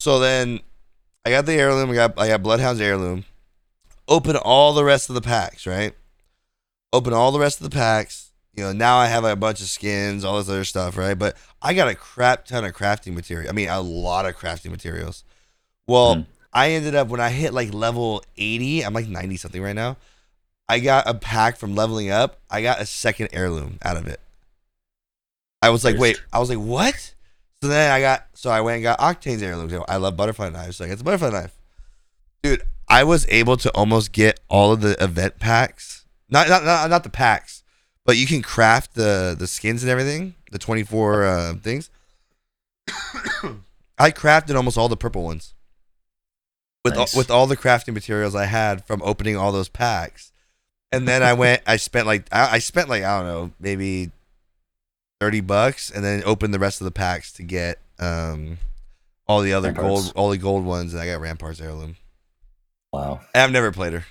So 0.00 0.18
then 0.18 0.60
I 1.26 1.28
got 1.28 1.44
the 1.44 1.52
heirloom, 1.52 1.90
I 1.90 1.94
got 1.94 2.18
I 2.18 2.28
got 2.28 2.42
Bloodhound's 2.42 2.80
heirloom. 2.80 3.26
Open 4.08 4.34
all 4.34 4.72
the 4.72 4.82
rest 4.82 5.10
of 5.10 5.14
the 5.14 5.20
packs, 5.20 5.66
right? 5.66 5.94
Open 6.90 7.12
all 7.12 7.32
the 7.32 7.38
rest 7.38 7.60
of 7.60 7.68
the 7.68 7.76
packs. 7.76 8.31
You 8.54 8.64
know, 8.64 8.72
now 8.72 8.98
I 8.98 9.06
have 9.06 9.24
a 9.24 9.34
bunch 9.34 9.60
of 9.60 9.66
skins, 9.68 10.24
all 10.24 10.36
this 10.38 10.48
other 10.48 10.64
stuff, 10.64 10.96
right? 10.98 11.18
But 11.18 11.36
I 11.62 11.72
got 11.72 11.88
a 11.88 11.94
crap 11.94 12.44
ton 12.44 12.64
of 12.64 12.72
crafting 12.74 13.14
material. 13.14 13.48
I 13.48 13.52
mean, 13.52 13.68
a 13.68 13.80
lot 13.80 14.26
of 14.26 14.36
crafting 14.36 14.70
materials. 14.70 15.24
Well, 15.86 16.14
Hmm. 16.16 16.20
I 16.52 16.72
ended 16.72 16.94
up 16.94 17.08
when 17.08 17.20
I 17.20 17.30
hit 17.30 17.54
like 17.54 17.72
level 17.72 18.22
80, 18.36 18.82
I'm 18.84 18.92
like 18.92 19.08
90 19.08 19.38
something 19.38 19.62
right 19.62 19.74
now. 19.74 19.96
I 20.68 20.80
got 20.80 21.08
a 21.08 21.14
pack 21.14 21.56
from 21.56 21.74
leveling 21.74 22.10
up. 22.10 22.40
I 22.50 22.60
got 22.60 22.78
a 22.80 22.84
second 22.84 23.30
heirloom 23.32 23.78
out 23.82 23.96
of 23.96 24.06
it. 24.06 24.20
I 25.62 25.70
was 25.70 25.82
like, 25.82 25.96
wait, 25.98 26.20
I 26.32 26.38
was 26.38 26.50
like, 26.50 26.58
what? 26.58 27.14
So 27.62 27.68
then 27.68 27.90
I 27.90 28.00
got, 28.00 28.26
so 28.34 28.50
I 28.50 28.60
went 28.60 28.74
and 28.76 28.82
got 28.82 28.98
Octane's 28.98 29.42
heirloom. 29.42 29.82
I 29.88 29.96
love 29.96 30.16
butterfly 30.16 30.50
knives. 30.50 30.76
So 30.76 30.84
I 30.84 30.88
got 30.88 30.98
the 30.98 31.04
butterfly 31.04 31.30
knife. 31.30 31.56
Dude, 32.42 32.62
I 32.88 33.04
was 33.04 33.26
able 33.30 33.56
to 33.58 33.70
almost 33.70 34.12
get 34.12 34.40
all 34.48 34.72
of 34.72 34.82
the 34.82 35.02
event 35.02 35.38
packs. 35.38 36.04
Not, 36.28 36.48
not, 36.48 36.64
not, 36.64 36.90
not 36.90 37.02
the 37.04 37.10
packs, 37.10 37.61
but 38.04 38.16
you 38.16 38.26
can 38.26 38.42
craft 38.42 38.94
the, 38.94 39.34
the 39.38 39.46
skins 39.46 39.82
and 39.82 39.90
everything, 39.90 40.34
the 40.50 40.58
24 40.58 41.24
uh, 41.24 41.54
things. 41.54 41.90
I 43.98 44.10
crafted 44.10 44.56
almost 44.56 44.76
all 44.78 44.88
the 44.88 44.96
purple 44.96 45.22
ones 45.22 45.54
with 46.84 46.96
Nice. 46.96 47.14
all, 47.14 47.18
with 47.20 47.30
all 47.30 47.46
the 47.46 47.56
crafting 47.56 47.94
materials 47.94 48.34
I 48.34 48.46
had 48.46 48.84
from 48.86 49.00
opening 49.04 49.36
all 49.36 49.52
those 49.52 49.68
packs. 49.68 50.32
And 50.90 51.06
then 51.08 51.22
I 51.22 51.32
went, 51.32 51.62
I 51.66 51.76
spent 51.76 52.06
like 52.06 52.26
I, 52.32 52.56
I 52.56 52.58
spent 52.58 52.88
like 52.88 53.02
I 53.02 53.18
don't 53.18 53.26
know, 53.26 53.50
maybe 53.58 54.10
thirty 55.20 55.40
bucks, 55.40 55.90
and 55.90 56.04
then 56.04 56.22
opened 56.26 56.52
the 56.52 56.58
rest 56.58 56.80
of 56.82 56.84
the 56.84 56.90
packs 56.90 57.32
to 57.34 57.42
get 57.42 57.78
um 57.98 58.58
all 59.26 59.40
the 59.40 59.54
other 59.54 59.68
Ramparts. 59.68 59.88
gold, 59.88 60.12
all 60.16 60.28
the 60.30 60.36
gold 60.36 60.64
ones, 60.66 60.92
and 60.92 61.02
I 61.02 61.06
got 61.06 61.20
Ramparts 61.22 61.60
heirloom. 61.62 61.96
wow. 62.92 63.20
And 63.34 63.42
I've 63.42 63.52
never 63.52 63.72
played 63.72 63.94
her, 63.94 64.04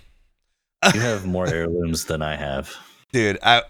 You 0.94 1.02
have 1.02 1.26
more 1.28 1.46
heirlooms 1.48 2.06
than 2.06 2.24
I 2.24 2.36
have. 2.36 2.74
dude. 3.12 3.38
I 3.44 3.62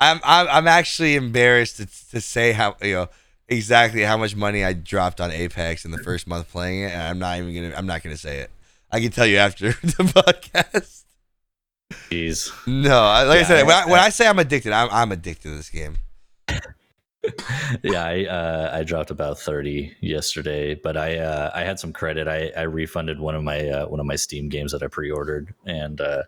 I'm 0.00 0.20
I'm, 0.24 0.48
I'm 0.48 0.68
actually 0.68 1.14
embarrassed 1.16 1.76
to, 1.78 1.86
to 2.10 2.20
say 2.20 2.52
how 2.52 2.76
you 2.82 2.94
know 2.94 3.08
exactly 3.48 4.02
how 4.02 4.16
much 4.16 4.34
money 4.36 4.64
I 4.64 4.72
dropped 4.72 5.20
on 5.20 5.30
Apex 5.30 5.84
in 5.84 5.90
the 5.90 5.98
first 5.98 6.26
month 6.26 6.50
playing 6.50 6.80
it, 6.84 6.92
and 6.92 7.02
I'm 7.02 7.18
not 7.18 7.38
even 7.38 7.54
gonna 7.54 7.74
I'm 7.76 7.86
not 7.86 8.02
gonna 8.02 8.16
say 8.16 8.38
it. 8.38 8.50
I 8.90 9.00
can 9.00 9.10
tell 9.10 9.26
you 9.26 9.36
after 9.36 9.68
the 9.82 10.04
podcast. 10.04 11.04
Jeez. 12.10 12.50
No, 12.66 12.98
I- 12.98 13.24
like 13.24 13.40
I 13.40 13.42
said, 13.44 13.60
I- 13.60 13.62
when 13.64 13.76
I, 13.76 13.86
when 13.86 14.00
I 14.00 14.08
say 14.10 14.26
I'm 14.26 14.38
addicted, 14.38 14.72
I'm 14.72 14.88
I'm 14.90 15.12
addicted 15.12 15.42
to 15.50 15.56
this 15.56 15.70
game. 15.70 15.96
yeah, 17.82 18.04
I 18.04 18.24
uh, 18.24 18.70
I 18.72 18.82
dropped 18.84 19.10
about 19.10 19.38
thirty 19.38 19.94
yesterday, 20.00 20.74
but 20.74 20.96
I 20.96 21.18
uh, 21.18 21.50
I 21.54 21.62
had 21.64 21.78
some 21.78 21.92
credit. 21.92 22.26
I, 22.28 22.50
I 22.56 22.62
refunded 22.62 23.20
one 23.20 23.34
of 23.34 23.42
my 23.42 23.68
uh, 23.68 23.86
one 23.86 24.00
of 24.00 24.06
my 24.06 24.16
Steam 24.16 24.48
games 24.48 24.72
that 24.72 24.82
I 24.82 24.86
pre-ordered, 24.86 25.52
and 25.66 26.00
uh, 26.00 26.22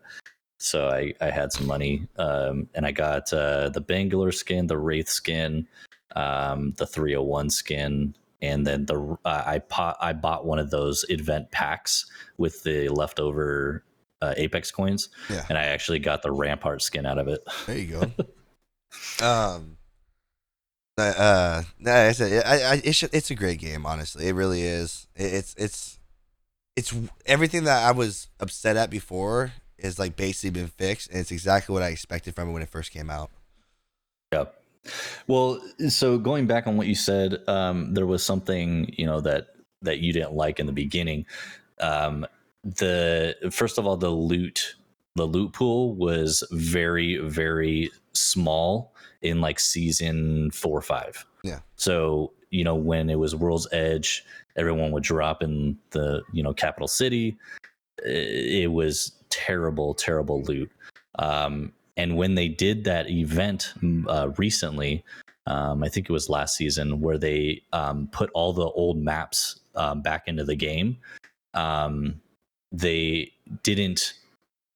so 0.63 0.89
I, 0.89 1.13
I 1.21 1.31
had 1.31 1.53
some 1.53 1.67
money, 1.67 2.07
um, 2.17 2.69
and 2.75 2.87
I 2.87 2.93
got 2.93 3.33
uh, 3.33 3.69
the 3.71 3.81
Bangalore 3.81 4.33
skin, 4.33 4.67
the 4.67 4.79
Wraith 4.79 5.09
skin, 5.09 5.67
um, 6.17 6.73
the 6.79 6.87
301 6.87 7.51
skin, 7.51 8.15
and 8.41 8.67
then 8.67 8.87
the 8.87 9.17
uh, 9.25 9.43
I 9.47 9.59
po- 9.61 9.95
I 10.01 10.13
bought 10.13 10.47
one 10.47 10.59
of 10.59 10.71
those 10.71 11.05
event 11.09 11.51
packs 11.51 12.07
with 12.39 12.63
the 12.63 12.89
leftover 12.89 13.85
uh, 14.21 14.35
Apex 14.37 14.71
coins, 14.71 15.09
Yeah. 15.29 15.45
and 15.49 15.59
I 15.59 15.65
actually 15.65 15.99
got 15.99 16.23
the 16.23 16.31
Rampart 16.33 16.83
skin 16.83 17.07
out 17.07 17.19
of 17.19 17.29
it. 17.29 17.43
There 17.67 17.79
you 17.79 17.87
go. 17.87 18.01
um, 19.27 19.77
uh, 20.99 21.03
uh, 21.03 21.63
no, 21.79 21.93
I 21.93 22.13
said, 22.13 22.45
I, 22.45 22.75
I, 22.75 22.83
it's 22.85 23.03
it's 23.03 23.31
a 23.31 23.35
great 23.35 23.59
game. 23.59 23.87
Honestly, 23.87 24.29
it 24.29 24.35
really 24.35 24.63
is. 24.63 25.07
It, 25.17 25.33
it's 25.33 25.55
it's 25.57 25.99
it's 26.77 26.95
everything 27.27 27.65
that 27.65 27.83
I 27.87 27.93
was 27.93 28.29
upset 28.41 28.77
at 28.77 28.91
before 28.91 29.53
is 29.83 29.99
like 29.99 30.17
basically 30.17 30.51
been 30.51 30.69
fixed, 30.69 31.11
and 31.11 31.21
it's 31.21 31.31
exactly 31.31 31.73
what 31.73 31.83
I 31.83 31.89
expected 31.89 32.35
from 32.35 32.49
it 32.49 32.53
when 32.53 32.63
it 32.63 32.69
first 32.69 32.91
came 32.91 33.11
out. 33.11 33.31
Yep. 34.33 34.63
Well, 35.27 35.61
so 35.89 36.19
going 36.19 36.47
back 36.47 36.67
on 36.67 36.77
what 36.77 36.87
you 36.87 36.95
said, 36.95 37.47
um, 37.49 37.95
there 37.95 38.07
was 38.07 38.25
something 38.25 38.93
you 38.97 39.07
know 39.07 39.21
that 39.21 39.49
that 39.83 39.99
you 39.99 40.13
didn't 40.13 40.35
like 40.35 40.61
in 40.61 40.67
the 40.67 40.73
beginning. 40.73 41.27
Um, 41.81 42.27
the 42.65 43.37
first 43.51 43.79
of 43.79 43.87
all, 43.87 43.97
the 43.97 44.11
loot, 44.11 44.77
the 45.17 45.25
loot 45.25 45.53
pool 45.53 45.95
was 45.95 46.45
very, 46.53 47.19
very 47.19 47.91
small 48.13 48.95
in 49.21 49.41
like 49.41 49.61
season 49.61 50.51
four 50.51 50.79
or 50.79 50.83
five. 50.83 51.25
Yeah. 51.43 51.61
So 51.77 52.33
you 52.51 52.65
know 52.65 52.75
when 52.75 53.11
it 53.11 53.19
was 53.19 53.35
World's 53.35 53.69
Edge, 53.73 54.25
everyone 54.57 54.93
would 54.93 55.03
drop 55.03 55.43
in 55.43 55.79
the 55.91 56.23
you 56.33 56.43
know 56.43 56.53
capital 56.53 56.89
city. 56.89 57.37
It 58.05 58.63
it 58.63 58.73
was 58.73 59.13
terrible, 59.33 59.95
terrible 59.95 60.43
loot. 60.43 60.71
Um, 61.19 61.73
and 61.97 62.17
when 62.17 62.35
they 62.35 62.49
did 62.49 62.85
that 62.85 63.11
event 63.11 63.73
mm, 63.83 64.05
uh, 64.09 64.31
recently, 64.37 65.03
um, 65.47 65.83
I 65.83 65.89
think 65.89 66.09
it 66.09 66.13
was 66.13 66.29
last 66.29 66.57
season, 66.57 67.01
where 67.01 67.19
they 67.19 67.63
um, 67.73 68.09
put 68.13 68.31
all 68.35 68.53
the 68.53 68.69
old 68.71 69.03
maps 69.03 69.61
um, 69.75 70.03
back 70.03 70.29
into 70.29 70.45
the 70.45 70.55
game, 70.55 70.99
um, 71.55 72.21
they 72.71 73.33
didn't 73.63 74.15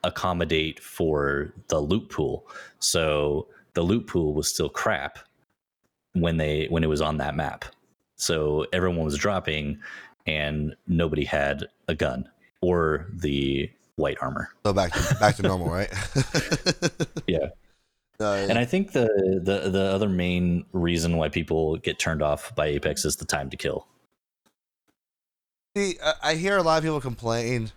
accommodate 0.03 0.81
for 0.81 1.53
the 1.69 1.79
loot 1.79 2.09
pool. 2.09 2.47
So 2.81 3.47
the 3.75 3.83
loot 3.83 4.07
pool 4.07 4.35
was 4.35 4.49
still 4.49 4.69
crap 4.69 5.19
when 6.15 6.37
they 6.37 6.67
when 6.69 6.83
it 6.83 6.89
was 6.89 7.01
on 7.01 7.19
that 7.19 7.37
map. 7.37 7.65
So 8.17 8.67
everyone 8.73 9.05
was 9.05 9.17
dropping, 9.17 9.79
and 10.27 10.75
nobody 10.89 11.25
had 11.25 11.67
a 11.89 11.95
gun 11.95 12.29
or 12.61 13.07
the 13.13 13.71
white 13.97 14.19
armor. 14.21 14.51
So 14.65 14.73
back 14.73 14.93
to 14.93 15.17
back 15.19 15.37
to 15.37 15.43
normal, 15.43 15.69
right? 15.69 15.91
Yeah. 17.27 17.49
No, 18.21 18.33
And 18.33 18.57
I 18.59 18.65
think 18.65 18.93
the, 18.93 19.09
the 19.43 19.69
the 19.69 19.83
other 19.83 20.09
main 20.09 20.65
reason 20.73 21.17
why 21.19 21.29
people 21.29 21.77
get 21.79 21.99
turned 21.99 22.23
off 22.23 22.55
by 22.55 22.67
Apex 22.69 23.05
is 23.05 23.17
the 23.17 23.25
time 23.27 23.51
to 23.51 23.57
kill. 23.59 23.87
See, 25.77 25.99
I- 26.23 26.35
hear 26.35 26.57
a 26.57 26.63
lot 26.63 26.79
of 26.79 26.85
people 26.85 27.01
complain, 27.03 27.73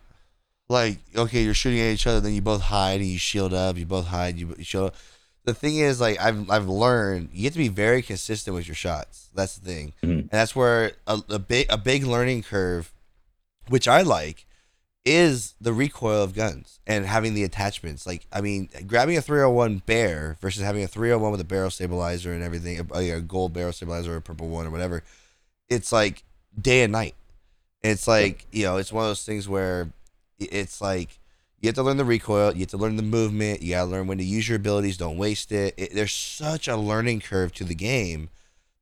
like, 0.69 0.99
okay, 1.15 1.41
you're 1.43 1.53
shooting 1.53 1.81
at 1.81 1.91
each 1.91 2.07
other, 2.07 2.21
then 2.21 2.33
you 2.33 2.41
both 2.41 2.61
hide 2.61 3.01
and 3.01 3.09
you 3.09 3.17
shield 3.17 3.53
up. 3.53 3.77
You 3.77 3.85
both 3.85 4.07
hide, 4.07 4.37
you 4.37 4.53
you 4.57 4.63
shield 4.63 4.87
up. 4.87 4.95
The 5.43 5.53
thing 5.53 5.77
is, 5.77 5.99
like, 5.99 6.17
I've 6.21 6.49
I've 6.49 6.69
learned 6.69 7.29
you 7.33 7.43
have 7.45 7.53
to 7.53 7.59
be 7.59 7.67
very 7.67 8.01
consistent 8.01 8.55
with 8.55 8.67
your 8.67 8.75
shots. 8.75 9.27
That's 9.35 9.57
the 9.57 9.65
thing, 9.65 9.93
Mhm. 10.03 10.19
and 10.21 10.29
that's 10.29 10.55
where 10.55 10.93
a, 11.07 11.21
a 11.29 11.39
big 11.39 11.65
a 11.69 11.77
big 11.77 12.05
learning 12.05 12.43
curve, 12.43 12.93
which 13.67 13.87
I 13.89 14.03
like, 14.03 14.45
is 15.05 15.55
the 15.61 15.73
recoil 15.73 16.21
of 16.23 16.33
guns 16.33 16.79
and 16.85 17.05
having 17.05 17.33
the 17.33 17.43
attachments. 17.43 18.05
Like, 18.05 18.25
I 18.31 18.41
mean, 18.41 18.69
grabbing 18.85 19.17
a 19.17 19.21
301 19.21 19.83
bare 19.85 20.37
versus 20.41 20.61
having 20.61 20.83
a 20.83 20.87
301 20.87 21.31
with 21.31 21.41
a 21.41 21.45
barrel 21.45 21.69
stabilizer 21.69 22.33
and 22.33 22.43
everything, 22.43 22.87
a, 22.93 22.97
a 22.97 23.21
gold 23.21 23.53
barrel 23.53 23.71
stabilizer 23.71 24.13
or 24.13 24.17
a 24.17 24.21
purple 24.21 24.49
one 24.49 24.67
or 24.67 24.71
whatever. 24.71 25.03
It's 25.69 25.91
like 25.91 26.23
day 26.59 26.83
and 26.83 26.91
night. 26.91 27.15
It's 27.81 28.07
like 28.07 28.45
you 28.51 28.63
know, 28.63 28.77
it's 28.77 28.91
one 28.91 29.05
of 29.05 29.09
those 29.09 29.23
things 29.23 29.47
where 29.47 29.89
it's 30.37 30.81
like 30.81 31.17
you 31.61 31.67
have 31.67 31.75
to 31.75 31.83
learn 31.83 31.97
the 31.97 32.05
recoil, 32.05 32.53
you 32.53 32.61
have 32.61 32.69
to 32.69 32.77
learn 32.77 32.95
the 32.95 33.03
movement, 33.03 33.61
you 33.61 33.71
gotta 33.71 33.89
learn 33.89 34.07
when 34.07 34.17
to 34.17 34.23
use 34.23 34.47
your 34.47 34.57
abilities, 34.57 34.97
don't 34.97 35.17
waste 35.17 35.51
it. 35.51 35.73
it 35.77 35.93
there's 35.93 36.13
such 36.13 36.67
a 36.67 36.75
learning 36.75 37.21
curve 37.21 37.53
to 37.53 37.63
the 37.63 37.75
game 37.75 38.29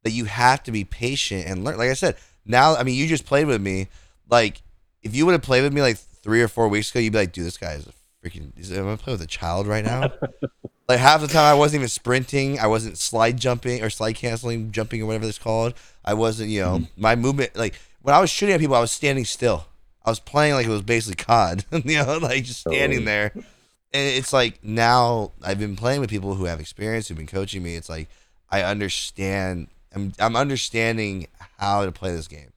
that 0.04 0.12
you 0.12 0.26
have 0.26 0.64
to 0.64 0.72
be 0.72 0.84
patient 0.84 1.46
and 1.48 1.64
learn. 1.64 1.78
Like 1.78 1.90
I 1.90 1.94
said, 1.94 2.16
now 2.46 2.76
I 2.76 2.84
mean 2.84 2.96
you 2.96 3.08
just 3.08 3.26
played 3.26 3.48
with 3.48 3.62
me. 3.62 3.88
Like 4.30 4.62
if 5.08 5.16
you 5.16 5.26
would 5.26 5.32
have 5.32 5.42
played 5.42 5.64
with 5.64 5.74
me 5.74 5.82
like 5.82 5.98
three 5.98 6.42
or 6.42 6.48
four 6.48 6.68
weeks 6.68 6.92
ago, 6.92 7.00
you'd 7.00 7.14
be 7.14 7.20
like, 7.20 7.32
dude, 7.32 7.46
this 7.46 7.58
guy 7.58 7.74
is 7.74 7.88
a 7.88 7.92
freaking. 8.28 8.52
Is, 8.58 8.72
am 8.72 8.90
I 8.90 8.96
playing 8.98 9.18
with 9.18 9.26
a 9.26 9.30
child 9.30 9.66
right 9.66 9.86
now? 9.86 10.12
like 10.90 11.00
half 11.00 11.22
the 11.22 11.28
time 11.28 11.46
I 11.46 11.54
wasn't 11.54 11.80
even 11.80 11.90
sprinting, 11.90 12.60
I 12.60 12.68
wasn't 12.68 12.98
slide 12.98 13.38
jumping 13.38 13.82
or 13.84 13.90
slide 13.90 14.14
canceling, 14.14 14.72
jumping 14.72 15.02
or 15.02 15.06
whatever 15.06 15.26
it's 15.26 15.40
called. 15.40 15.74
I 16.04 16.14
wasn't, 16.14 16.50
you 16.50 16.62
know, 16.62 16.78
mm-hmm. 16.80 17.02
my 17.02 17.16
movement. 17.16 17.56
Like 17.56 17.76
when 18.02 18.14
I 18.14 18.20
was 18.20 18.30
shooting 18.30 18.54
at 18.54 18.60
people, 18.60 18.76
I 18.76 18.82
was 18.82 18.92
standing 18.92 19.26
still. 19.26 19.68
I 20.06 20.10
was 20.10 20.20
playing 20.20 20.54
like 20.54 20.66
it 20.66 20.70
was 20.70 20.84
basically 20.84 21.24
COD, 21.24 21.66
you 21.86 22.04
know, 22.04 22.18
like 22.18 22.44
just 22.44 22.62
standing 22.62 23.00
Totally. 23.00 23.06
there. 23.06 23.32
And 23.36 24.08
it's 24.18 24.34
like 24.34 24.64
now 24.64 25.32
I've 25.44 25.60
been 25.60 25.76
playing 25.76 26.02
with 26.02 26.10
people 26.10 26.36
who 26.36 26.46
have 26.46 26.60
experience, 26.60 27.08
who've 27.08 27.18
been 27.18 27.28
coaching 27.28 27.64
me. 27.64 27.76
It's 27.76 27.90
like 27.90 28.10
I 28.50 28.64
understand. 28.64 29.68
I'm 29.94 30.14
I'm 30.20 30.36
understanding 30.36 31.28
how 31.58 31.86
to 31.86 31.92
play 31.92 32.12
this 32.12 32.28
game. 32.28 32.52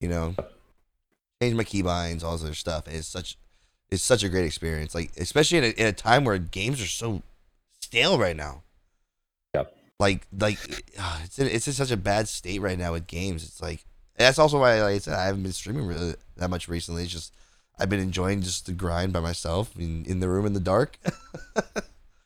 You 0.00 0.08
know, 0.08 0.34
change 1.40 1.54
my 1.54 1.64
keybinds, 1.64 2.22
all 2.22 2.32
this 2.32 2.44
other 2.44 2.54
stuff. 2.54 2.86
And 2.86 2.96
it's 2.96 3.08
such 3.08 3.36
it's 3.90 4.02
such 4.02 4.22
a 4.22 4.28
great 4.28 4.44
experience. 4.44 4.94
Like 4.94 5.12
especially 5.16 5.58
in 5.58 5.64
a, 5.64 5.68
in 5.68 5.86
a 5.86 5.92
time 5.92 6.24
where 6.24 6.38
games 6.38 6.82
are 6.82 6.86
so 6.86 7.22
stale 7.80 8.18
right 8.18 8.36
now. 8.36 8.62
Yep. 9.54 9.76
Like 9.98 10.26
like 10.38 10.58
uh, 10.98 11.20
it's 11.24 11.38
in, 11.38 11.46
it's 11.46 11.66
in 11.66 11.72
such 11.72 11.90
a 11.90 11.96
bad 11.96 12.28
state 12.28 12.60
right 12.60 12.78
now 12.78 12.92
with 12.92 13.06
games. 13.06 13.44
It's 13.44 13.62
like 13.62 13.84
that's 14.16 14.38
also 14.38 14.60
why 14.60 14.82
like 14.82 14.94
I 14.94 14.98
said 14.98 15.14
I 15.14 15.24
haven't 15.26 15.42
been 15.42 15.52
streaming 15.52 15.86
really 15.86 16.14
that 16.36 16.50
much 16.50 16.68
recently. 16.68 17.04
It's 17.04 17.12
just 17.12 17.34
I've 17.78 17.88
been 17.88 18.00
enjoying 18.00 18.42
just 18.42 18.66
the 18.66 18.72
grind 18.72 19.12
by 19.12 19.20
myself 19.20 19.76
in, 19.78 20.04
in 20.04 20.20
the 20.20 20.28
room 20.28 20.46
in 20.46 20.52
the 20.52 20.60
dark. 20.60 20.98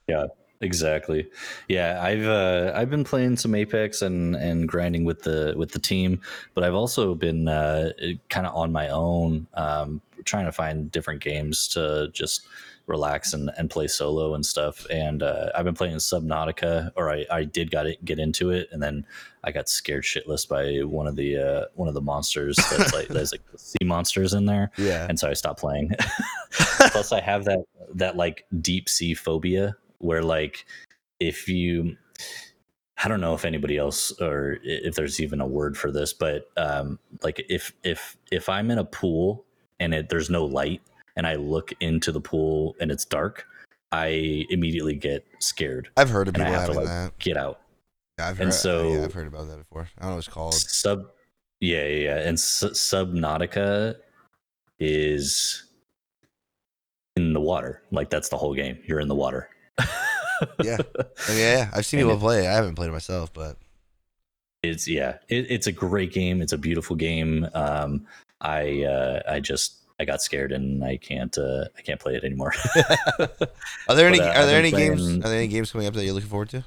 Yeah, 0.08 0.26
exactly. 0.62 1.28
Yeah, 1.68 2.02
I've 2.02 2.26
uh, 2.26 2.72
I've 2.74 2.90
been 2.90 3.04
playing 3.04 3.36
some 3.36 3.54
Apex 3.54 4.02
and 4.02 4.34
and 4.36 4.68
grinding 4.68 5.04
with 5.04 5.22
the 5.22 5.54
with 5.56 5.72
the 5.72 5.78
team, 5.78 6.20
but 6.54 6.64
I've 6.64 6.74
also 6.74 7.14
been 7.14 7.48
uh, 7.48 7.90
kind 8.30 8.46
of 8.46 8.54
on 8.54 8.72
my 8.72 8.88
own, 8.88 9.46
um, 9.54 10.00
trying 10.24 10.46
to 10.46 10.52
find 10.52 10.90
different 10.90 11.22
games 11.22 11.68
to 11.68 12.08
just 12.12 12.46
relax 12.86 13.32
and, 13.32 13.50
and 13.56 13.70
play 13.70 13.86
solo 13.86 14.34
and 14.34 14.44
stuff. 14.44 14.86
And 14.90 15.22
uh, 15.22 15.50
I've 15.54 15.64
been 15.64 15.74
playing 15.74 15.96
Subnautica, 15.96 16.90
or 16.96 17.10
I, 17.10 17.24
I 17.30 17.44
did 17.44 17.70
got 17.70 17.86
it, 17.86 18.04
get 18.04 18.18
into 18.18 18.50
it, 18.50 18.68
and 18.72 18.82
then 18.82 19.06
I 19.44 19.52
got 19.52 19.68
scared 19.68 20.04
shitless 20.04 20.48
by 20.48 20.84
one 20.84 21.06
of 21.06 21.16
the 21.16 21.38
uh, 21.38 21.64
one 21.74 21.88
of 21.88 21.94
the 21.94 22.00
monsters 22.00 22.56
that's 22.56 22.92
like 22.92 23.08
there's 23.08 23.32
like 23.32 23.42
sea 23.56 23.84
monsters 23.84 24.34
in 24.34 24.46
there 24.46 24.70
yeah. 24.76 25.06
and 25.08 25.18
so 25.18 25.28
I 25.28 25.32
stopped 25.32 25.60
playing. 25.60 25.90
Plus, 26.52 27.12
I 27.12 27.20
have 27.20 27.44
that 27.44 27.60
that 27.94 28.16
like 28.16 28.46
deep 28.60 28.88
sea 28.88 29.14
phobia 29.14 29.76
where 30.02 30.22
like 30.22 30.66
if 31.20 31.48
you, 31.48 31.96
I 33.02 33.08
don't 33.08 33.20
know 33.20 33.34
if 33.34 33.44
anybody 33.44 33.78
else 33.78 34.12
or 34.20 34.58
if 34.62 34.94
there's 34.94 35.20
even 35.20 35.40
a 35.40 35.46
word 35.46 35.76
for 35.76 35.90
this, 35.90 36.12
but 36.12 36.50
um, 36.56 36.98
like 37.22 37.44
if 37.48 37.72
if 37.84 38.16
if 38.30 38.48
I'm 38.48 38.70
in 38.70 38.78
a 38.78 38.84
pool 38.84 39.44
and 39.80 39.94
it, 39.94 40.08
there's 40.08 40.30
no 40.30 40.44
light 40.44 40.82
and 41.16 41.26
I 41.26 41.34
look 41.36 41.72
into 41.80 42.12
the 42.12 42.20
pool 42.20 42.76
and 42.80 42.90
it's 42.90 43.04
dark, 43.04 43.46
I 43.92 44.44
immediately 44.50 44.94
get 44.96 45.26
scared 45.38 45.90
I've 45.96 46.10
heard 46.10 46.28
of 46.28 46.34
and 46.34 46.42
I 46.42 46.46
people 46.46 46.60
have 46.60 46.70
to 46.70 46.76
like 46.78 46.86
that. 46.86 47.18
get 47.18 47.36
out. 47.36 47.60
Yeah, 48.18 48.28
I've 48.28 48.40
and 48.40 48.52
so- 48.52 48.92
yeah, 48.92 49.04
I've 49.04 49.14
heard 49.14 49.26
about 49.26 49.48
that 49.48 49.58
before. 49.58 49.88
I 49.98 50.02
don't 50.02 50.10
know 50.10 50.16
what 50.16 50.26
it's 50.26 50.28
called. 50.28 50.54
Sub, 50.54 51.06
yeah, 51.60 51.84
yeah, 51.86 52.04
yeah. 52.04 52.18
And 52.18 52.34
S- 52.34 52.64
Subnautica 52.72 53.94
is 54.78 55.64
in 57.16 57.32
the 57.32 57.40
water. 57.40 57.82
Like 57.90 58.10
that's 58.10 58.28
the 58.28 58.36
whole 58.36 58.54
game. 58.54 58.78
You're 58.86 59.00
in 59.00 59.08
the 59.08 59.14
water. 59.14 59.48
Yeah. 60.64 60.78
I 60.96 61.30
mean, 61.30 61.38
yeah, 61.38 61.70
I've 61.72 61.86
seen 61.86 62.00
And 62.00 62.08
people 62.08 62.16
it- 62.18 62.20
play. 62.20 62.44
it. 62.44 62.48
I 62.48 62.52
haven't 62.54 62.74
played 62.74 62.88
it 62.88 62.92
myself, 62.92 63.32
but 63.32 63.56
It's 64.62 64.88
yeah. 64.88 65.18
It, 65.28 65.46
it's 65.50 65.66
a 65.68 65.72
great 65.72 66.12
game. 66.12 66.42
It's 66.42 66.52
a 66.52 66.58
beautiful 66.58 66.96
game. 66.96 67.46
Um, 67.54 68.06
I 68.40 68.82
uh, 68.82 69.22
I 69.28 69.38
just 69.40 69.76
I 70.00 70.04
got 70.04 70.20
scared 70.20 70.50
and 70.50 70.82
I 70.82 70.96
can't 70.96 71.36
uh, 71.38 71.66
I 71.78 71.82
can't 71.82 72.00
play 72.00 72.16
it 72.16 72.24
anymore. 72.24 72.52
are 73.88 73.94
there 73.94 74.08
any 74.08 74.18
But, 74.18 74.36
uh, 74.36 74.40
are 74.40 74.46
there 74.46 74.58
any 74.58 74.70
been 74.72 74.96
games 74.96 75.24
are 75.24 75.28
there 75.28 75.38
any 75.38 75.48
games 75.48 75.70
coming 75.70 75.86
up 75.86 75.94
that 75.94 76.04
you're 76.04 76.14
looking 76.14 76.28
forward 76.28 76.48
to? 76.50 76.64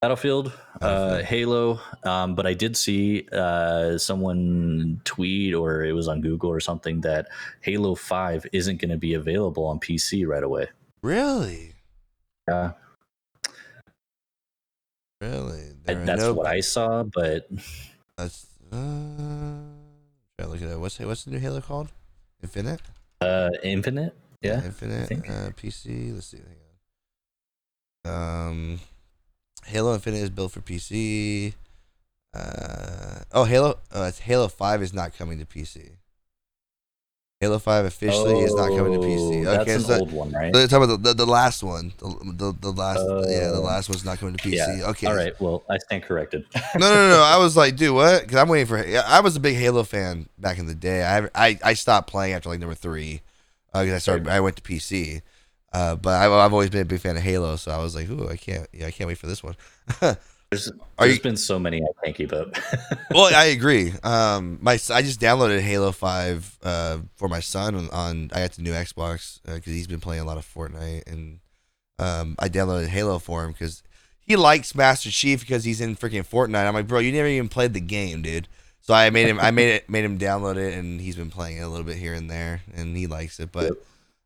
Battlefield, 0.00 0.52
uh, 0.82 1.22
Halo, 1.22 1.80
um, 2.04 2.34
but 2.34 2.46
I 2.46 2.52
did 2.52 2.76
see 2.76 3.26
uh, 3.32 3.96
someone 3.96 5.00
tweet 5.04 5.54
or 5.54 5.82
it 5.82 5.92
was 5.92 6.08
on 6.08 6.20
Google 6.20 6.50
or 6.50 6.60
something 6.60 7.00
that 7.00 7.28
Halo 7.62 7.94
Five 7.94 8.44
isn't 8.52 8.80
going 8.82 8.90
to 8.90 8.98
be 8.98 9.14
available 9.14 9.64
on 9.64 9.80
PC 9.80 10.26
right 10.26 10.42
away. 10.42 10.66
Really? 11.02 11.73
Yeah, 12.48 12.72
Really? 15.20 15.62
I- 15.88 15.94
that's 15.94 16.20
no- 16.22 16.34
what 16.34 16.46
I 16.46 16.60
saw, 16.60 17.02
but 17.04 17.48
That's 18.18 18.46
uh, 18.72 18.76
try 20.38 20.44
to 20.44 20.50
look 20.50 20.62
at 20.62 20.68
it. 20.68 20.78
What's 20.78 20.98
what's 20.98 21.24
the 21.24 21.30
new 21.30 21.38
Halo 21.38 21.60
called? 21.60 21.90
Infinite. 22.42 22.80
uh, 23.22 23.48
Infinite, 23.62 24.14
yeah, 24.42 24.62
Infinite. 24.64 25.10
Uh, 25.12 25.50
PC. 25.56 26.12
Let's 26.12 26.26
see. 26.26 26.38
Hang 28.04 28.12
on. 28.14 28.48
Um, 28.48 28.80
Halo 29.64 29.94
Infinite 29.94 30.18
is 30.18 30.30
built 30.30 30.52
for 30.52 30.60
PC. 30.60 31.54
Uh, 32.34 33.20
oh, 33.32 33.44
Halo. 33.44 33.78
It's 33.94 34.18
Halo 34.18 34.48
Five 34.48 34.82
is 34.82 34.92
not 34.92 35.16
coming 35.16 35.38
to 35.38 35.46
PC. 35.46 35.92
Halo 37.44 37.58
Five 37.58 37.84
officially 37.84 38.40
is 38.40 38.54
not 38.54 38.68
coming 38.70 38.92
to 38.94 38.98
PC. 39.06 39.46
Oh, 39.46 39.60
Okay, 39.60 39.72
that's 39.72 39.84
an 39.84 39.90
so 39.90 39.98
old 40.00 40.12
one, 40.12 40.32
right? 40.32 40.52
they're 40.52 40.66
talking 40.66 40.84
about 40.84 41.02
the, 41.02 41.08
the, 41.14 41.24
the 41.24 41.30
last 41.30 41.62
one. 41.62 41.92
The, 41.98 42.32
the, 42.32 42.52
the 42.60 42.70
last 42.72 43.00
yeah, 43.28 43.48
the 43.50 43.58
Oh. 43.58 43.60
last 43.60 43.88
one's 43.88 44.04
not 44.04 44.18
coming 44.18 44.36
to 44.36 44.42
PC. 44.42 44.78
Yeah. 44.80 44.88
Okay. 44.90 45.06
All 45.06 45.14
right. 45.14 45.38
Well, 45.40 45.62
I 45.70 45.78
stand 45.78 46.02
corrected. 46.04 46.44
no, 46.54 46.60
no, 46.80 46.94
no, 46.94 47.08
no. 47.10 47.22
I 47.22 47.36
was 47.38 47.56
like, 47.56 47.76
dude, 47.76 47.94
what? 47.94 48.22
Because 48.22 48.36
I'm 48.38 48.48
waiting 48.48 48.66
for. 48.66 48.78
I 48.78 49.20
was 49.20 49.36
a 49.36 49.40
big 49.40 49.56
Halo 49.56 49.82
fan 49.84 50.28
back 50.38 50.58
in 50.58 50.66
the 50.66 50.74
day. 50.74 51.04
I 51.04 51.28
I, 51.34 51.58
I 51.62 51.74
stopped 51.74 52.10
playing 52.10 52.34
after 52.34 52.48
like 52.48 52.60
number 52.60 52.74
three 52.74 53.20
because 53.72 53.92
I 53.92 53.98
started. 53.98 54.28
I 54.28 54.40
went 54.40 54.56
to 54.56 54.62
PC. 54.62 55.22
Uh, 55.72 55.96
but 55.96 56.10
I've, 56.20 56.30
I've 56.30 56.52
always 56.52 56.70
been 56.70 56.82
a 56.82 56.84
big 56.84 57.00
fan 57.00 57.16
of 57.16 57.22
Halo, 57.24 57.56
so 57.56 57.72
I 57.72 57.78
was 57.78 57.96
like, 57.96 58.08
ooh, 58.08 58.28
I 58.28 58.36
can't. 58.36 58.68
Yeah, 58.72 58.86
I 58.86 58.92
can't 58.92 59.08
wait 59.08 59.18
for 59.18 59.26
this 59.26 59.42
one. 59.42 59.56
There's, 60.54 60.72
there's 60.98 61.16
you- 61.16 61.22
been 61.22 61.36
so 61.36 61.58
many 61.58 61.82
I 61.82 61.86
can't 62.04 62.16
keep 62.16 62.32
up. 62.32 62.56
well, 63.10 63.34
I 63.34 63.46
agree. 63.46 63.92
Um, 64.02 64.58
my 64.62 64.72
I 64.72 65.02
just 65.02 65.20
downloaded 65.20 65.60
Halo 65.60 65.92
Five 65.92 66.56
uh 66.62 66.98
for 67.16 67.28
my 67.28 67.40
son 67.40 67.74
on, 67.74 67.90
on 67.90 68.30
I 68.32 68.40
got 68.42 68.52
the 68.52 68.62
new 68.62 68.72
Xbox 68.72 69.40
because 69.44 69.72
he's 69.72 69.86
been 69.86 70.00
playing 70.00 70.22
a 70.22 70.24
lot 70.24 70.38
of 70.38 70.46
Fortnite, 70.46 71.06
and 71.06 71.40
um, 71.98 72.36
I 72.38 72.48
downloaded 72.48 72.88
Halo 72.88 73.18
for 73.18 73.44
him 73.44 73.52
because 73.52 73.82
he 74.20 74.36
likes 74.36 74.74
Master 74.74 75.10
Chief 75.10 75.40
because 75.40 75.64
he's 75.64 75.80
in 75.80 75.96
freaking 75.96 76.26
Fortnite. 76.26 76.66
I'm 76.66 76.74
like, 76.74 76.86
bro, 76.86 77.00
you 77.00 77.12
never 77.12 77.28
even 77.28 77.48
played 77.48 77.74
the 77.74 77.80
game, 77.80 78.22
dude. 78.22 78.48
So 78.80 78.94
I 78.94 79.10
made 79.10 79.28
him 79.28 79.38
I 79.40 79.50
made 79.50 79.70
it 79.70 79.88
made 79.88 80.04
him 80.04 80.18
download 80.18 80.56
it, 80.56 80.74
and 80.74 81.00
he's 81.00 81.16
been 81.16 81.30
playing 81.30 81.58
it 81.58 81.62
a 81.62 81.68
little 81.68 81.86
bit 81.86 81.96
here 81.96 82.14
and 82.14 82.30
there, 82.30 82.62
and 82.74 82.96
he 82.96 83.06
likes 83.06 83.40
it. 83.40 83.50
But 83.50 83.72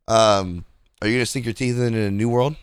um, 0.09 0.65
are 1.01 1.09
you 1.09 1.15
gonna 1.15 1.27
sink 1.27 1.45
your 1.45 1.55
teeth 1.55 1.79
into 1.79 2.01
a 2.01 2.11
New 2.11 2.29
World? 2.29 2.57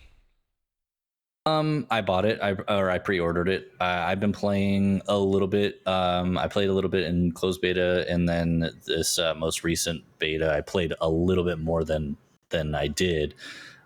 Um, 1.47 1.85
I 1.91 2.01
bought 2.01 2.25
it. 2.25 2.39
I 2.41 2.53
or 2.67 2.89
I 2.89 2.97
pre-ordered 2.97 3.49
it. 3.49 3.71
I've 3.79 4.19
been 4.19 4.31
playing 4.31 5.03
a 5.07 5.17
little 5.17 5.47
bit. 5.47 5.79
Um, 5.85 6.39
I 6.39 6.47
played 6.47 6.69
a 6.69 6.73
little 6.73 6.89
bit 6.89 7.03
in 7.03 7.31
closed 7.33 7.61
beta, 7.61 8.03
and 8.09 8.27
then 8.27 8.71
this 8.87 9.19
uh, 9.19 9.35
most 9.35 9.63
recent 9.63 10.03
beta, 10.17 10.51
I 10.51 10.61
played 10.61 10.93
a 11.01 11.09
little 11.09 11.43
bit 11.43 11.59
more 11.59 11.83
than 11.83 12.17
than 12.49 12.73
I 12.73 12.87
did. 12.87 13.35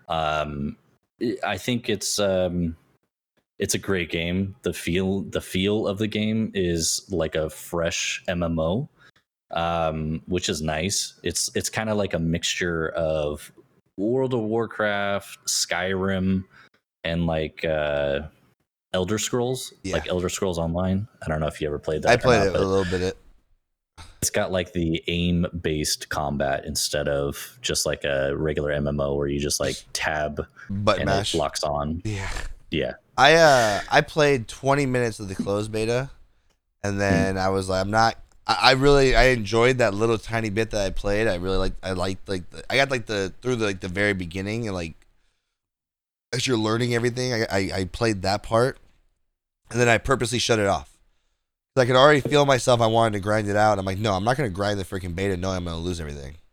Um, 0.08 0.78
I 1.44 1.58
think 1.58 1.90
it's 1.90 2.18
um, 2.18 2.76
it's 3.58 3.74
a 3.74 3.78
great 3.78 4.10
game. 4.10 4.56
The 4.62 4.72
feel 4.72 5.20
the 5.22 5.42
feel 5.42 5.86
of 5.86 5.98
the 5.98 6.08
game 6.08 6.50
is 6.54 7.06
like 7.10 7.34
a 7.34 7.50
fresh 7.50 8.24
MMO, 8.26 8.88
um, 9.50 10.22
which 10.26 10.48
is 10.48 10.62
nice. 10.62 11.20
It's 11.22 11.50
it's 11.54 11.68
kind 11.68 11.90
of 11.90 11.98
like 11.98 12.14
a 12.14 12.18
mixture 12.18 12.88
of 12.88 13.52
World 13.98 14.32
of 14.32 14.40
Warcraft, 14.40 15.46
Skyrim 15.46 16.44
and 17.04 17.26
like 17.26 17.64
uh 17.64 18.20
Elder 18.92 19.18
Scrolls, 19.18 19.72
Yeah. 19.84 19.94
like 19.94 20.08
Elder 20.08 20.28
Scrolls 20.28 20.58
Online. 20.58 21.06
I 21.24 21.28
don't 21.28 21.40
know 21.40 21.46
if 21.46 21.60
you 21.60 21.68
ever 21.68 21.78
played 21.78 22.02
that. 22.02 22.10
I 22.10 22.16
played 22.16 22.38
not, 22.38 22.46
it 22.48 22.54
a 22.56 22.64
little 22.66 22.84
bit. 22.90 23.02
It 23.02 23.16
It's 24.20 24.30
got 24.30 24.50
like 24.50 24.72
the 24.72 25.02
aim 25.06 25.46
based 25.62 26.08
combat 26.08 26.64
instead 26.64 27.08
of 27.08 27.58
just 27.62 27.86
like 27.86 28.02
a 28.04 28.36
regular 28.36 28.72
MMO 28.72 29.16
where 29.16 29.28
you 29.28 29.38
just 29.38 29.60
like 29.60 29.76
tab 29.92 30.44
butt 30.68 30.96
and 30.98 31.06
mash. 31.06 31.34
it 31.34 31.38
locks 31.38 31.62
on. 31.62 32.02
Yeah. 32.04 32.28
Yeah. 32.70 32.94
I 33.16 33.34
uh 33.34 33.80
I 33.90 34.00
played 34.00 34.48
20 34.48 34.86
minutes 34.86 35.20
of 35.20 35.28
the 35.28 35.34
closed 35.34 35.70
beta, 35.70 36.10
and 36.82 37.00
then 37.00 37.36
I 37.38 37.48
was 37.50 37.68
like, 37.68 37.80
I'm 37.82 37.90
not. 37.90 38.16
I, 38.46 38.58
I 38.60 38.72
really 38.72 39.14
I 39.14 39.24
enjoyed 39.28 39.78
that 39.78 39.92
little 39.94 40.18
tiny 40.18 40.50
bit 40.50 40.70
that 40.70 40.84
I 40.86 40.90
played. 40.90 41.28
I 41.28 41.34
really 41.36 41.58
like 41.58 41.74
I 41.82 41.92
liked 41.92 42.28
like 42.28 42.48
the, 42.50 42.64
I 42.70 42.76
got 42.76 42.90
like 42.90 43.06
the 43.06 43.32
through 43.42 43.56
the 43.56 43.66
like 43.66 43.80
the 43.80 43.88
very 43.88 44.14
beginning 44.14 44.66
and 44.66 44.74
like 44.74 44.94
as 46.32 46.46
you're 46.46 46.56
learning 46.56 46.94
everything, 46.94 47.32
I 47.32 47.46
I, 47.50 47.70
I 47.74 47.84
played 47.84 48.22
that 48.22 48.42
part, 48.42 48.78
and 49.70 49.80
then 49.80 49.88
I 49.88 49.98
purposely 49.98 50.38
shut 50.38 50.58
it 50.58 50.66
off. 50.66 50.90
I 51.76 51.86
could 51.86 51.96
already 51.96 52.20
feel 52.20 52.44
myself. 52.44 52.80
I 52.80 52.86
wanted 52.88 53.14
to 53.14 53.20
grind 53.20 53.48
it 53.48 53.56
out. 53.56 53.78
I'm 53.78 53.84
like, 53.84 53.98
no, 53.98 54.12
I'm 54.12 54.24
not 54.24 54.36
gonna 54.36 54.50
grind 54.50 54.78
the 54.78 54.84
freaking 54.84 55.14
beta 55.14 55.36
knowing 55.36 55.56
I'm 55.56 55.64
gonna 55.64 55.78
lose 55.78 56.00
everything. 56.00 56.36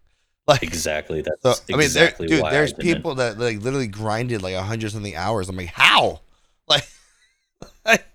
Like 0.49 0.63
exactly. 0.63 1.21
That's 1.21 1.41
So 1.41 1.73
I 1.73 1.75
mean, 1.75 1.82
exactly 1.82 2.25
there, 2.25 2.38
dude, 2.38 2.51
there's 2.53 2.71
people 2.71 3.15
that 3.15 3.38
like 3.38 3.61
literally 3.61 3.88
grinded 3.88 4.41
like 4.41 4.53
a 4.53 4.63
hundred 4.63 4.93
something 4.93 5.13
hours. 5.13 5.49
I'm 5.49 5.57
like, 5.57 5.67
how? 5.67 6.21
Like, 6.69 6.88
like, 7.86 8.05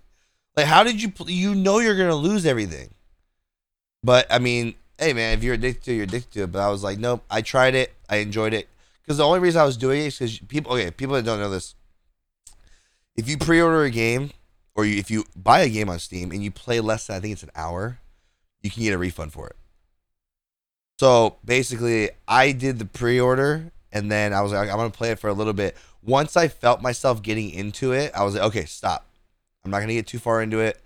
like, 0.57 0.65
how 0.65 0.83
did 0.83 0.99
you? 0.99 1.13
You 1.27 1.53
know 1.53 1.77
you're 1.77 1.95
gonna 1.95 2.15
lose 2.15 2.47
everything. 2.47 2.91
But 4.03 4.25
I 4.31 4.39
mean, 4.39 4.73
hey 4.97 5.13
man, 5.13 5.37
if 5.37 5.43
you're 5.43 5.53
addicted 5.53 5.83
to, 5.83 5.91
it, 5.91 5.95
you're 5.95 6.03
addicted 6.05 6.31
to 6.31 6.43
it. 6.45 6.51
But 6.51 6.61
I 6.61 6.69
was 6.69 6.83
like, 6.83 6.97
nope. 6.97 7.23
I 7.29 7.43
tried 7.43 7.75
it. 7.75 7.93
I 8.09 8.15
enjoyed 8.15 8.55
it 8.55 8.67
because 9.03 9.17
the 9.17 9.25
only 9.25 9.39
reason 9.39 9.61
I 9.61 9.65
was 9.65 9.77
doing 9.77 10.01
it 10.01 10.07
is 10.07 10.17
because 10.17 10.39
people. 10.39 10.73
Okay, 10.73 10.91
people 10.91 11.15
that 11.15 11.25
don't 11.25 11.39
know 11.39 11.49
this. 11.49 11.75
If 13.15 13.29
you 13.29 13.37
pre-order 13.37 13.83
a 13.83 13.91
game, 13.91 14.31
or 14.75 14.85
you, 14.85 14.97
if 14.97 15.11
you 15.11 15.25
buy 15.35 15.59
a 15.59 15.69
game 15.69 15.89
on 15.89 15.99
Steam 15.99 16.31
and 16.31 16.43
you 16.43 16.49
play 16.49 16.79
less 16.79 17.07
than 17.07 17.17
I 17.17 17.19
think 17.19 17.33
it's 17.33 17.43
an 17.43 17.51
hour, 17.55 17.99
you 18.61 18.71
can 18.71 18.81
get 18.81 18.93
a 18.93 18.97
refund 18.97 19.33
for 19.33 19.47
it. 19.47 19.55
So 20.99 21.35
basically, 21.43 22.11
I 22.27 22.51
did 22.53 22.79
the 22.79 22.85
pre-order, 22.85 23.71
and 23.91 24.11
then 24.11 24.33
I 24.33 24.41
was 24.41 24.51
like, 24.51 24.69
I'm 24.69 24.77
gonna 24.77 24.89
play 24.89 25.11
it 25.11 25.19
for 25.19 25.27
a 25.27 25.33
little 25.33 25.53
bit. 25.53 25.75
Once 26.01 26.35
I 26.35 26.47
felt 26.47 26.81
myself 26.81 27.21
getting 27.21 27.49
into 27.49 27.91
it, 27.91 28.11
I 28.15 28.23
was 28.23 28.35
like, 28.35 28.43
okay, 28.43 28.65
stop. 28.65 29.05
I'm 29.63 29.71
not 29.71 29.81
gonna 29.81 29.93
get 29.93 30.07
too 30.07 30.19
far 30.19 30.41
into 30.41 30.59
it. 30.59 30.81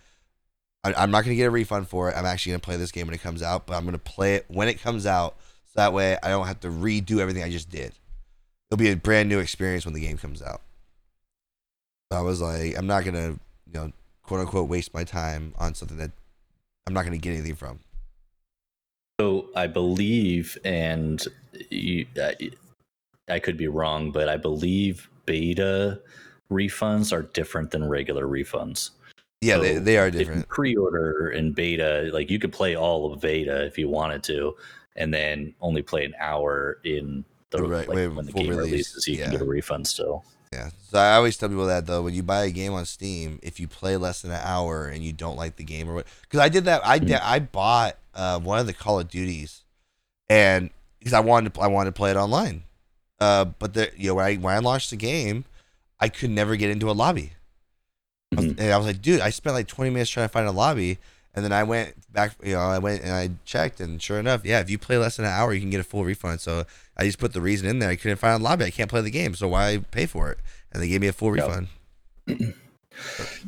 I, 0.83 0.93
I'm 0.93 1.11
not 1.11 1.23
gonna 1.23 1.35
get 1.35 1.45
a 1.45 1.51
refund 1.51 1.87
for 1.87 2.09
it. 2.09 2.17
I'm 2.17 2.25
actually 2.25 2.53
gonna 2.53 2.59
play 2.59 2.77
this 2.77 2.91
game 2.91 3.07
when 3.07 3.13
it 3.13 3.21
comes 3.21 3.41
out, 3.41 3.67
but 3.67 3.75
I'm 3.75 3.85
gonna 3.85 3.99
play 3.99 4.35
it 4.35 4.45
when 4.47 4.67
it 4.67 4.81
comes 4.81 5.05
out, 5.05 5.37
so 5.65 5.73
that 5.75 5.93
way 5.93 6.17
I 6.23 6.29
don't 6.29 6.47
have 6.47 6.59
to 6.61 6.69
redo 6.69 7.19
everything 7.19 7.43
I 7.43 7.51
just 7.51 7.69
did. 7.69 7.93
It'll 8.69 8.79
be 8.79 8.91
a 8.91 8.95
brand 8.95 9.29
new 9.29 9.39
experience 9.39 9.85
when 9.85 9.93
the 9.93 10.01
game 10.01 10.17
comes 10.17 10.41
out. 10.41 10.61
I 12.11 12.21
was 12.21 12.41
like, 12.41 12.77
I'm 12.77 12.87
not 12.87 13.05
gonna, 13.05 13.39
you 13.65 13.73
know, 13.73 13.91
quote 14.23 14.41
unquote, 14.41 14.69
waste 14.69 14.93
my 14.93 15.03
time 15.03 15.53
on 15.57 15.73
something 15.73 15.97
that 15.97 16.11
I'm 16.85 16.93
not 16.93 17.03
gonna 17.05 17.17
get 17.17 17.33
anything 17.33 17.55
from. 17.55 17.79
So 19.19 19.49
I 19.55 19.67
believe, 19.67 20.57
and 20.63 21.23
you, 21.69 22.05
I, 22.21 22.35
I 23.29 23.39
could 23.39 23.57
be 23.57 23.67
wrong, 23.67 24.11
but 24.11 24.29
I 24.29 24.37
believe 24.37 25.09
beta 25.25 25.99
refunds 26.51 27.11
are 27.11 27.23
different 27.23 27.71
than 27.71 27.87
regular 27.89 28.25
refunds. 28.25 28.91
Yeah, 29.41 29.57
they, 29.57 29.75
So 29.75 29.79
they 29.81 29.97
are 29.97 30.07
If 30.07 30.13
you 30.13 30.19
different. 30.19 30.47
pre-order 30.49 31.29
and 31.29 31.53
beta, 31.55 32.09
like 32.13 32.29
you 32.29 32.39
could 32.39 32.53
play 32.53 32.75
all 32.75 33.11
of 33.11 33.19
beta 33.21 33.65
if 33.65 33.77
you 33.77 33.89
wanted 33.89 34.23
to, 34.23 34.55
and 34.95 35.13
then 35.13 35.53
only 35.61 35.81
play 35.81 36.05
an 36.05 36.15
hour 36.19 36.79
in 36.83 37.25
the 37.51 37.63
Right, 37.63 37.87
like, 37.87 37.95
when 38.15 38.25
the 38.25 38.31
game 38.31 38.49
release, 38.49 38.71
releases. 38.71 39.07
You 39.07 39.15
yeah. 39.15 39.23
can 39.23 39.31
get 39.33 39.41
a 39.41 39.45
refund 39.45 39.87
still. 39.87 40.25
Yeah. 40.53 40.69
So 40.89 40.97
I 40.97 41.15
always 41.15 41.37
tell 41.37 41.49
people 41.49 41.67
that 41.67 41.85
though, 41.85 42.01
when 42.01 42.13
you 42.13 42.23
buy 42.23 42.43
a 42.45 42.51
game 42.51 42.73
on 42.73 42.85
Steam, 42.85 43.39
if 43.43 43.59
you 43.59 43.67
play 43.67 43.97
less 43.97 44.21
than 44.21 44.31
an 44.31 44.39
hour 44.43 44.87
and 44.87 45.03
you 45.03 45.11
don't 45.13 45.35
like 45.37 45.57
the 45.57 45.63
game 45.63 45.89
or 45.89 45.93
what, 45.95 46.07
because 46.21 46.39
I 46.39 46.49
did 46.49 46.65
that. 46.65 46.85
I 46.85 46.99
did. 46.99 47.11
I 47.15 47.39
bought 47.39 47.97
uh, 48.15 48.39
one 48.39 48.57
of 48.59 48.65
the 48.65 48.73
Call 48.73 48.99
of 48.99 49.09
Duties, 49.09 49.63
and 50.29 50.69
because 50.99 51.13
I 51.13 51.19
wanted 51.19 51.53
to, 51.53 51.61
I 51.61 51.67
wanted 51.67 51.89
to 51.89 51.97
play 51.97 52.11
it 52.11 52.17
online. 52.17 52.63
Uh, 53.19 53.45
but 53.45 53.73
the 53.73 53.91
you 53.97 54.07
know 54.09 54.15
when 54.15 54.25
I 54.25 54.35
when 54.35 54.53
I 54.55 54.59
launched 54.59 54.89
the 54.91 54.95
game, 54.95 55.43
I 55.99 56.07
could 56.09 56.29
never 56.29 56.55
get 56.55 56.69
into 56.69 56.89
a 56.89 56.93
lobby. 56.93 57.33
I 58.31 58.35
was- 58.41 58.45
Mhm. 58.45 58.59
And 58.59 58.73
I 58.73 58.77
was 58.77 58.87
like, 58.87 59.01
dude, 59.01 59.21
I 59.21 59.29
spent 59.29 59.53
like 59.55 59.67
20 59.67 59.89
minutes 59.91 60.09
trying 60.09 60.25
to 60.27 60.31
find 60.31 60.47
a 60.47 60.51
lobby. 60.51 60.97
And 61.37 61.45
then 61.45 61.53
I 61.53 61.61
went 61.61 61.93
back, 62.11 62.31
you 62.43 62.53
know, 62.53 62.61
I 62.61 62.79
went 62.79 63.03
and 63.03 63.11
I 63.11 63.29
checked, 63.45 63.79
and 63.79 64.01
sure 64.01 64.17
enough, 64.17 64.43
yeah, 64.43 64.59
if 64.59 64.71
you 64.71 64.79
play 64.79 64.97
less 64.97 65.17
than 65.17 65.25
an 65.25 65.31
hour, 65.31 65.53
you 65.53 65.59
can 65.61 65.69
get 65.69 65.79
a 65.79 65.83
full 65.83 66.03
refund. 66.03 66.41
So 66.41 66.65
I 66.97 67.03
just 67.03 67.19
put 67.19 67.33
the 67.33 67.41
reason 67.41 67.69
in 67.69 67.77
there. 67.77 67.89
I 67.89 67.95
couldn't 67.95 68.17
find 68.17 68.41
a 68.41 68.43
lobby. 68.43 68.65
I 68.65 68.71
can't 68.71 68.89
play 68.89 69.01
the 69.01 69.11
game, 69.11 69.35
so 69.35 69.47
why 69.47 69.77
pay 69.91 70.07
for 70.07 70.31
it? 70.31 70.39
And 70.71 70.81
they 70.81 70.87
gave 70.87 70.99
me 70.99 71.05
a 71.05 71.13
full 71.13 71.37
Yep. 71.37 71.47
refund. 72.27 72.55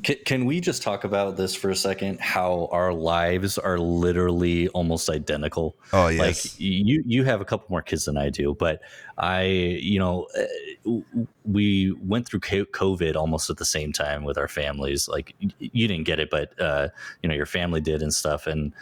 Can, 0.03 0.17
can 0.25 0.45
we 0.45 0.61
just 0.61 0.81
talk 0.81 1.03
about 1.03 1.37
this 1.37 1.55
for 1.55 1.69
a 1.69 1.75
second? 1.75 2.19
How 2.19 2.69
our 2.71 2.93
lives 2.93 3.57
are 3.57 3.77
literally 3.77 4.67
almost 4.69 5.09
identical. 5.09 5.75
Oh 5.93 6.07
yes, 6.07 6.19
like 6.19 6.59
you 6.59 7.03
you 7.05 7.23
have 7.23 7.41
a 7.41 7.45
couple 7.45 7.67
more 7.69 7.81
kids 7.81 8.05
than 8.05 8.17
i 8.17 8.29
do 8.29 8.55
but 8.59 8.81
i 9.17 9.43
you 9.43 9.99
know 9.99 10.27
uh, 10.37 10.99
we 11.43 11.95
went 12.01 12.27
through 12.27 12.39
covid 12.39 13.15
almost 13.15 13.49
at 13.49 13.57
the 13.57 13.65
same 13.65 13.91
time 13.91 14.23
with 14.23 14.37
our 14.37 14.47
families 14.47 15.07
like 15.07 15.35
you 15.59 15.87
didn't 15.87 16.05
get 16.05 16.19
it 16.19 16.29
but 16.29 16.59
uh 16.61 16.87
you 17.21 17.29
know 17.29 17.35
your 17.35 17.45
family 17.45 17.81
did 17.81 18.01
and 18.01 18.13
stuff 18.13 18.47
and 18.47 18.73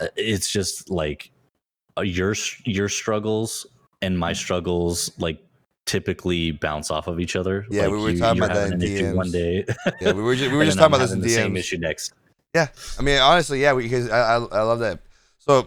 uh, 0.00 0.06
it's 0.16 0.50
just 0.50 0.90
like 0.90 1.30
uh, 1.98 2.02
your 2.02 2.34
your 2.64 2.88
struggles 2.88 3.66
and 4.02 4.18
my 4.18 4.32
struggles 4.32 5.10
like 5.18 5.42
typically 5.90 6.52
bounce 6.52 6.90
off 6.90 7.06
of 7.08 7.18
each 7.18 7.34
other 7.34 7.66
Yeah, 7.68 7.82
like 7.82 7.90
we 7.90 7.96
were 7.98 8.10
you- 8.10 8.18
talking 8.20 8.42
about 8.42 8.54
that 8.54 8.72
in 8.72 8.80
issue 8.82 9.16
one 9.16 9.30
day 9.32 9.64
yeah, 10.00 10.12
we 10.12 10.22
were 10.22 10.36
just, 10.36 10.50
we 10.52 10.56
were 10.56 10.64
just 10.70 10.78
talking 10.78 10.94
I'm 10.94 11.00
about 11.00 11.06
this 11.06 11.12
in 11.12 11.20
the 11.20 11.28
same 11.28 11.56
issue 11.56 11.78
next 11.78 12.12
Yeah, 12.54 12.68
I 12.98 13.02
mean, 13.02 13.18
honestly, 13.20 13.60
yeah, 13.62 13.74
because 13.74 14.08
I, 14.10 14.20
I 14.20 14.36
I 14.36 14.62
love 14.62 14.78
that. 14.80 15.00
So, 15.38 15.66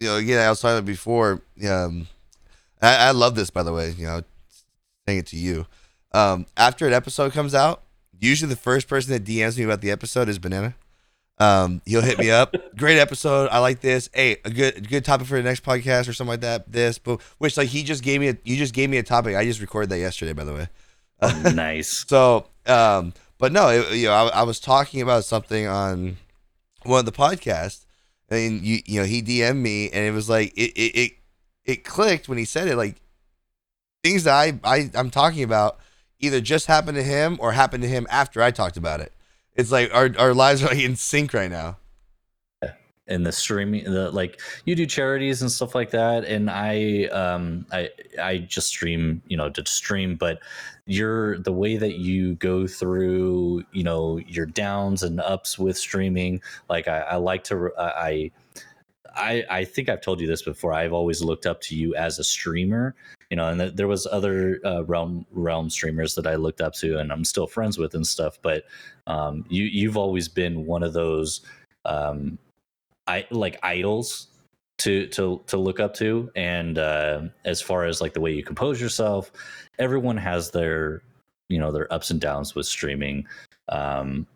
you 0.00 0.06
know, 0.08 0.16
again, 0.16 0.38
I 0.44 0.48
was 0.50 0.60
talking 0.60 0.78
about 0.78 0.86
before. 0.86 1.42
Um, 1.68 2.06
I, 2.82 3.08
I 3.08 3.10
love 3.12 3.34
this, 3.34 3.50
by 3.50 3.62
the 3.62 3.72
way. 3.72 3.90
You 3.90 4.06
know, 4.06 4.22
saying 5.06 5.18
it 5.20 5.26
to 5.28 5.36
you. 5.36 5.66
Um, 6.12 6.46
after 6.56 6.86
an 6.86 6.92
episode 6.94 7.32
comes 7.34 7.54
out, 7.54 7.82
usually 8.18 8.48
the 8.48 8.56
first 8.60 8.88
person 8.88 9.12
that 9.12 9.24
DMs 9.24 9.58
me 9.58 9.64
about 9.64 9.80
the 9.82 9.90
episode 9.90 10.28
is 10.30 10.38
Banana. 10.38 10.74
Um, 11.38 11.82
he'll 11.84 12.02
hit 12.02 12.18
me 12.18 12.30
up. 12.30 12.54
Great 12.76 12.98
episode. 12.98 13.48
I 13.50 13.58
like 13.58 13.80
this. 13.80 14.08
Hey, 14.14 14.38
a 14.44 14.50
good 14.50 14.88
good 14.88 15.04
topic 15.04 15.26
for 15.26 15.36
the 15.36 15.42
next 15.42 15.62
podcast 15.62 16.08
or 16.08 16.12
something 16.12 16.30
like 16.30 16.40
that. 16.40 16.70
This, 16.70 16.98
but 16.98 17.20
which 17.38 17.56
like 17.56 17.68
he 17.68 17.82
just 17.82 18.02
gave 18.02 18.20
me 18.20 18.28
a 18.28 18.36
you 18.44 18.56
just 18.56 18.74
gave 18.74 18.88
me 18.88 18.96
a 18.98 19.02
topic. 19.02 19.36
I 19.36 19.44
just 19.44 19.60
recorded 19.60 19.90
that 19.90 19.98
yesterday, 19.98 20.32
by 20.32 20.44
the 20.44 20.54
way. 20.54 20.68
nice 21.54 22.04
So, 22.06 22.46
um, 22.66 23.12
but 23.38 23.52
no, 23.52 23.68
it, 23.68 23.96
you 23.96 24.06
know, 24.06 24.12
I, 24.12 24.28
I 24.28 24.42
was 24.44 24.60
talking 24.60 25.02
about 25.02 25.24
something 25.24 25.66
on 25.66 26.16
one 26.84 27.00
of 27.00 27.06
the 27.06 27.12
podcasts, 27.12 27.84
and 28.30 28.62
you, 28.62 28.80
you 28.86 29.00
know, 29.00 29.06
he 29.06 29.22
DM'd 29.22 29.56
me, 29.56 29.90
and 29.90 30.04
it 30.04 30.12
was 30.12 30.28
like 30.28 30.52
it, 30.56 30.72
it, 30.72 30.98
it, 30.98 31.12
it 31.64 31.84
clicked 31.84 32.28
when 32.28 32.38
he 32.38 32.44
said 32.44 32.68
it. 32.68 32.76
Like 32.76 32.96
things 34.02 34.24
that 34.24 34.34
I, 34.34 34.58
I, 34.64 34.90
I'm 34.94 35.10
talking 35.10 35.42
about 35.42 35.78
either 36.20 36.40
just 36.40 36.66
happened 36.66 36.96
to 36.96 37.02
him 37.02 37.36
or 37.40 37.52
happened 37.52 37.82
to 37.82 37.88
him 37.88 38.06
after 38.10 38.42
I 38.42 38.50
talked 38.50 38.76
about 38.76 39.00
it. 39.00 39.12
It's 39.56 39.72
like 39.72 39.94
our, 39.94 40.10
our 40.18 40.34
lives 40.34 40.62
are 40.62 40.68
like 40.68 40.78
in 40.78 40.96
sync 40.96 41.34
right 41.34 41.50
now. 41.50 41.78
and 43.08 43.24
the 43.24 43.32
streaming 43.32 43.84
the 43.84 44.10
like 44.10 44.40
you 44.64 44.74
do 44.74 44.84
charities 44.84 45.40
and 45.40 45.50
stuff 45.50 45.74
like 45.74 45.90
that 45.90 46.24
and 46.24 46.50
i 46.50 47.04
um 47.12 47.64
i 47.70 47.88
i 48.20 48.38
just 48.38 48.66
stream 48.66 49.22
you 49.28 49.36
know 49.36 49.48
to 49.48 49.64
stream 49.66 50.16
but 50.16 50.40
you're 50.86 51.38
the 51.38 51.52
way 51.52 51.76
that 51.76 51.94
you 51.98 52.34
go 52.36 52.66
through 52.66 53.62
you 53.72 53.84
know 53.84 54.18
your 54.26 54.46
downs 54.46 55.02
and 55.02 55.20
ups 55.20 55.58
with 55.58 55.78
streaming 55.78 56.40
like 56.68 56.88
i, 56.88 56.98
I 56.98 57.16
like 57.16 57.44
to 57.44 57.70
i 57.78 58.30
I, 59.18 59.44
I 59.48 59.64
think 59.64 59.88
I've 59.88 60.02
told 60.02 60.20
you 60.20 60.26
this 60.26 60.42
before. 60.42 60.74
I've 60.74 60.92
always 60.92 61.22
looked 61.22 61.46
up 61.46 61.62
to 61.62 61.74
you 61.74 61.94
as 61.94 62.18
a 62.18 62.24
streamer, 62.24 62.94
you 63.30 63.36
know, 63.36 63.48
and 63.48 63.60
th- 63.60 63.74
there 63.74 63.88
was 63.88 64.06
other 64.06 64.60
uh, 64.64 64.84
realm 64.84 65.26
realm 65.30 65.70
streamers 65.70 66.14
that 66.14 66.26
I 66.26 66.36
looked 66.36 66.60
up 66.60 66.74
to, 66.74 66.98
and 66.98 67.12
I'm 67.12 67.24
still 67.24 67.46
friends 67.46 67.78
with 67.78 67.94
and 67.94 68.06
stuff. 68.06 68.38
But 68.42 68.64
um, 69.06 69.44
you 69.48 69.64
you've 69.64 69.96
always 69.96 70.28
been 70.28 70.66
one 70.66 70.82
of 70.82 70.92
those 70.92 71.40
um, 71.84 72.38
I 73.06 73.26
like 73.30 73.58
idols 73.62 74.28
to 74.78 75.06
to 75.08 75.42
to 75.46 75.56
look 75.56 75.80
up 75.80 75.94
to 75.94 76.30
and 76.36 76.78
uh 76.78 77.22
as 77.46 77.62
far 77.62 77.84
as 77.84 78.00
like 78.00 78.12
the 78.12 78.20
way 78.20 78.30
you 78.30 78.42
compose 78.42 78.80
yourself 78.80 79.32
everyone 79.78 80.18
has 80.18 80.50
their 80.50 81.02
you 81.48 81.58
know 81.58 81.72
their 81.72 81.90
ups 81.92 82.10
and 82.10 82.20
downs 82.20 82.54
with 82.54 82.66
streaming 82.66 83.26
um 83.70 84.26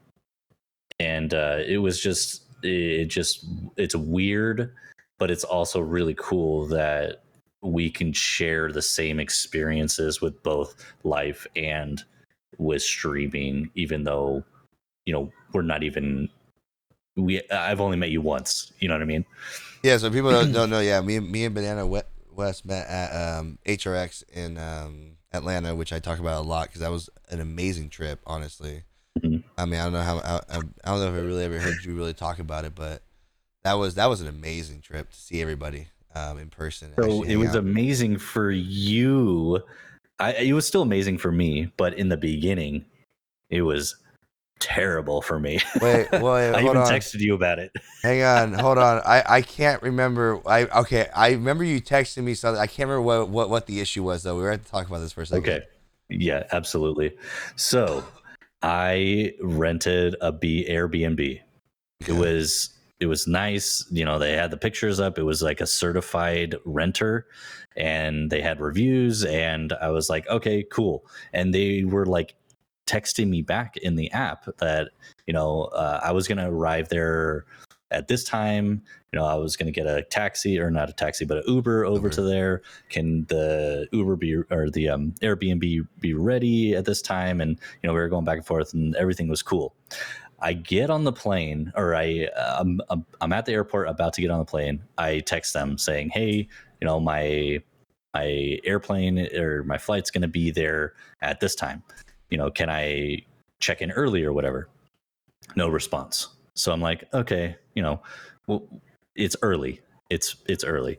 and 0.99 1.35
uh 1.35 1.59
it 1.67 1.77
was 1.77 2.01
just 2.01 2.45
it 2.63 3.07
just 3.07 3.45
it's 3.77 3.95
weird 3.95 4.73
but 5.19 5.31
it's 5.31 5.45
also 5.45 5.79
really 5.81 6.15
cool 6.19 6.67
that 6.67 7.23
we 7.63 7.91
can 7.91 8.13
share 8.13 8.73
the 8.73 8.83
same 8.83 9.21
experiences 9.21 10.21
with 10.21 10.43
both 10.43 10.75
life 11.05 11.47
and 11.57 12.03
with 12.59 12.83
streaming 12.83 13.71
even 13.75 14.05
though 14.05 14.43
you 15.07 15.13
know 15.13 15.31
we're 15.53 15.63
not 15.63 15.83
even 15.83 16.29
we 17.17 17.43
I've 17.51 17.81
only 17.81 17.97
met 17.97 18.11
you 18.11 18.21
once. 18.21 18.73
You 18.81 18.89
know 18.89 18.95
what 18.95 19.03
I 19.03 19.07
mean? 19.07 19.25
Yeah, 19.83 19.97
so 19.99 20.11
people 20.11 20.31
don't, 20.31 20.53
don't 20.59 20.71
know. 20.71 20.81
Yeah, 20.81 21.01
me, 21.01 21.21
me 21.21 21.45
and 21.45 21.55
Banana 21.55 21.87
West 21.87 22.65
met 22.65 22.87
at 22.87 23.11
um, 23.39 23.59
HRX 23.67 24.23
in 24.31 24.57
um, 24.59 25.17
Atlanta, 25.33 25.75
which 25.75 25.93
I 25.93 25.99
talk 25.99 26.19
about 26.19 26.45
a 26.45 26.47
lot 26.47 26.69
because 26.69 26.81
that 26.81 26.91
was 26.91 27.11
an 27.29 27.41
amazing 27.41 27.91
trip. 27.91 28.21
Honestly, 28.27 28.85
Mhm. 29.21 29.43
I 29.59 29.67
mean, 29.67 29.81
I 29.81 29.85
don't 29.85 29.93
know 29.93 30.03
how 30.03 30.19
I, 30.19 30.37
I 30.49 30.59
I 30.59 30.61
don't 30.61 31.01
know 31.01 31.09
if 31.09 31.15
I 31.15 31.27
really 31.27 31.45
ever 31.45 31.59
heard 31.59 31.85
you 31.85 31.95
really 31.95 32.15
talk 32.15 32.39
about 32.39 32.65
it, 32.65 32.75
but 32.75 33.03
that 33.65 33.75
was 33.75 33.97
that 33.97 34.07
was 34.07 34.21
an 34.21 34.29
amazing 34.29 34.81
trip 34.81 35.11
to 35.11 35.17
see 35.19 35.43
everybody 35.43 35.89
um, 36.15 36.39
in 36.39 36.49
person. 36.49 36.93
So 37.01 37.23
it 37.23 37.37
was 37.37 37.51
out. 37.51 37.59
amazing 37.59 38.19
for 38.19 38.51
you. 38.51 39.61
I 40.19 40.33
it 40.35 40.53
was 40.53 40.67
still 40.67 40.83
amazing 40.83 41.19
for 41.19 41.33
me, 41.33 41.73
but 41.77 41.95
in 41.95 42.09
the 42.09 42.17
beginning, 42.17 42.85
it 43.49 43.63
was 43.63 43.97
terrible 44.61 45.23
for 45.23 45.41
me. 45.41 45.59
Wait, 45.81 46.11
wait, 46.13 46.53
I 46.53 46.61
even 46.61 46.77
on. 46.77 46.87
texted 46.87 47.21
you 47.21 47.35
about 47.35 47.59
it. 47.59 47.73
Hang 48.03 48.23
on, 48.23 48.53
hold 48.59 48.79
on. 48.79 49.01
I, 49.07 49.25
I 49.27 49.43
can't 49.43 49.83
remember. 49.83 50.41
I 50.47 50.65
okay. 50.81 51.09
I 51.15 51.31
remember 51.31 51.65
you 51.65 51.81
texting 51.81 52.25
me 52.25 52.35
something. 52.35 52.61
I 52.61 52.67
can't 52.67 52.89
remember 52.89 53.03
what, 53.03 53.29
what, 53.31 53.51
what 53.51 53.67
the 53.67 53.81
issue 53.81 54.03
was 54.03 54.23
though. 54.23 54.37
We 54.37 54.43
were 54.43 54.57
to 54.57 54.63
talk 54.63 54.87
about 54.87 55.01
this 55.01 55.13
for 55.13 55.23
a 55.23 55.27
second. 55.27 55.49
Okay. 55.49 55.65
Yeah, 56.11 56.45
absolutely. 56.53 57.17
So 57.57 58.05
I 58.63 59.33
rented 59.41 60.17
a 60.21 60.33
B 60.33 60.67
Airbnb. 60.69 61.41
It 62.07 62.13
was 62.13 62.71
it 63.01 63.07
was 63.07 63.27
nice. 63.27 63.85
You 63.91 64.05
know, 64.05 64.19
they 64.19 64.33
had 64.33 64.51
the 64.51 64.57
pictures 64.57 65.01
up. 65.01 65.19
It 65.19 65.23
was 65.23 65.43
like 65.43 65.61
a 65.61 65.67
certified 65.67 66.57
renter 66.65 67.27
and 67.77 68.31
they 68.31 68.43
had 68.43 68.61
reviews 68.61 69.25
and 69.25 69.73
I 69.81 69.89
was 69.89 70.11
like, 70.11 70.29
okay, 70.29 70.63
cool. 70.71 71.07
And 71.33 71.55
they 71.55 71.85
were 71.85 72.07
like 72.07 72.35
texting 72.87 73.29
me 73.29 73.43
back 73.43 73.77
in 73.79 73.97
the 73.97 74.11
app 74.13 74.47
that, 74.59 74.91
you 75.27 75.33
know, 75.33 75.65
uh, 75.73 76.01
I 76.03 76.13
was 76.13 76.29
going 76.29 76.39
to 76.39 76.49
arrive 76.49 76.91
there 76.91 77.47
at 77.91 78.09
this 78.09 78.23
time 78.25 78.83
you 79.13 79.19
know 79.19 79.25
i 79.25 79.35
was 79.35 79.57
going 79.57 79.67
to 79.67 79.73
get 79.73 79.87
a 79.87 80.03
taxi 80.05 80.59
or 80.59 80.71
not 80.71 80.89
a 80.89 80.93
taxi 80.93 81.25
but 81.25 81.39
an 81.39 81.45
uber 81.47 81.85
over 81.85 82.07
Uber. 82.07 82.11
to 82.11 82.23
there 82.23 82.63
can 82.89 83.25
the 83.29 83.89
uber 83.93 84.17
be 84.17 84.37
or 84.37 84.71
the 84.71 84.89
um, 84.89 85.13
airbnb 85.23 85.87
be 86.01 86.15
ready 86.15 86.75
at 86.75 86.85
this 86.85 87.03
time 87.03 87.41
and 87.41 87.59
you 87.83 87.87
know 87.87 87.93
we 87.93 88.01
were 88.01 88.09
going 88.09 88.25
back 88.25 88.37
and 88.37 88.47
forth 88.47 88.73
and 88.75 88.95
everything 88.97 89.29
was 89.29 89.43
cool 89.43 89.75
i 90.41 90.53
get 90.53 90.91
on 90.91 91.05
the 91.05 91.13
plane 91.13 91.73
or 91.77 91.95
i 91.95 92.27
um, 92.37 92.81
I'm, 92.91 93.05
I'm 93.21 93.33
at 93.33 93.47
the 93.47 93.53
airport 93.53 93.89
about 93.89 94.13
to 94.15 94.21
get 94.21 94.31
on 94.31 94.39
the 94.39 94.45
plane. 94.45 94.83
I 94.99 95.21
text 95.21 95.53
them 95.53 95.79
saying 95.79 96.11
hey 96.11 96.49
you 96.81 96.87
know 96.87 97.01
my 97.01 97.61
my 98.15 98.59
airplane 98.65 99.19
or 99.37 99.63
my 99.65 99.79
flight's 99.79 100.11
going 100.11 100.23
to 100.23 100.29
be 100.29 100.51
there 100.51 100.95
at 101.23 101.41
this 101.41 101.55
time. 101.55 101.83
You 102.31 102.39
know 102.39 102.51
can 102.51 102.71
i 102.71 103.19
check 103.61 103.83
in 103.83 103.91
early 103.93 104.25
or 104.25 104.33
whatever? 104.33 104.69
No 105.57 105.69
response. 105.69 106.29
So 106.55 106.73
i'm 106.73 106.81
like 106.81 107.05
okay 107.15 107.57
you 107.75 107.83
know 107.83 108.01
well 108.47 108.67
it's 109.17 109.37
early. 109.43 109.81
It's 110.09 110.37
it's 110.47 110.65
early. 110.65 110.99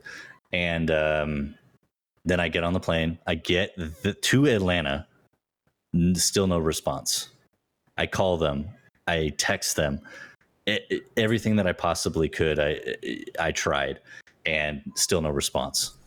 And 0.54 0.92
um 0.92 1.56
then 2.24 2.40
i 2.40 2.48
get 2.48 2.64
on 2.64 2.74
the 2.74 2.80
plane. 2.80 3.18
I 3.26 3.36
get 3.36 3.76
the, 3.76 4.14
to 4.14 4.46
atlanta. 4.46 5.08
Still 6.14 6.48
no 6.48 6.60
response. 6.60 7.30
I 7.98 8.08
call 8.08 8.38
them 8.38 8.70
i 9.12 9.30
text 9.38 9.76
them 9.76 10.00
E- 10.68 10.80
e- 10.92 11.02
everything 11.18 11.56
that 11.56 11.68
i 11.68 11.74
possibly 11.74 12.30
could 12.30 12.60
i 12.60 12.80
i 13.40 13.52
tried 13.52 14.00
and 14.46 14.82
still 14.96 15.22
no 15.22 15.30
response 15.30 15.98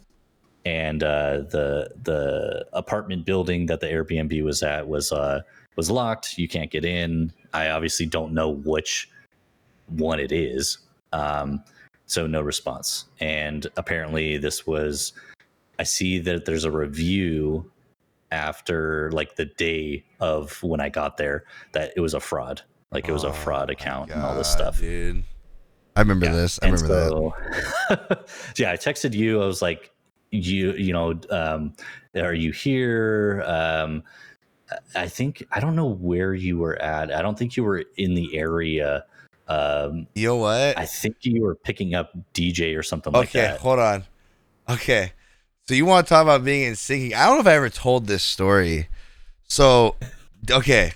and 0.65 1.03
uh, 1.03 1.43
the 1.51 1.91
the 2.03 2.67
apartment 2.73 3.25
building 3.25 3.67
that 3.67 3.81
the 3.81 3.87
Airbnb 3.87 4.43
was 4.43 4.63
at 4.63 4.89
was 4.89 5.13
uh, 5.13 5.43
was 5.77 5.91
locked. 5.91 6.39
You 6.39 6.49
can't 6.49 6.71
get 6.71 6.85
in. 6.85 7.33
I 7.53 7.69
obviously 7.69 8.07
don't 8.07 8.33
know 8.33 8.51
which 8.51 9.11
one 9.89 10.19
it 10.19 10.33
is, 10.33 10.79
um, 11.13 11.63
so 12.07 12.27
no 12.27 12.41
response. 12.41 13.07
And 13.21 13.67
apparently, 13.77 14.39
this 14.39 14.67
was. 14.67 15.13
I 15.79 15.83
see 15.83 16.19
that 16.21 16.45
there's 16.45 16.65
a 16.65 16.71
review 16.71 17.71
after 18.31 19.11
like 19.13 19.37
the 19.37 19.45
day 19.45 20.05
of 20.21 20.63
when 20.63 20.81
I 20.81 20.89
got 20.89 21.17
there 21.17 21.45
that 21.73 21.93
it 21.97 22.01
was 22.01 22.15
a 22.15 22.21
fraud. 22.21 22.63
Like 22.93 23.09
it 23.09 23.13
was 23.13 23.25
a 23.25 23.33
fraud 23.33 23.71
account 23.71 24.11
and 24.11 24.23
all 24.23 24.35
this 24.37 24.51
stuff. 24.51 24.79
dude. 24.81 25.25
I 25.97 26.01
remember 26.01 26.27
this. 26.33 26.59
I 26.63 26.67
And 26.69 26.81
remember 26.81 27.35
that. 27.89 28.29
so, 28.29 28.53
yeah, 28.57 28.73
I 28.73 28.77
texted 28.77 29.15
you. 29.15 29.41
I 29.43 29.47
was 29.47 29.63
like, 29.63 29.91
you, 30.33 30.73
you 30.73 30.93
know, 30.93 31.19
um, 31.31 31.73
are 32.17 32.35
you 32.35 32.51
here? 32.51 33.45
Um, 33.47 34.03
I 34.97 35.07
think 35.07 35.45
I 35.53 35.61
don't 35.61 35.77
know 35.77 35.87
where 35.87 36.35
you 36.35 36.59
were 36.59 36.81
at. 36.83 37.13
I 37.15 37.23
don't 37.23 37.39
think 37.39 37.57
you 37.57 37.63
were 37.63 37.85
in 37.97 38.15
the 38.15 38.37
area. 38.37 39.05
Um, 39.47 40.07
You 40.15 40.29
know 40.29 40.37
what? 40.37 40.77
I 40.79 40.87
think 40.87 41.19
you 41.23 41.43
were 41.43 41.55
picking 41.55 41.95
up 41.95 42.13
DJ 42.33 42.77
or 42.77 42.83
something 42.83 43.13
like 43.13 43.31
that. 43.33 43.53
okay, 43.55 43.63
hold 43.63 43.79
on. 43.79 44.05
Okay. 44.69 45.13
So 45.69 45.75
you 45.75 45.87
want 45.87 46.07
to 46.07 46.09
talk 46.09 46.23
about 46.23 46.45
being 46.45 46.63
in 46.65 46.73
syncing? 46.75 47.15
I 47.15 47.27
don't 47.27 47.37
know 47.37 47.41
if 47.41 47.47
I 47.47 47.55
ever 47.55 47.71
told 47.71 48.07
this 48.07 48.23
story. 48.23 48.89
So, 49.47 49.97
okay, 50.51 50.93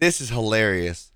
this 0.00 0.20
is 0.20 0.28
hilarious. 0.30 1.10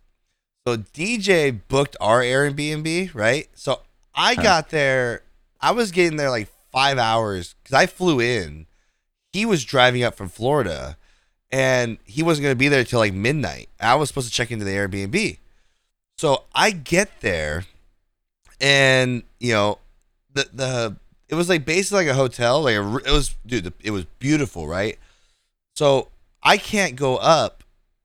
So 0.66 0.76
DJ 0.76 1.50
booked 1.68 1.96
our 2.00 2.20
Airbnb, 2.22 3.14
right? 3.14 3.48
So 3.54 3.80
I 4.14 4.34
Huh. 4.34 4.42
got 4.42 4.70
there. 4.70 5.22
I 5.60 5.72
was 5.72 5.90
getting 5.90 6.16
there 6.16 6.30
like 6.30 6.48
five 6.70 6.98
hours 6.98 7.54
because 7.62 7.74
I 7.74 7.86
flew 7.86 8.20
in. 8.20 8.66
He 9.32 9.44
was 9.46 9.64
driving 9.64 10.02
up 10.02 10.14
from 10.14 10.28
Florida, 10.28 10.96
and 11.50 11.98
he 12.04 12.22
wasn't 12.22 12.44
going 12.44 12.52
to 12.54 12.58
be 12.58 12.68
there 12.68 12.84
till 12.84 13.00
like 13.00 13.14
midnight. 13.14 13.68
I 13.80 13.94
was 13.96 14.08
supposed 14.08 14.28
to 14.28 14.32
check 14.34 14.50
into 14.50 14.64
the 14.64 14.72
Airbnb. 14.72 15.38
So 16.18 16.44
I 16.54 16.70
get 16.70 17.20
there, 17.20 17.64
and 18.60 19.22
you 19.40 19.52
know, 19.54 19.78
the 20.32 20.48
the 20.52 20.96
it 21.28 21.34
was 21.34 21.48
like 21.48 21.64
basically 21.64 22.04
like 22.06 22.12
a 22.12 22.16
hotel. 22.16 22.62
Like 22.62 22.76
a, 22.76 22.96
it 22.98 23.10
was, 23.10 23.34
dude. 23.46 23.72
It 23.82 23.90
was 23.90 24.04
beautiful, 24.18 24.68
right? 24.68 24.98
So 25.74 26.08
I 26.42 26.58
can't 26.58 26.94
go 26.94 27.16
up 27.16 27.61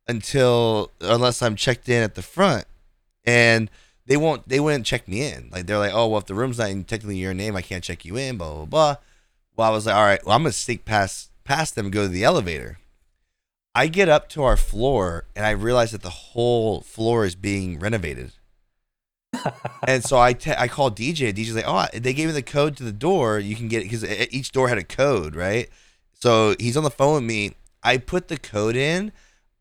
until 0.07 0.91
unless 1.01 1.41
I'm 1.41 1.55
checked 1.55 1.89
in 1.89 2.03
at 2.03 2.15
the 2.15 2.21
front, 2.21 2.65
and 3.25 3.69
they 4.05 4.17
won't. 4.17 4.47
They 4.47 4.59
wouldn't 4.59 4.85
check 4.85 5.07
me 5.07 5.21
in. 5.21 5.49
Like 5.51 5.67
they're 5.67 5.77
like, 5.77 5.93
oh 5.93 6.07
well, 6.07 6.19
if 6.19 6.25
the 6.25 6.35
room's 6.35 6.57
not 6.57 6.69
in 6.69 6.83
technically 6.83 7.17
your 7.17 7.33
name, 7.33 7.55
I 7.55 7.61
can't 7.61 7.83
check 7.83 8.05
you 8.05 8.17
in. 8.17 8.37
Blah 8.37 8.53
blah 8.53 8.65
blah. 8.65 8.95
Well, 9.55 9.69
I 9.69 9.71
was 9.71 9.85
like, 9.85 9.95
all 9.95 10.05
right. 10.05 10.25
Well, 10.25 10.35
I'm 10.35 10.43
gonna 10.43 10.53
sneak 10.53 10.85
past 10.85 11.31
past 11.43 11.75
them 11.75 11.87
and 11.87 11.93
go 11.93 12.03
to 12.03 12.07
the 12.07 12.23
elevator. 12.23 12.79
I 13.75 13.87
get 13.87 14.09
up 14.09 14.27
to 14.29 14.43
our 14.43 14.57
floor 14.57 15.25
and 15.35 15.45
I 15.45 15.51
realize 15.51 15.91
that 15.91 16.01
the 16.01 16.09
whole 16.09 16.81
floor 16.81 17.25
is 17.25 17.35
being 17.35 17.77
renovated. 17.77 18.31
and 19.87 20.03
so 20.03 20.17
I 20.17 20.33
te- 20.33 20.55
I 20.57 20.67
call 20.67 20.89
DJ. 20.89 21.31
DJ's 21.33 21.55
like, 21.55 21.65
oh, 21.67 21.85
they 21.93 22.13
gave 22.13 22.27
me 22.27 22.33
the 22.33 22.41
code 22.41 22.75
to 22.77 22.83
the 22.83 22.91
door. 22.91 23.37
You 23.37 23.55
can 23.55 23.67
get 23.67 23.81
it 23.81 23.83
because 23.83 24.03
each 24.33 24.51
door 24.51 24.67
had 24.67 24.79
a 24.79 24.83
code, 24.83 25.35
right? 25.35 25.69
So 26.13 26.55
he's 26.59 26.75
on 26.75 26.83
the 26.83 26.89
phone 26.89 27.15
with 27.15 27.23
me. 27.23 27.53
I 27.83 27.97
put 27.97 28.29
the 28.29 28.37
code 28.37 28.75
in. 28.75 29.11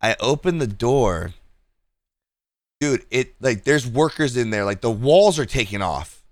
I 0.00 0.16
open 0.20 0.58
the 0.58 0.66
door. 0.66 1.34
Dude, 2.80 3.06
it 3.10 3.34
like 3.40 3.64
there's 3.64 3.86
workers 3.86 4.36
in 4.36 4.50
there. 4.50 4.64
Like 4.64 4.80
the 4.80 4.90
walls 4.90 5.38
are 5.38 5.46
taking 5.46 5.82
off. 5.82 6.22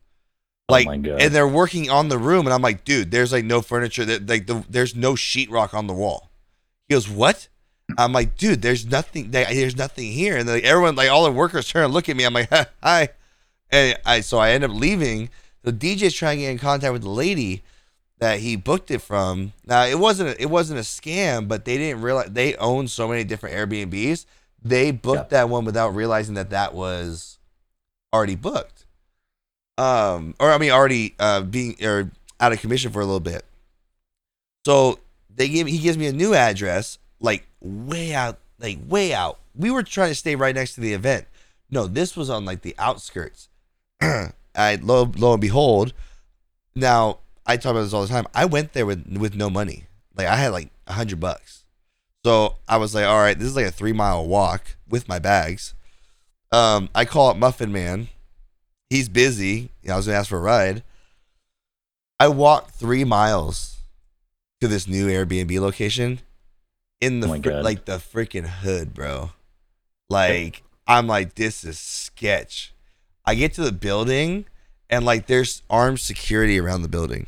Oh 0.68 0.72
like 0.72 0.86
oh 0.86 0.90
my 0.90 0.96
god! 0.96 1.20
and 1.20 1.34
they're 1.34 1.48
working 1.48 1.90
on 1.90 2.08
the 2.08 2.18
room, 2.18 2.46
and 2.46 2.52
I'm 2.52 2.62
like, 2.62 2.84
dude, 2.84 3.10
there's 3.10 3.32
like 3.32 3.44
no 3.44 3.62
furniture. 3.62 4.04
That 4.04 4.28
like 4.28 4.46
the, 4.46 4.64
there's 4.68 4.94
no 4.94 5.14
sheetrock 5.14 5.74
on 5.74 5.86
the 5.86 5.94
wall. 5.94 6.30
He 6.88 6.94
goes, 6.94 7.08
what? 7.08 7.48
I'm 7.98 8.12
like, 8.12 8.36
dude, 8.36 8.62
there's 8.62 8.86
nothing. 8.86 9.30
There, 9.30 9.46
there's 9.46 9.76
nothing 9.76 10.10
here. 10.10 10.36
And 10.36 10.48
like 10.48 10.64
everyone, 10.64 10.96
like 10.96 11.10
all 11.10 11.24
the 11.24 11.32
workers, 11.32 11.68
turn 11.68 11.84
and 11.84 11.94
look 11.94 12.08
at 12.08 12.16
me. 12.16 12.24
I'm 12.24 12.34
like, 12.34 12.50
hi. 12.82 13.08
And 13.70 13.98
I 14.04 14.20
so 14.20 14.38
I 14.38 14.50
end 14.50 14.64
up 14.64 14.70
leaving. 14.70 15.30
The 15.62 15.72
DJ's 15.72 16.14
trying 16.14 16.38
to 16.38 16.42
get 16.42 16.50
in 16.50 16.58
contact 16.58 16.92
with 16.92 17.02
the 17.02 17.08
lady 17.08 17.62
that 18.18 18.40
he 18.40 18.56
booked 18.56 18.90
it 18.90 19.00
from. 19.00 19.52
Now 19.66 19.84
it 19.84 19.98
wasn't 19.98 20.30
a, 20.30 20.42
it 20.42 20.50
wasn't 20.50 20.80
a 20.80 20.82
scam, 20.82 21.48
but 21.48 21.64
they 21.64 21.76
didn't 21.78 22.02
realize 22.02 22.30
they 22.30 22.54
own 22.56 22.88
so 22.88 23.08
many 23.08 23.24
different 23.24 23.54
Airbnbs. 23.56 24.26
They 24.62 24.90
booked 24.90 25.30
that 25.30 25.48
one 25.48 25.64
without 25.64 25.94
realizing 25.94 26.34
that 26.34 26.50
that 26.50 26.74
was 26.74 27.38
already 28.14 28.36
booked. 28.36 28.86
Um, 29.76 30.34
or 30.38 30.52
I 30.52 30.58
mean, 30.58 30.70
already 30.70 31.14
uh 31.18 31.42
being 31.42 31.76
or 31.84 32.10
out 32.40 32.52
of 32.52 32.60
commission 32.60 32.92
for 32.92 33.00
a 33.00 33.04
little 33.04 33.20
bit. 33.20 33.44
So 34.64 34.98
they 35.34 35.48
give 35.48 35.66
he 35.66 35.78
gives 35.78 35.98
me 35.98 36.06
a 36.06 36.12
new 36.12 36.34
address, 36.34 36.98
like 37.20 37.46
way 37.60 38.14
out, 38.14 38.38
like 38.58 38.78
way 38.86 39.12
out. 39.12 39.38
We 39.54 39.70
were 39.70 39.82
trying 39.82 40.10
to 40.10 40.14
stay 40.14 40.36
right 40.36 40.54
next 40.54 40.74
to 40.74 40.80
the 40.80 40.94
event. 40.94 41.26
No, 41.70 41.86
this 41.86 42.16
was 42.16 42.30
on 42.30 42.44
like 42.44 42.62
the 42.62 42.74
outskirts. 42.78 43.48
I 44.00 44.78
lo 44.80 45.10
lo 45.16 45.32
and 45.32 45.40
behold, 45.40 45.92
now 46.74 47.18
I 47.46 47.56
talk 47.56 47.72
about 47.72 47.82
this 47.82 47.92
all 47.92 48.02
the 48.02 48.08
time. 48.08 48.26
I 48.34 48.44
went 48.44 48.72
there 48.72 48.86
with 48.86 49.06
with 49.16 49.34
no 49.34 49.50
money. 49.50 49.84
Like 50.16 50.26
I 50.26 50.36
had 50.36 50.48
like 50.52 50.70
a 50.86 50.94
hundred 50.94 51.20
bucks. 51.20 51.64
So 52.24 52.56
I 52.68 52.78
was 52.78 52.94
like, 52.94 53.04
all 53.04 53.18
right, 53.18 53.38
this 53.38 53.48
is 53.48 53.56
like 53.56 53.66
a 53.66 53.70
three 53.70 53.92
mile 53.92 54.26
walk 54.26 54.76
with 54.88 55.08
my 55.08 55.18
bags. 55.18 55.74
Um, 56.52 56.88
I 56.94 57.04
call 57.04 57.28
up 57.30 57.36
Muffin 57.36 57.72
Man. 57.72 58.08
He's 58.88 59.08
busy. 59.08 59.70
You 59.82 59.88
know, 59.88 59.94
I 59.94 59.96
was 59.96 60.06
gonna 60.06 60.18
ask 60.18 60.28
for 60.28 60.38
a 60.38 60.40
ride. 60.40 60.82
I 62.20 62.28
walked 62.28 62.70
three 62.70 63.04
miles 63.04 63.78
to 64.60 64.68
this 64.68 64.86
new 64.86 65.08
Airbnb 65.08 65.58
location 65.60 66.20
in 67.00 67.20
the 67.20 67.26
Oh 67.26 67.30
fr- 67.42 67.50
like 67.64 67.84
the 67.84 67.96
freaking 67.98 68.46
hood, 68.46 68.94
bro. 68.94 69.30
Like 70.08 70.62
I'm 70.86 71.06
like, 71.06 71.34
this 71.34 71.64
is 71.64 71.78
sketch. 71.78 72.72
I 73.26 73.34
get 73.34 73.52
to 73.54 73.62
the 73.62 73.72
building 73.72 74.46
and 74.88 75.04
like 75.04 75.26
there's 75.26 75.62
armed 75.68 76.00
security 76.00 76.58
around 76.60 76.82
the 76.82 76.88
building, 76.88 77.26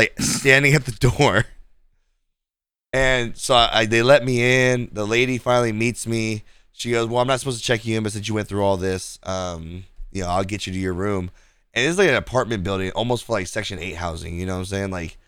like 0.00 0.18
standing 0.20 0.74
at 0.74 0.86
the 0.86 0.92
door. 0.92 1.44
And 2.92 3.36
so 3.36 3.54
I, 3.54 3.86
they 3.86 4.02
let 4.02 4.24
me 4.24 4.72
in. 4.72 4.88
The 4.92 5.06
lady 5.06 5.38
finally 5.38 5.72
meets 5.72 6.06
me. 6.06 6.42
She 6.72 6.90
goes, 6.90 7.06
"Well, 7.06 7.20
I'm 7.20 7.28
not 7.28 7.38
supposed 7.38 7.58
to 7.58 7.64
check 7.64 7.84
you 7.84 7.96
in, 7.96 8.02
but 8.02 8.12
since 8.12 8.26
you 8.26 8.34
went 8.34 8.48
through 8.48 8.64
all 8.64 8.76
this, 8.76 9.18
um, 9.22 9.84
you 10.10 10.22
know, 10.22 10.28
I'll 10.28 10.44
get 10.44 10.66
you 10.66 10.72
to 10.72 10.78
your 10.78 10.94
room." 10.94 11.30
And 11.74 11.86
it's 11.86 11.98
like 11.98 12.08
an 12.08 12.16
apartment 12.16 12.64
building, 12.64 12.90
almost 12.92 13.24
for 13.24 13.32
like 13.32 13.46
Section 13.46 13.78
Eight 13.78 13.96
housing. 13.96 14.40
You 14.40 14.46
know 14.46 14.54
what 14.54 14.60
I'm 14.60 14.64
saying? 14.64 14.90
Like, 14.90 15.18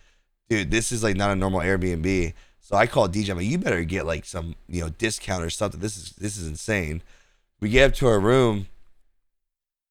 dude, 0.48 0.70
this 0.70 0.90
is 0.90 1.04
like 1.04 1.16
not 1.16 1.30
a 1.30 1.36
normal 1.36 1.60
Airbnb. 1.60 2.32
So 2.60 2.76
I 2.76 2.86
called 2.86 3.12
DJ. 3.12 3.30
I'm 3.30 3.36
like, 3.36 3.46
"You 3.46 3.58
better 3.58 3.84
get 3.84 4.06
like 4.06 4.24
some, 4.24 4.56
you 4.68 4.82
know, 4.82 4.88
discount 4.88 5.44
or 5.44 5.50
something. 5.50 5.80
This 5.80 5.96
is 5.96 6.12
this 6.12 6.36
is 6.36 6.48
insane." 6.48 7.02
We 7.60 7.68
get 7.68 7.90
up 7.90 7.94
to 7.98 8.08
our 8.08 8.18
room. 8.18 8.66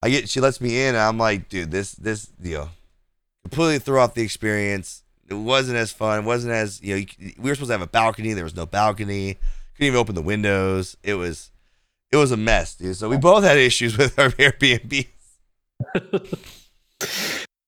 I 0.01 0.09
get 0.09 0.27
she 0.27 0.41
lets 0.41 0.59
me 0.59 0.81
in. 0.81 0.95
And 0.95 0.97
I'm 0.97 1.17
like, 1.17 1.47
dude, 1.47 1.71
this 1.71 1.93
this 1.93 2.29
you 2.41 2.57
know, 2.57 2.69
completely 3.43 3.79
threw 3.79 3.99
off 3.99 4.13
the 4.13 4.21
experience. 4.21 5.03
It 5.29 5.35
wasn't 5.35 5.77
as 5.77 5.91
fun. 5.91 6.19
It 6.19 6.25
wasn't 6.25 6.53
as 6.53 6.81
you 6.81 6.95
know. 6.95 6.97
You, 6.97 7.33
we 7.37 7.49
were 7.49 7.55
supposed 7.55 7.69
to 7.69 7.73
have 7.73 7.81
a 7.81 7.87
balcony. 7.87 8.33
There 8.33 8.43
was 8.43 8.55
no 8.55 8.65
balcony. 8.65 9.35
Couldn't 9.75 9.87
even 9.87 9.99
open 9.99 10.15
the 10.15 10.21
windows. 10.21 10.97
It 11.03 11.13
was, 11.13 11.51
it 12.11 12.17
was 12.17 12.31
a 12.31 12.37
mess, 12.37 12.75
dude. 12.75 12.97
So 12.97 13.09
we 13.09 13.15
oh. 13.15 13.19
both 13.19 13.43
had 13.43 13.57
issues 13.57 13.97
with 13.97 14.19
our 14.19 14.29
Airbnb. 14.31 15.07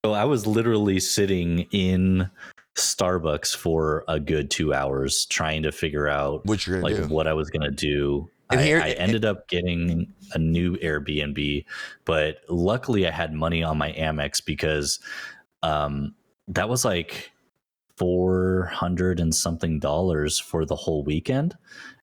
So 0.05 0.11
I 0.13 0.25
was 0.25 0.45
literally 0.45 0.99
sitting 0.99 1.61
in 1.71 2.29
Starbucks 2.75 3.55
for 3.55 4.03
a 4.07 4.19
good 4.19 4.49
two 4.49 4.73
hours 4.73 5.25
trying 5.25 5.63
to 5.63 5.71
figure 5.71 6.07
out 6.07 6.45
What 6.45 6.65
you're 6.65 6.81
like 6.81 6.95
do? 6.95 7.07
what 7.07 7.27
I 7.27 7.33
was 7.33 7.49
gonna 7.49 7.71
do. 7.71 8.29
I, 8.49 8.61
here- 8.61 8.81
I 8.81 8.91
ended 8.91 9.25
up 9.25 9.47
getting 9.47 10.11
a 10.33 10.37
new 10.37 10.77
Airbnb, 10.77 11.65
but 12.05 12.41
luckily 12.49 13.07
I 13.07 13.11
had 13.11 13.33
money 13.33 13.63
on 13.63 13.77
my 13.77 13.91
Amex 13.93 14.43
because 14.43 14.99
um, 15.63 16.13
that 16.49 16.69
was 16.69 16.85
like 16.85 17.31
four 17.97 18.65
hundred 18.73 19.19
and 19.19 19.33
something 19.33 19.79
dollars 19.79 20.39
for 20.39 20.65
the 20.65 20.75
whole 20.75 21.03
weekend, 21.03 21.57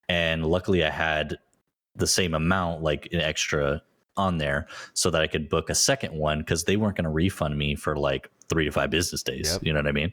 and 0.09 0.45
luckily 0.47 0.85
I 0.85 0.91
had 0.91 1.39
the 1.95 2.07
same 2.07 2.35
amount, 2.35 2.83
like 2.83 3.09
an 3.13 3.21
extra 3.21 3.83
on 4.17 4.39
there, 4.39 4.67
so 4.95 5.11
that 5.11 5.23
I 5.23 5.27
could 5.27 5.49
book 5.49 5.71
a 5.71 5.75
second 5.75 6.15
one 6.15 6.41
because 6.41 6.65
they 6.65 6.77
weren't 6.77 6.97
going 6.97 7.05
to 7.05 7.11
refund 7.11 7.57
me 7.57 7.75
for 7.77 7.97
like 7.97 8.31
three 8.49 8.65
to 8.65 8.73
five 8.73 8.91
business 8.91 9.23
days. 9.23 9.53
Yep. 9.53 9.63
You 9.65 9.73
know 9.73 9.79
what 9.79 9.87
I 9.87 9.93
mean? 9.93 10.13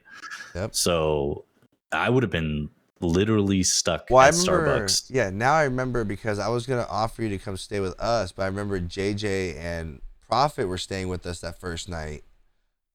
Yep. 0.54 0.76
So 0.76 1.46
I 1.92 2.10
would 2.10 2.24
have 2.24 2.32
been 2.32 2.70
literally 3.00 3.64
stuck 3.64 4.08
Well, 4.10 4.22
at 4.22 4.34
remember. 4.34 4.86
Starbucks. 4.86 5.10
Yeah, 5.10 5.30
now 5.30 5.54
I 5.54 5.64
remember 5.64 6.04
because 6.04 6.40
I 6.40 6.50
was 6.50 6.66
gonna 6.66 6.88
offer 6.90 7.24
you 7.24 7.30
to 7.30 7.38
come 7.38 7.58
stay 7.58 7.80
with 7.80 8.00
us, 8.00 8.32
but 8.32 8.44
I 8.44 8.48
remember 8.48 8.80
JJ 8.80 9.58
and 9.58 10.02
Prophet 10.28 10.68
were 10.68 10.78
staying 10.78 11.08
with 11.08 11.26
us 11.26 11.40
that 11.42 11.60
first 11.60 11.88
night 11.88 12.24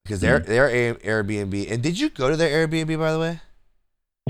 because 0.03 0.19
they're 0.19 0.39
Hmm. 0.39 0.45
they're 0.47 0.95
Airbnb. 0.95 1.71
And 1.71 1.81
did 1.81 1.99
you 1.99 2.09
go 2.09 2.29
to 2.29 2.35
their 2.35 2.67
Airbnb 2.67 2.97
by 2.97 3.11
the 3.11 3.19
way? 3.19 3.39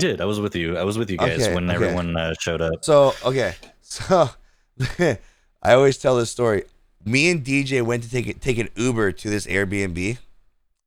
did. 0.00 0.20
I 0.20 0.24
was 0.24 0.40
with 0.40 0.56
you. 0.56 0.76
I 0.76 0.82
was 0.84 0.98
with 0.98 1.10
you 1.10 1.18
guys 1.18 1.40
Okay, 1.42 1.54
when 1.54 1.70
okay. 1.70 1.74
everyone 1.74 2.16
uh, 2.16 2.34
showed 2.40 2.60
up. 2.60 2.84
So 2.84 3.14
okay, 3.24 3.54
so 3.80 4.30
I 4.98 5.72
always 5.74 5.98
tell 5.98 6.16
this 6.16 6.30
story. 6.30 6.64
Me 7.04 7.30
and 7.30 7.44
DJ 7.44 7.82
went 7.82 8.02
to 8.02 8.10
take 8.10 8.26
it, 8.26 8.40
take 8.40 8.58
an 8.58 8.68
Uber 8.76 9.12
to 9.12 9.28
this 9.30 9.46
Airbnb, 9.46 10.18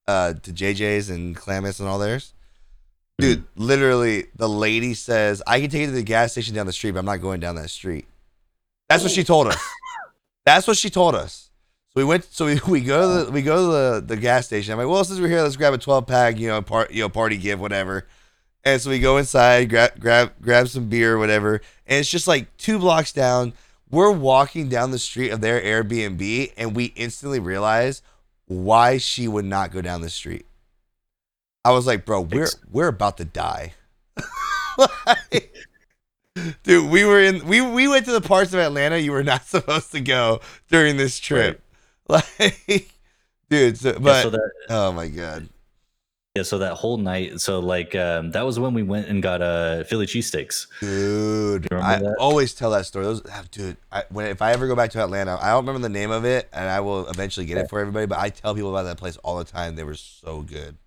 uh, 0.08 0.34
to 0.34 0.52
JJ's 0.52 1.10
and 1.10 1.36
Klamath 1.36 1.80
and 1.80 1.88
all 1.88 2.00
theirs. 2.00 2.34
Dude, 3.20 3.44
literally, 3.56 4.26
the 4.36 4.50
lady 4.50 4.94
says, 4.94 5.42
"I 5.48 5.60
can 5.62 5.70
take 5.70 5.82
you 5.82 5.88
to 5.88 5.92
the 5.94 6.04
gas 6.04 6.32
station 6.34 6.54
down 6.56 6.66
the 6.66 6.74
street, 6.74 6.92
but 6.92 7.00
I'm 7.00 7.06
not 7.06 7.18
going 7.22 7.40
down 7.40 7.56
that 7.56 7.70
street." 7.70 8.08
That's 8.90 9.04
what 9.04 9.12
she 9.12 9.24
told 9.24 9.48
us. 9.48 9.58
That's 10.46 10.68
what 10.68 10.78
she 10.78 10.90
told 10.90 11.14
us. 11.16 11.47
We 11.98 12.04
went. 12.04 12.26
So 12.32 12.46
we, 12.46 12.60
we 12.68 12.82
go 12.82 13.02
to 13.02 13.26
the 13.26 13.32
we 13.32 13.42
go 13.42 13.56
to 13.56 13.72
the, 13.72 14.16
the 14.16 14.22
gas 14.22 14.46
station. 14.46 14.72
I'm 14.72 14.78
like, 14.78 14.88
well, 14.88 15.04
since 15.04 15.20
we're 15.20 15.30
here, 15.30 15.42
let's 15.42 15.56
grab 15.56 15.74
a 15.74 15.80
12 15.80 16.06
pack, 16.06 16.38
you 16.38 16.48
know, 16.48 16.62
part 16.62 16.92
you 16.92 17.02
know, 17.02 17.10
party 17.10 17.38
gift, 17.38 17.60
whatever. 17.60 18.06
And 18.64 18.80
so 18.80 18.92
we 18.92 19.00
go 19.00 19.18
inside, 19.18 19.72
grab 19.72 20.00
grab 20.00 20.34
grab 20.40 20.68
some 20.68 20.90
beer 20.90 21.16
or 21.16 21.18
whatever, 21.18 21.56
and 21.88 22.00
it's 22.00 22.10
just 22.10 22.28
like 22.28 22.56
two 22.58 22.78
blocks 22.78 23.12
down. 23.12 23.54
We're 23.90 24.12
walking 24.12 24.70
down 24.70 24.92
the 24.92 25.00
street 25.00 25.32
of 25.32 25.42
their 25.42 25.60
Airbnb, 25.60 26.54
and 26.56 26.76
we 26.76 26.86
instantly 26.96 27.40
realize 27.40 28.04
why 28.46 29.00
she 29.00 29.28
would 29.28 29.46
not 29.46 29.72
go 29.72 29.82
down 29.82 30.02
the 30.02 30.12
street. 30.12 30.46
I 31.66 31.72
was 31.72 31.88
like, 31.88 32.06
bro, 32.06 32.22
we're 32.22 32.50
we're 32.72 32.90
about 32.90 33.18
to 33.18 33.26
die. 33.26 33.74
Like, 35.08 35.56
dude, 36.62 36.92
we 36.92 37.04
were 37.04 37.20
in 37.20 37.48
we 37.48 37.62
we 37.62 37.88
went 37.88 38.06
to 38.06 38.12
the 38.12 38.22
parts 38.22 38.54
of 38.54 38.60
Atlanta 38.60 39.00
you 39.00 39.12
were 39.12 39.24
not 39.24 39.46
supposed 39.48 39.92
to 39.94 40.00
go 40.00 40.42
during 40.70 40.98
this 40.98 41.18
trip. 41.18 41.64
Like, 42.40 42.90
dude, 43.50 43.78
so, 43.78 43.98
Yeah, 44.00 44.22
so 44.22 44.30
that 44.30 44.52
oh 44.70 44.92
my 44.92 45.08
god, 45.08 45.50
yeah, 46.38 46.44
so 46.44 46.60
that 46.60 46.76
whole 46.76 46.98
night, 46.98 47.42
so 47.42 47.60
like 47.60 47.96
um, 47.96 48.30
that 48.32 48.46
was 48.46 48.60
when 48.60 48.76
we 48.76 48.84
went 48.84 49.08
and 49.08 49.24
got 49.24 49.42
uh, 49.42 49.84
Philly 49.86 50.06
cheesesteaks. 50.06 50.68
dude, 50.80 51.74
I 51.74 51.98
that? 51.98 52.16
always 52.20 52.54
tell 52.54 52.70
that 52.72 52.86
story. 52.86 53.06
Those, 53.06 53.24
ah, 53.32 53.44
dude, 53.50 53.76
I, 53.92 54.04
when 54.10 54.28
if 54.28 54.42
I 54.42 54.52
ever 54.52 54.68
go 54.68 54.76
back 54.76 54.92
to 54.92 55.04
Atlanta, 55.04 55.40
I 55.42 55.50
don't 55.50 55.66
remember 55.66 55.80
the 55.82 55.90
name 55.92 56.12
of 56.12 56.26
it, 56.26 56.48
and 56.54 56.70
I 56.70 56.80
will 56.82 57.08
eventually 57.10 57.48
get 57.48 57.58
it 57.58 57.70
for 57.70 57.80
everybody. 57.80 58.06
But 58.06 58.20
I 58.20 58.30
tell 58.30 58.54
people 58.54 58.70
about 58.70 58.84
that 58.84 58.98
place 58.98 59.18
all 59.18 59.40
the 59.40 59.46
time. 59.46 59.76
They 59.76 59.84
were 59.84 59.96
so 59.96 60.42
good. 60.42 60.78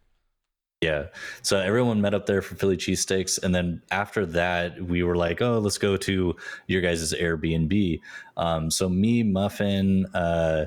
Yeah. 0.81 1.07
So 1.43 1.59
everyone 1.59 2.01
met 2.01 2.15
up 2.15 2.25
there 2.25 2.41
for 2.41 2.55
Philly 2.55 2.77
cheesesteaks. 2.77 3.43
And 3.43 3.55
then 3.55 3.83
after 3.91 4.25
that, 4.27 4.81
we 4.81 5.03
were 5.03 5.17
like, 5.17 5.43
oh, 5.43 5.59
let's 5.59 5.77
go 5.77 5.99
to 5.99 6.37
your 6.69 6.81
guys' 6.81 7.13
Airbnb. 7.13 8.01
Um, 8.39 8.71
so 8.71 8.89
me, 8.89 9.23
Muffin, 9.23 10.07
uh, 10.15 10.67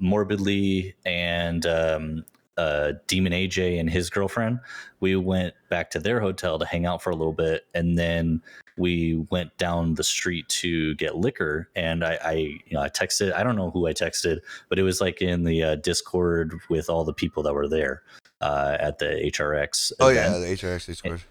Morbidly, 0.00 0.94
and 1.04 1.66
um, 1.66 2.24
uh, 2.56 2.92
Demon 3.06 3.32
AJ 3.32 3.78
and 3.78 3.90
his 3.90 4.10
girlfriend, 4.10 4.60
we 5.00 5.16
went 5.16 5.54
back 5.68 5.90
to 5.90 5.98
their 5.98 6.20
hotel 6.20 6.58
to 6.58 6.66
hang 6.66 6.86
out 6.86 7.02
for 7.02 7.10
a 7.10 7.16
little 7.16 7.32
bit. 7.32 7.66
And 7.74 7.98
then 7.98 8.42
we 8.78 9.26
went 9.30 9.56
down 9.58 9.94
the 9.94 10.04
street 10.04 10.48
to 10.48 10.94
get 10.96 11.16
liquor. 11.16 11.68
And 11.76 12.04
I, 12.04 12.18
I 12.22 12.32
you 12.32 12.72
know, 12.72 12.80
I 12.80 12.88
texted, 12.88 13.32
I 13.34 13.42
don't 13.42 13.56
know 13.56 13.70
who 13.70 13.86
I 13.86 13.92
texted, 13.92 14.40
but 14.68 14.78
it 14.78 14.82
was 14.82 15.00
like 15.00 15.20
in 15.20 15.44
the 15.44 15.62
uh, 15.62 15.74
Discord 15.76 16.54
with 16.68 16.88
all 16.88 17.04
the 17.04 17.14
people 17.14 17.42
that 17.42 17.54
were 17.54 17.68
there 17.68 18.02
uh, 18.40 18.76
at 18.80 18.98
the 18.98 19.30
HRX. 19.32 19.92
Oh 20.00 20.08
event. 20.08 20.32
yeah, 20.32 20.38
the 20.38 20.46
HRX 20.46 20.96
scored. 20.96 21.22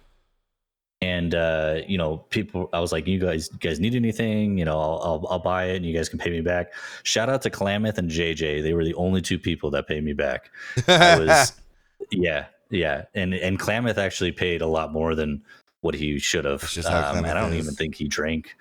And 1.02 1.36
uh, 1.36 1.82
you 1.88 1.98
know, 1.98 2.18
people, 2.18 2.70
I 2.74 2.80
was 2.80 2.92
like, 2.92 3.06
"You 3.06 3.20
guys, 3.20 3.50
you 3.52 3.60
guys 3.60 3.80
need 3.80 3.96
anything? 3.96 4.58
You 4.58 4.66
know, 4.66 4.80
I'll, 4.80 5.02
I'll, 5.04 5.28
I'll 5.32 5.40
buy 5.40 5.66
it, 5.66 5.76
and 5.76 5.86
you 5.86 5.94
guys 5.94 6.08
can 6.10 6.20
pay 6.20 6.30
me 6.30 6.42
back." 6.42 6.74
Shout 7.04 7.30
out 7.30 7.42
to 7.44 7.50
Klamath 7.50 7.98
and 7.98 8.10
JJ; 8.10 8.64
they 8.64 8.74
were 8.74 8.86
the 8.86 8.96
only 8.96 9.22
two 9.22 9.38
people 9.38 9.70
that 9.72 9.88
paid 9.88 10.04
me 10.04 10.14
back. 10.14 10.50
Was, 10.88 11.54
yeah, 12.12 12.46
yeah, 12.70 13.04
and 13.14 13.34
and 13.34 13.60
Klamath 13.60 13.98
actually 13.98 14.32
paid 14.32 14.62
a 14.62 14.68
lot 14.68 14.94
more 14.94 15.16
than 15.16 15.44
what 15.82 15.96
he 15.96 16.18
should 16.18 16.46
have. 16.46 16.64
Um, 16.86 17.18
and 17.18 17.28
I 17.28 17.34
don't 17.34 17.54
is. 17.54 17.64
even 17.64 17.76
think 17.76 17.96
he 17.96 18.08
drank, 18.08 18.56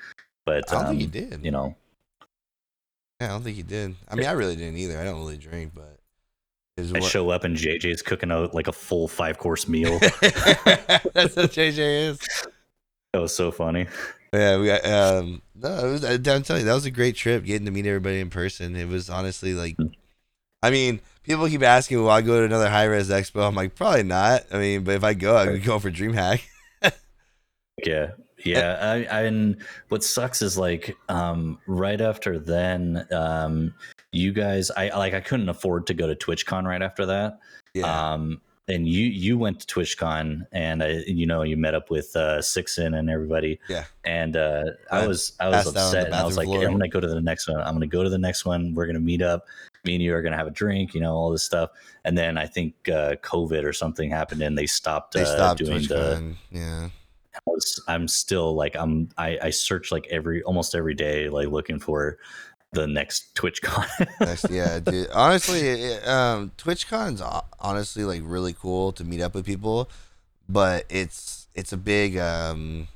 but 0.44 0.70
I 0.72 0.74
don't 0.74 0.86
think 0.88 1.14
he 1.14 1.22
um, 1.22 1.30
did. 1.30 1.44
You 1.44 1.52
know, 1.52 1.74
Yeah, 3.20 3.28
I 3.28 3.30
don't 3.30 3.42
think 3.42 3.56
he 3.56 3.62
did. 3.62 3.94
I 4.08 4.16
mean, 4.16 4.26
I 4.26 4.32
really 4.32 4.56
didn't 4.56 4.76
either. 4.76 4.98
I 4.98 5.04
don't 5.04 5.20
really 5.20 5.38
drink, 5.38 5.72
but 5.74 6.00
is 6.76 6.92
I 6.92 6.98
what- 6.98 7.10
show 7.10 7.30
up 7.30 7.44
and 7.44 7.56
JJ's 7.56 8.02
cooking 8.02 8.30
out 8.32 8.54
like 8.54 8.66
a 8.68 8.72
full 8.72 9.08
five 9.08 9.38
course 9.38 9.68
meal. 9.68 9.98
That's 10.00 11.36
what 11.36 11.50
JJ 11.52 12.08
is. 12.10 12.18
that 13.12 13.20
was 13.20 13.34
so 13.34 13.50
funny. 13.50 13.86
Yeah, 14.32 14.58
we 14.58 14.66
got 14.66 14.84
um 14.84 15.42
no, 15.54 15.68
it 15.88 15.90
was 15.92 16.04
I'm 16.04 16.42
telling 16.42 16.62
you, 16.62 16.66
that 16.66 16.74
was 16.74 16.86
a 16.86 16.90
great 16.90 17.14
trip 17.16 17.44
getting 17.44 17.66
to 17.66 17.70
meet 17.70 17.86
everybody 17.86 18.18
in 18.20 18.30
person. 18.30 18.74
It 18.74 18.88
was 18.88 19.08
honestly 19.08 19.54
like 19.54 19.76
I 20.62 20.70
mean, 20.70 21.00
people 21.22 21.46
keep 21.48 21.62
asking 21.62 21.98
will 22.02 22.10
I 22.10 22.22
go 22.22 22.40
to 22.40 22.44
another 22.46 22.68
high 22.70 22.84
res 22.84 23.10
expo? 23.10 23.46
I'm 23.46 23.54
like, 23.54 23.74
probably 23.76 24.02
not. 24.02 24.44
I 24.50 24.58
mean, 24.58 24.82
but 24.82 24.96
if 24.96 25.04
I 25.04 25.14
go, 25.14 25.36
I 25.36 25.46
could 25.46 25.62
go 25.64 25.78
for 25.78 25.90
DreamHack. 25.90 26.42
Yeah. 27.84 28.12
Yeah. 28.44 28.78
I, 28.80 28.94
I 29.04 29.22
and 29.22 29.56
what 29.88 30.04
sucks 30.04 30.42
is 30.42 30.56
like 30.56 30.96
um 31.08 31.58
right 31.66 32.00
after 32.00 32.38
then, 32.38 33.06
um 33.12 33.74
you 34.14 34.32
guys 34.32 34.70
I 34.70 34.88
like 34.96 35.14
I 35.14 35.20
couldn't 35.20 35.48
afford 35.48 35.86
to 35.88 35.94
go 35.94 36.06
to 36.06 36.14
TwitchCon 36.14 36.64
right 36.64 36.82
after 36.82 37.06
that. 37.06 37.38
Yeah. 37.74 38.12
Um 38.12 38.40
and 38.66 38.88
you 38.88 39.06
you 39.06 39.36
went 39.36 39.60
to 39.60 39.66
TwitchCon 39.66 40.46
and 40.52 40.82
I 40.82 41.02
you 41.06 41.26
know 41.26 41.42
you 41.42 41.56
met 41.56 41.74
up 41.74 41.90
with 41.90 42.14
uh 42.16 42.40
Sixon 42.40 42.94
and 42.94 43.10
everybody. 43.10 43.60
Yeah. 43.68 43.84
And 44.04 44.36
uh 44.36 44.64
I 44.90 45.00
I 45.00 45.06
was 45.06 45.32
I 45.40 45.48
was 45.48 45.56
passed 45.56 45.66
out 45.66 45.68
on 45.68 45.74
the 45.74 45.80
upset 45.80 46.06
and 46.06 46.14
I 46.14 46.24
was 46.24 46.36
like, 46.36 46.48
"Hey, 46.48 46.64
I'm 46.64 46.72
gonna 46.72 46.88
go 46.88 47.00
to 47.00 47.08
the 47.08 47.20
next 47.20 47.48
one. 47.48 47.60
I'm 47.60 47.74
gonna 47.74 47.86
go 47.86 48.02
to 48.02 48.10
the 48.10 48.18
next 48.18 48.44
one. 48.44 48.74
We're 48.74 48.86
gonna 48.86 49.00
meet 49.00 49.22
up. 49.22 49.46
Me 49.84 49.94
and 49.94 50.02
you 50.02 50.14
are 50.14 50.22
gonna 50.22 50.36
have 50.36 50.46
a 50.46 50.50
drink, 50.50 50.94
you 50.94 51.00
know, 51.00 51.14
all 51.14 51.30
this 51.30 51.42
stuff. 51.42 51.70
And 52.04 52.16
then 52.16 52.38
I 52.38 52.46
think 52.46 52.74
uh 52.88 53.16
COVID 53.16 53.64
or 53.64 53.72
something 53.72 54.10
happened 54.10 54.42
and 54.42 54.56
they 54.56 54.66
stopped 54.66 55.12
they 55.12 55.22
uh, 55.22 55.26
stopped 55.26 55.58
doing 55.58 55.82
the 55.82 56.16
TwitchCon. 56.18 56.34
Yeah. 56.50 56.88
I 57.34 57.40
was, 57.46 57.82
I'm 57.88 58.06
still 58.06 58.54
like 58.54 58.76
I'm 58.76 59.08
I, 59.18 59.38
I 59.42 59.50
search 59.50 59.90
like 59.90 60.06
every 60.08 60.42
almost 60.44 60.74
every 60.74 60.94
day 60.94 61.28
like 61.28 61.48
looking 61.48 61.80
for 61.80 62.18
the 62.74 62.86
next 62.86 63.34
TwitchCon. 63.34 63.86
Next, 64.20 64.50
yeah, 64.50 64.80
dude. 64.80 65.08
Honestly, 65.14 65.60
it, 65.60 66.06
um, 66.06 66.50
TwitchCon's 66.58 67.22
honestly 67.60 68.04
like 68.04 68.20
really 68.24 68.52
cool 68.52 68.92
to 68.92 69.04
meet 69.04 69.20
up 69.20 69.34
with 69.34 69.46
people, 69.46 69.88
but 70.48 70.84
it's 70.90 71.46
it's 71.54 71.72
a 71.72 71.76
big 71.76 72.16
um 72.18 72.88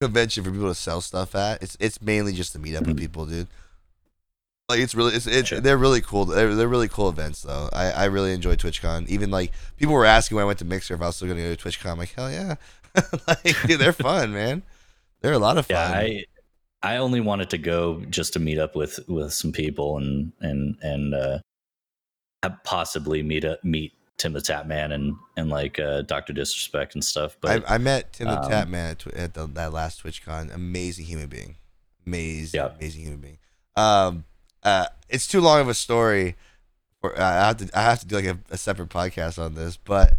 convention 0.00 0.44
for 0.44 0.50
people 0.50 0.68
to 0.68 0.74
sell 0.74 1.00
stuff 1.00 1.34
at. 1.34 1.62
It's 1.62 1.76
it's 1.80 2.00
mainly 2.02 2.32
just 2.32 2.52
to 2.52 2.58
meet 2.58 2.76
up 2.76 2.86
with 2.86 2.96
Mhm. 2.96 3.00
people, 3.00 3.26
dude. 3.26 3.48
Like 4.68 4.80
it's 4.80 4.94
really 4.94 5.14
it's, 5.14 5.26
it's 5.26 5.50
Gotcha. 5.50 5.60
they're 5.60 5.76
really 5.78 6.00
cool. 6.00 6.24
They're, 6.24 6.54
they're 6.54 6.68
really 6.68 6.88
cool 6.88 7.08
events 7.08 7.42
though. 7.42 7.68
I, 7.72 7.90
I 7.92 8.04
really 8.06 8.32
enjoy 8.32 8.56
TwitchCon. 8.56 9.08
Even 9.08 9.30
like 9.30 9.52
people 9.76 9.94
were 9.94 10.04
asking 10.04 10.36
when 10.36 10.42
I 10.42 10.46
went 10.46 10.58
to 10.58 10.64
Mixer 10.64 10.94
if 10.94 11.02
I 11.02 11.06
was 11.06 11.16
still 11.16 11.28
gonna 11.28 11.40
go 11.42 11.54
to 11.54 11.68
TwitchCon. 11.68 11.92
I'm 11.92 11.98
like 11.98 12.12
hell 12.14 12.30
yeah, 12.30 12.56
like 13.28 13.56
dude, 13.66 13.78
they're 13.80 13.92
fun, 13.92 14.32
man. 14.32 14.62
They're 15.20 15.32
a 15.34 15.38
lot 15.38 15.56
of 15.56 15.66
fun. 15.66 15.76
yeah, 15.76 15.98
I 15.98 16.24
I 16.82 16.98
only 16.98 17.20
wanted 17.20 17.50
to 17.50 17.58
go 17.58 18.00
just 18.10 18.32
to 18.34 18.38
meet 18.38 18.58
up 18.58 18.76
with 18.76 19.00
with 19.08 19.32
some 19.32 19.52
people 19.52 19.96
and 19.98 20.32
and 20.40 20.76
and 20.82 21.14
uh 21.14 21.38
possibly 22.64 23.22
meet 23.22 23.44
up 23.44 23.62
meet 23.64 23.92
Tim 24.18 24.32
the 24.32 24.40
Tatman 24.40 24.92
and 24.92 25.16
and 25.36 25.48
like 25.48 25.78
uh 25.78 26.02
Doctor 26.02 26.32
Disrespect 26.32 26.94
and 26.94 27.04
stuff. 27.04 27.36
But 27.40 27.68
I, 27.68 27.74
I 27.74 27.78
met 27.78 28.12
Tim 28.14 28.28
the 28.28 28.40
um, 28.40 28.50
Tatman 28.50 28.90
at, 28.92 29.06
at 29.14 29.34
the, 29.34 29.46
that 29.48 29.72
last 29.72 30.02
TwitchCon. 30.02 30.54
Amazing 30.54 31.06
human 31.06 31.28
being. 31.28 31.56
Amazing, 32.06 32.58
Yeah. 32.60 32.70
amazing 32.78 33.02
human 33.02 33.20
being. 33.20 33.38
Um, 33.74 34.24
uh, 34.62 34.86
it's 35.08 35.26
too 35.26 35.40
long 35.40 35.60
of 35.60 35.68
a 35.68 35.74
story. 35.74 36.36
For, 37.00 37.20
I 37.20 37.46
have 37.46 37.56
to 37.58 37.70
I 37.78 37.82
have 37.82 38.00
to 38.00 38.06
do 38.06 38.16
like 38.16 38.24
a, 38.24 38.38
a 38.50 38.56
separate 38.56 38.88
podcast 38.88 39.42
on 39.42 39.54
this, 39.54 39.76
but 39.76 40.16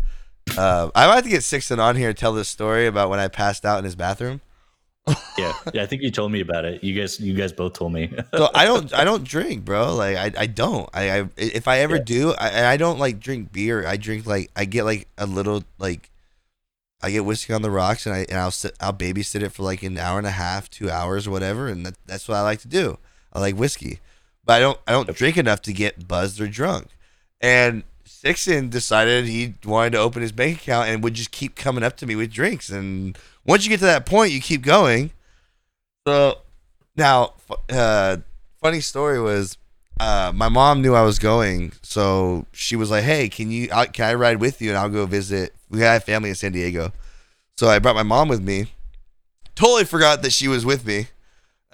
uh, 0.57 0.89
I 0.93 1.07
might 1.07 1.15
have 1.15 1.23
to 1.23 1.29
get 1.29 1.43
Sixon 1.43 1.79
on 1.79 1.95
here 1.95 2.09
and 2.09 2.17
tell 2.17 2.33
this 2.33 2.49
story 2.49 2.87
about 2.87 3.09
when 3.09 3.19
I 3.19 3.27
passed 3.29 3.65
out 3.65 3.79
in 3.79 3.85
his 3.85 3.95
bathroom. 3.95 4.41
Yeah, 5.37 5.53
yeah. 5.73 5.83
I 5.83 5.85
think 5.85 6.01
you 6.01 6.11
told 6.11 6.31
me 6.31 6.41
about 6.41 6.65
it. 6.65 6.83
You 6.83 6.99
guys, 6.99 7.19
you 7.19 7.33
guys 7.33 7.51
both 7.53 7.73
told 7.73 7.93
me. 7.93 8.11
So 8.33 8.49
I 8.55 8.65
don't 8.65 8.91
I 8.93 9.03
don't 9.03 9.23
drink, 9.23 9.63
bro. 9.65 9.95
Like 9.95 10.17
I, 10.17 10.31
I 10.41 10.45
don't. 10.47 10.89
I, 10.93 11.19
I 11.19 11.29
if 11.37 11.67
I 11.67 11.79
ever 11.79 11.97
Yeah. 11.97 12.03
do, 12.03 12.33
I, 12.33 12.65
I 12.73 12.77
don't 12.77 12.99
like 12.99 13.19
drink 13.19 13.51
beer. 13.51 13.85
I 13.85 13.97
drink 13.97 14.25
like 14.25 14.49
I 14.55 14.65
get 14.65 14.83
like 14.83 15.07
a 15.17 15.25
little 15.27 15.63
like 15.77 16.09
I 17.01 17.11
get 17.11 17.25
whiskey 17.25 17.53
on 17.53 17.61
the 17.61 17.69
rocks 17.71 18.05
and 18.07 18.15
I 18.15 18.25
and 18.29 18.37
I'll 18.39 18.51
sit 18.51 18.75
I'll 18.81 18.93
babysit 18.93 19.43
it 19.43 19.49
for 19.53 19.63
like 19.63 19.83
an 19.83 19.97
hour 19.97 20.17
and 20.17 20.27
a 20.27 20.31
half, 20.31 20.69
two 20.69 20.89
hours 20.89 21.27
or 21.27 21.31
whatever, 21.31 21.67
and 21.67 21.85
that, 21.85 21.95
that's 22.05 22.27
what 22.27 22.37
I 22.37 22.41
like 22.41 22.59
to 22.61 22.67
do. 22.67 22.97
I 23.31 23.39
like 23.39 23.55
whiskey, 23.55 23.99
but 24.43 24.53
I 24.53 24.59
don't 24.59 24.79
I 24.87 24.91
don't 24.91 25.15
drink 25.15 25.37
enough 25.37 25.61
to 25.63 25.73
get 25.73 26.07
buzzed 26.07 26.41
or 26.41 26.47
drunk. 26.47 26.87
And 27.39 27.83
Sixon 28.03 28.69
decided 28.69 29.25
he 29.25 29.53
wanted 29.63 29.91
to 29.91 29.99
open 29.99 30.23
his 30.23 30.31
bank 30.31 30.57
account 30.61 30.89
and 30.89 31.03
would 31.03 31.13
just 31.13 31.29
keep 31.31 31.55
coming 31.55 31.83
up 31.83 31.95
to 31.97 32.07
me 32.07 32.15
with 32.15 32.31
drinks. 32.31 32.69
And 32.69 33.15
once 33.47 33.63
you 33.63 33.69
get 33.69 33.79
to 33.79 33.85
that 33.85 34.05
point, 34.05 34.31
you 34.33 34.41
keep 34.41 34.61
going. 34.61 35.11
So 36.05 36.39
now, 36.95 37.33
uh, 37.69 38.17
funny 38.61 38.81
story 38.81 39.21
was, 39.21 39.57
uh, 39.99 40.31
my 40.35 40.49
mom 40.49 40.81
knew 40.81 40.93
I 40.93 41.01
was 41.01 41.17
going, 41.17 41.71
so 41.81 42.45
she 42.51 42.75
was 42.75 42.91
like, 42.91 43.03
"Hey, 43.03 43.29
can 43.29 43.49
you? 43.49 43.69
I, 43.73 43.87
can 43.87 44.05
I 44.05 44.13
ride 44.13 44.39
with 44.39 44.61
you 44.61 44.69
and 44.69 44.77
I'll 44.77 44.89
go 44.89 45.05
visit? 45.05 45.55
We 45.69 45.79
have 45.79 46.03
family 46.03 46.29
in 46.29 46.35
San 46.35 46.51
Diego." 46.51 46.91
So 47.57 47.67
I 47.67 47.79
brought 47.79 47.95
my 47.95 48.03
mom 48.03 48.27
with 48.27 48.41
me. 48.41 48.67
Totally 49.55 49.85
forgot 49.85 50.21
that 50.21 50.33
she 50.33 50.47
was 50.47 50.63
with 50.65 50.85
me. 50.85 51.07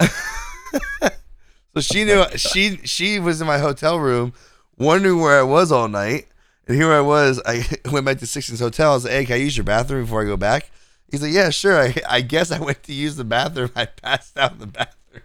so 0.00 1.80
she 1.80 2.04
knew 2.04 2.24
she 2.36 2.78
she 2.84 3.18
was 3.18 3.42
in 3.42 3.46
my 3.46 3.58
hotel 3.58 3.98
room, 3.98 4.32
wondering 4.78 5.20
where 5.20 5.38
I 5.38 5.42
was 5.42 5.70
all 5.70 5.88
night. 5.88 6.26
And 6.66 6.76
here 6.76 6.92
I 6.92 7.02
was. 7.02 7.42
I 7.44 7.66
went 7.90 8.06
back 8.06 8.18
to 8.20 8.26
Sixton's 8.26 8.60
hotel. 8.60 8.92
I 8.92 8.94
was 8.94 9.04
like, 9.04 9.12
"Hey, 9.12 9.24
can 9.26 9.34
I 9.34 9.38
use 9.38 9.56
your 9.56 9.64
bathroom 9.64 10.04
before 10.04 10.22
I 10.22 10.24
go 10.24 10.38
back?" 10.38 10.70
He's 11.14 11.22
like, 11.22 11.32
"Yeah, 11.32 11.50
sure." 11.50 11.78
I, 11.80 11.94
I 12.08 12.20
guess 12.20 12.50
I 12.50 12.58
went 12.58 12.82
to 12.84 12.92
use 12.92 13.14
the 13.16 13.24
bathroom. 13.24 13.70
I 13.76 13.86
passed 13.86 14.36
out 14.36 14.52
in 14.52 14.58
the 14.58 14.66
bathroom. 14.66 15.22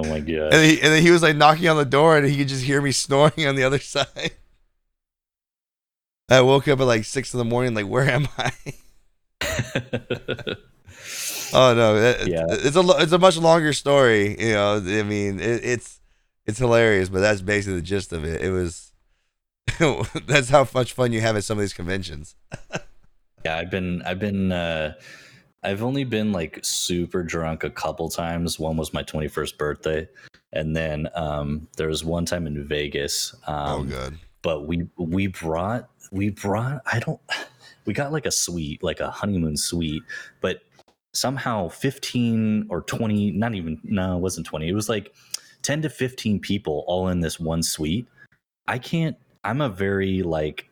oh 0.00 0.08
my 0.08 0.20
god. 0.20 0.28
And, 0.54 0.64
he, 0.64 0.80
and 0.80 0.92
then 0.92 1.02
he 1.02 1.10
was 1.10 1.22
like 1.22 1.36
knocking 1.36 1.68
on 1.68 1.76
the 1.76 1.84
door, 1.84 2.16
and 2.16 2.26
he 2.26 2.36
could 2.36 2.48
just 2.48 2.64
hear 2.64 2.80
me 2.80 2.92
snoring 2.92 3.46
on 3.46 3.56
the 3.56 3.64
other 3.64 3.78
side. 3.94 4.32
I 6.30 6.40
woke 6.40 6.68
up 6.68 6.80
at 6.80 6.86
like 6.86 7.04
six 7.04 7.34
in 7.34 7.38
the 7.38 7.44
morning, 7.44 7.74
like, 7.74 7.86
where 7.86 8.08
am 8.08 8.28
I? 8.38 8.52
Oh 11.56 11.72
no, 11.74 11.94
Yeah. 12.26 12.46
it's 12.48 12.74
a 12.76 12.82
it's 13.00 13.12
a 13.12 13.18
much 13.18 13.36
longer 13.36 13.72
story. 13.72 14.36
You 14.40 14.54
know, 14.54 14.76
I 14.76 15.02
mean, 15.04 15.38
it, 15.38 15.64
it's 15.64 16.00
it's 16.46 16.58
hilarious, 16.58 17.08
but 17.08 17.20
that's 17.20 17.42
basically 17.42 17.76
the 17.76 17.82
gist 17.82 18.12
of 18.12 18.24
it. 18.24 18.40
It 18.42 18.50
was 18.50 18.92
that's 20.26 20.48
how 20.48 20.66
much 20.74 20.92
fun 20.92 21.12
you 21.12 21.20
have 21.20 21.36
at 21.36 21.44
some 21.44 21.58
of 21.58 21.62
these 21.62 21.72
conventions. 21.74 22.34
Yeah, 23.44 23.58
I've 23.58 23.70
been 23.70 24.02
I've 24.02 24.18
been 24.18 24.52
uh 24.52 24.94
I've 25.62 25.82
only 25.82 26.04
been 26.04 26.32
like 26.32 26.60
super 26.62 27.22
drunk 27.22 27.64
a 27.64 27.70
couple 27.70 28.08
times. 28.08 28.58
One 28.58 28.76
was 28.76 28.92
my 28.92 29.02
21st 29.02 29.58
birthday 29.58 30.08
and 30.52 30.74
then 30.74 31.08
um 31.14 31.68
there 31.76 31.88
was 31.88 32.04
one 32.04 32.24
time 32.24 32.46
in 32.46 32.66
Vegas. 32.66 33.34
Um 33.46 33.68
oh, 33.68 33.84
good. 33.84 34.18
but 34.42 34.66
we 34.66 34.88
we 34.96 35.26
brought 35.26 35.90
we 36.10 36.30
brought 36.30 36.80
I 36.86 37.00
don't 37.00 37.20
we 37.84 37.92
got 37.92 38.12
like 38.12 38.26
a 38.26 38.30
suite, 38.30 38.82
like 38.82 39.00
a 39.00 39.10
honeymoon 39.10 39.56
suite, 39.56 40.02
but 40.40 40.60
somehow 41.12 41.68
15 41.68 42.66
or 42.70 42.80
20, 42.82 43.32
not 43.32 43.54
even 43.54 43.78
no, 43.84 44.16
it 44.16 44.20
wasn't 44.20 44.46
20. 44.46 44.68
It 44.68 44.74
was 44.74 44.88
like 44.88 45.14
10 45.62 45.82
to 45.82 45.90
15 45.90 46.40
people 46.40 46.84
all 46.86 47.08
in 47.08 47.20
this 47.20 47.38
one 47.38 47.62
suite. 47.62 48.06
I 48.68 48.78
can't 48.78 49.16
I'm 49.44 49.60
a 49.60 49.68
very 49.68 50.22
like 50.22 50.68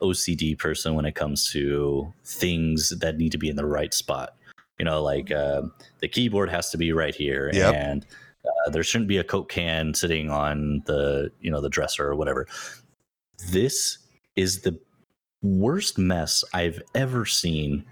OCD 0.00 0.58
person 0.58 0.94
when 0.94 1.04
it 1.04 1.14
comes 1.14 1.50
to 1.52 2.12
things 2.24 2.90
that 3.00 3.16
need 3.16 3.32
to 3.32 3.38
be 3.38 3.48
in 3.48 3.56
the 3.56 3.66
right 3.66 3.92
spot. 3.92 4.34
You 4.78 4.84
know, 4.84 5.02
like 5.02 5.30
uh, 5.32 5.62
the 6.00 6.08
keyboard 6.08 6.50
has 6.50 6.70
to 6.70 6.78
be 6.78 6.92
right 6.92 7.14
here, 7.14 7.50
Yep. 7.52 7.74
and 7.74 8.06
uh, 8.44 8.70
there 8.70 8.84
shouldn't 8.84 9.08
be 9.08 9.18
a 9.18 9.24
Coke 9.24 9.48
can 9.48 9.92
sitting 9.94 10.30
on 10.30 10.82
the 10.86 11.32
you 11.40 11.50
know 11.50 11.60
the 11.60 11.68
dresser 11.68 12.06
or 12.06 12.14
whatever. 12.14 12.46
This 13.50 13.98
is 14.36 14.60
the 14.62 14.78
worst 15.42 15.98
mess 15.98 16.44
I've 16.54 16.80
ever 16.94 17.26
seen. 17.26 17.84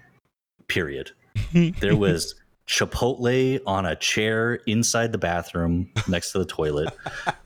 Period. 0.67 1.11
there 1.79 1.95
was 1.95 2.35
Chipotle 2.67 3.59
on 3.65 3.85
a 3.85 3.95
chair 3.95 4.55
inside 4.65 5.11
the 5.11 5.17
bathroom 5.17 5.89
next 6.07 6.31
to 6.33 6.39
the 6.39 6.45
toilet. 6.45 6.93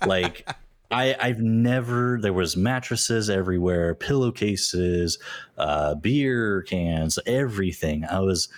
Like 0.06 0.48
I, 0.92 1.16
I've 1.20 1.40
never. 1.40 2.20
There 2.22 2.34
was 2.34 2.58
mattresses 2.58 3.30
everywhere, 3.30 3.96
pillowcases, 3.96 5.18
uh, 5.58 5.96
beer 5.96 6.64
cans, 6.64 7.18
everything. 7.26 8.06
I 8.06 8.20
was 8.20 8.50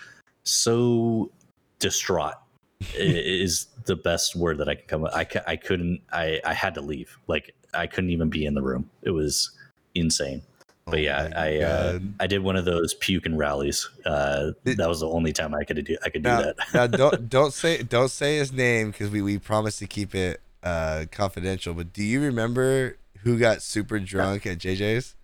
so 0.43 1.31
distraught. 1.79 2.35
is 2.97 3.67
the 3.85 3.95
best 3.95 4.35
word 4.35 4.57
that 4.57 4.67
I 4.67 4.75
can 4.75 4.85
come. 4.87 5.05
up 5.05 5.13
I, 5.13 5.25
I 5.47 5.55
couldn't. 5.55 6.01
I, 6.11 6.39
I 6.45 6.53
had 6.53 6.73
to 6.75 6.81
leave. 6.81 7.17
Like 7.27 7.55
I 7.73 7.87
couldn't 7.87 8.09
even 8.09 8.29
be 8.29 8.45
in 8.45 8.53
the 8.53 8.61
room. 8.61 8.89
It 9.03 9.11
was 9.11 9.51
insane. 9.95 10.41
But 10.85 10.95
Oh 10.95 10.97
yeah, 10.97 11.29
I 11.35 11.59
uh, 11.59 11.99
I 12.19 12.27
did 12.27 12.43
one 12.43 12.57
of 12.57 12.65
those 12.65 12.93
puke 12.95 13.25
and 13.25 13.37
rallies. 13.37 13.89
Uh, 14.05 14.51
Did- 14.65 14.77
that 14.77 14.89
was 14.89 14.99
the 14.99 15.07
only 15.07 15.31
time 15.31 15.53
I 15.53 15.63
could 15.63 15.83
do 15.85 15.97
I 16.03 16.09
could 16.09 16.23
do 16.23 16.29
now, 16.29 16.41
that. 16.41 16.55
now 16.73 16.87
don't 16.87 17.29
don't 17.37 17.53
say 17.53 17.83
don't 17.83 18.11
say 18.11 18.37
his 18.37 18.51
name 18.51 18.91
because 18.91 19.09
we 19.09 19.21
we 19.21 19.39
promised 19.39 19.79
to 19.79 19.87
keep 19.87 20.13
it 20.13 20.41
uh 20.63 21.05
confidential. 21.11 21.73
But 21.73 21.93
do 21.93 22.03
you 22.03 22.21
remember 22.21 22.97
who 23.23 23.37
got 23.37 23.61
super 23.61 23.99
drunk 23.99 24.45
at 24.45 24.57
JJ's? 24.59 25.15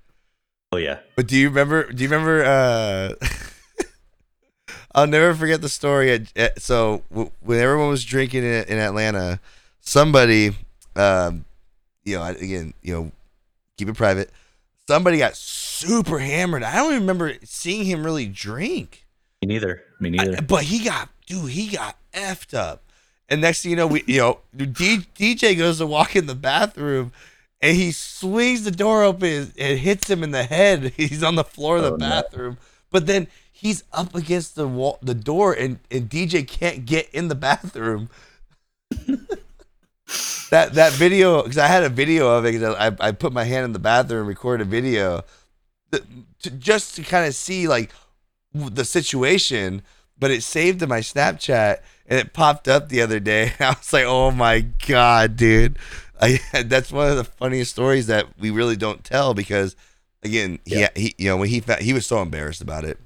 oh 0.72 0.78
yeah, 0.78 1.00
But 1.16 1.28
do 1.28 1.36
you 1.38 1.50
remember? 1.50 1.92
Do 1.92 2.04
you 2.04 2.10
remember? 2.10 2.44
uh 2.44 3.14
I'll 4.94 5.08
never 5.08 5.34
forget 5.36 5.62
the 5.62 5.70
story. 5.70 6.12
At, 6.12 6.38
at, 6.38 6.62
so 6.62 7.04
w- 7.12 7.32
when 7.42 7.60
everyone 7.60 7.90
was 7.90 8.04
drinking 8.04 8.44
in, 8.44 8.64
in 8.66 8.78
Atlanta, 8.80 9.40
somebody, 9.82 10.56
um, 10.96 11.46
you 12.04 12.16
know, 12.18 12.24
again, 12.24 12.74
you 12.82 12.94
know, 12.94 13.12
keep 13.78 13.88
it 13.88 13.96
private. 13.96 14.32
Somebody 14.88 15.20
got 15.20 15.36
super 15.36 16.18
hammered. 16.20 16.64
I 16.64 16.76
don't 16.78 16.88
even 16.92 17.02
remember 17.02 17.34
seeing 17.44 17.86
him 17.86 18.04
really 18.04 18.26
drink. 18.26 19.06
me 19.44 19.48
neither. 19.48 19.84
Me 20.00 20.10
neither. 20.10 20.38
I- 20.38 20.42
but 20.42 20.64
he 20.64 20.84
got, 20.84 21.10
dude, 21.28 21.52
he 21.52 21.68
got 21.70 21.96
effed 22.14 22.56
up. 22.58 22.84
And 23.30 23.42
next 23.42 23.62
thing 23.62 23.72
you 23.72 23.78
know, 23.78 23.88
we, 23.88 24.04
you 24.08 24.20
know, 24.20 24.40
D, 24.56 25.00
DJ 25.16 25.58
goes 25.58 25.78
to 25.78 25.86
walk 25.86 26.16
in 26.16 26.26
the 26.26 26.36
bathroom, 26.36 27.12
and 27.62 27.78
he 27.78 27.92
swings 27.92 28.64
the 28.64 28.72
door 28.72 29.04
open 29.04 29.54
and 29.58 29.80
hits 29.80 30.10
him 30.10 30.24
in 30.24 30.32
the 30.32 30.44
head. 30.44 30.94
He's 30.98 31.24
on 31.24 31.36
the 31.36 31.44
floor 31.44 31.78
of 31.78 31.84
the 31.84 31.92
Oh, 31.92 31.96
no. 31.96 31.98
bathroom, 31.98 32.58
but 32.92 33.06
then 33.06 33.28
he's 33.52 33.84
up 33.94 34.16
against 34.16 34.56
the 34.56 34.68
wall, 34.68 34.98
the 35.02 35.14
door, 35.14 35.54
and 35.54 35.80
and 35.92 36.10
DJ 36.10 36.48
can't 36.48 36.86
get 36.86 37.10
in 37.14 37.28
the 37.28 37.36
bathroom. 37.36 38.10
that 40.50 40.74
that 40.74 40.94
video, 40.94 41.44
because 41.44 41.58
I 41.58 41.68
had 41.68 41.84
a 41.84 41.90
video 41.90 42.28
of 42.30 42.46
it. 42.46 42.54
'cause 42.60 42.76
I 42.80 42.96
I 43.08 43.12
put 43.12 43.34
my 43.34 43.44
hand 43.44 43.66
in 43.66 43.74
the 43.74 43.80
bathroom, 43.80 44.20
and 44.22 44.28
recorded 44.28 44.66
a 44.68 44.70
video, 44.70 45.24
that, 45.92 46.04
to, 46.44 46.52
just 46.52 46.96
to 46.96 47.04
kind 47.04 47.28
of 47.28 47.36
see 47.36 47.68
like 47.68 47.92
the 48.54 48.86
situation, 48.86 49.84
but 50.20 50.32
it 50.32 50.44
saved 50.44 50.80
to 50.82 50.88
my 50.88 51.00
Snapchat 51.00 51.78
and 52.08 52.20
it 52.20 52.34
popped 52.34 52.68
up 52.68 52.90
the 52.90 53.02
other 53.02 53.20
day. 53.20 53.54
I 53.60 53.70
was 53.70 53.94
like, 53.94 54.06
"Oh 54.06 54.32
my 54.32 54.62
god, 54.88 55.36
dude!" 55.38 55.78
I 56.22 56.40
that's 56.66 56.92
one 56.92 57.10
of 57.10 57.18
the 57.18 57.24
funniest 57.24 57.72
stories 57.72 58.08
that 58.08 58.26
we 58.40 58.50
really 58.52 58.76
don't 58.76 59.04
tell 59.04 59.34
because, 59.34 59.76
again, 60.24 60.60
he, 60.66 60.80
Yeah. 60.82 60.90
he 60.96 61.16
you 61.18 61.30
know 61.30 61.38
when 61.38 61.50
he 61.50 61.60
fa- 61.62 61.82
he 61.82 61.94
was 61.94 62.06
so 62.06 62.22
embarrassed 62.22 62.62
about 62.62 62.84
it, 62.84 63.00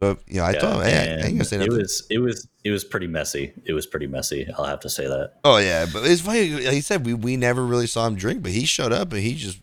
but 0.00 0.18
you 0.26 0.36
know 0.36 0.44
I 0.46 0.52
told 0.54 0.74
him, 0.76 0.82
"Hey, 0.82 1.18
I 1.22 1.26
ain't 1.26 1.34
gonna 1.34 1.44
say 1.44 1.58
nothing. 1.58 1.72
it 1.72 1.76
was 1.76 2.06
it 2.10 2.18
was 2.18 2.48
it 2.64 2.70
was 2.70 2.84
pretty 2.84 3.06
messy. 3.06 3.52
It 3.64 3.72
was 3.72 3.86
pretty 3.86 4.06
messy. 4.08 4.48
I'll 4.58 4.64
have 4.64 4.80
to 4.80 4.90
say 4.90 5.06
that. 5.06 5.34
oh 5.44 5.58
yeah, 5.58 5.86
but 5.92 6.04
it's 6.04 6.20
funny. 6.22 6.50
Like 6.50 6.74
he 6.74 6.80
said, 6.80 7.06
we 7.06 7.14
we 7.14 7.36
never 7.36 7.64
really 7.64 7.86
saw 7.86 8.06
him 8.06 8.16
drink, 8.16 8.42
but 8.42 8.50
he 8.52 8.64
showed 8.64 8.92
up 8.92 9.12
and 9.12 9.22
he 9.22 9.34
just 9.34 9.60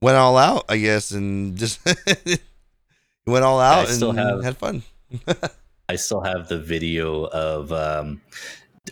went 0.00 0.16
all 0.16 0.36
out, 0.36 0.64
I 0.68 0.78
guess, 0.78 1.12
and 1.12 1.56
just 1.56 1.78
went 3.26 3.44
all 3.44 3.60
out 3.60 3.86
and 3.86 3.94
still 3.94 4.12
have- 4.12 4.42
had 4.42 4.56
fun. 4.56 4.82
I 5.92 5.96
still 5.96 6.22
have 6.22 6.48
the 6.48 6.58
video 6.58 7.26
of 7.26 7.70
um 7.70 8.22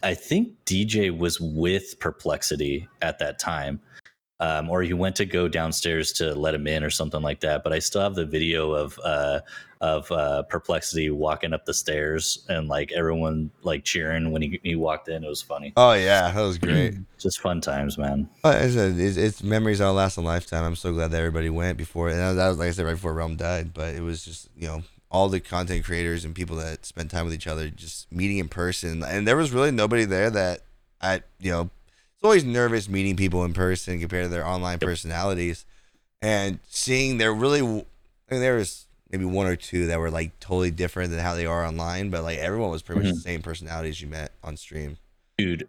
I 0.03 0.13
think 0.15 0.53
DJ 0.67 1.17
was 1.17 1.41
with 1.41 1.99
Perplexity 1.99 2.89
at 3.01 3.19
that 3.21 3.39
time. 3.39 3.81
Um, 4.39 4.71
or 4.71 4.83
he 4.83 4.95
went 4.95 5.17
to 5.17 5.27
go 5.27 5.49
downstairs 5.49 6.13
to 6.13 6.35
let 6.35 6.55
him 6.55 6.67
in 6.67 6.83
or 6.83 6.89
something 6.89 7.21
like 7.21 7.41
that. 7.41 7.63
But 7.63 7.75
I 7.75 7.79
still 7.79 8.01
have 8.01 8.15
the 8.15 8.25
video 8.25 8.73
of 8.73 8.99
uh, 9.05 9.41
of 9.81 10.11
uh, 10.13 10.43
Perplexity 10.45 11.11
walking 11.11 11.53
up 11.53 11.65
the 11.67 11.75
stairs 11.75 12.45
and 12.49 12.69
like 12.69 12.93
everyone 12.93 13.51
like 13.63 13.85
cheering 13.85 14.31
when 14.31 14.43
he, 14.43 14.61
he 14.63 14.77
walked 14.77 15.09
in. 15.09 15.25
It 15.25 15.29
was 15.29 15.43
funny. 15.43 15.73
Oh 15.77 15.93
yeah, 15.93 16.31
that 16.31 16.41
was 16.41 16.59
great. 16.59 16.95
Just 17.19 17.41
fun 17.41 17.61
times, 17.61 17.99
man. 17.99 18.29
Well, 18.45 18.53
Like 18.55 18.63
it's, 18.63 19.17
it's 19.17 19.43
memories 19.43 19.79
that'll 19.79 19.95
last 19.95 20.17
a 20.17 20.23
lifetime. 20.23 20.65
I'm 20.65 20.77
so 20.77 20.93
glad 20.93 21.11
that 21.11 21.19
everybody 21.19 21.51
went 21.51 21.77
before, 21.77 22.09
and 22.09 22.19
that 22.19 22.29
was, 22.29 22.37
that 22.37 22.49
was 22.49 22.59
like 22.59 22.69
I 22.69 22.73
said 22.73 22.87
right 22.87 22.95
before 22.95 23.15
Realm 23.15 23.37
died. 23.37 23.75
But 23.75 23.95
it 23.95 24.03
was 24.03 24.25
just 24.25 24.49
you 24.57 24.69
know 24.69 24.83
all 25.11 25.29
the 25.29 25.41
content 25.41 25.85
creators 25.85 26.25
and 26.25 26.35
people 26.35 26.57
that 26.57 26.87
spend 26.87 27.11
time 27.11 27.25
with 27.25 27.35
each 27.35 27.47
other, 27.47 27.69
just 27.69 28.11
meeting 28.13 28.39
in 28.39 28.49
person, 28.49 29.03
and 29.03 29.27
there 29.27 29.37
was 29.37 29.51
really 29.53 29.71
nobody 29.71 30.05
there 30.05 30.31
that 30.31 30.61
I 31.01 31.23
you 31.41 31.51
know. 31.51 31.71
It's 32.15 32.25
always 32.25 32.45
nervous 32.45 32.87
meeting 32.89 33.17
people 33.17 33.45
in 33.47 33.55
person 33.55 33.99
compared 33.99 34.25
to 34.25 34.29
their 34.29 34.47
online 34.47 34.79
personalities, 34.79 35.65
and 36.21 36.59
seeing 36.69 37.17
there 37.19 37.33
really, 37.33 37.61
I 37.61 37.65
mean, 38.31 38.41
there 38.43 38.57
was 38.57 38.87
maybe 39.11 39.25
one 39.25 39.47
or 39.47 39.57
two 39.57 39.87
that 39.87 39.99
were 39.99 40.11
like 40.11 40.39
totally 40.39 40.71
different 40.71 41.11
than 41.11 41.21
how 41.21 41.35
they 41.35 41.47
are 41.47 41.65
online, 41.65 42.11
but 42.11 42.23
like 42.23 42.39
everyone 42.39 42.71
was 42.71 42.83
pretty 42.83 43.01
much 43.01 43.11
Mhm. 43.11 43.15
the 43.15 43.21
same 43.21 43.43
personalities 43.43 44.01
you 44.03 44.07
met 44.09 44.33
on 44.45 44.57
stream. 44.57 44.99
dude 45.39 45.67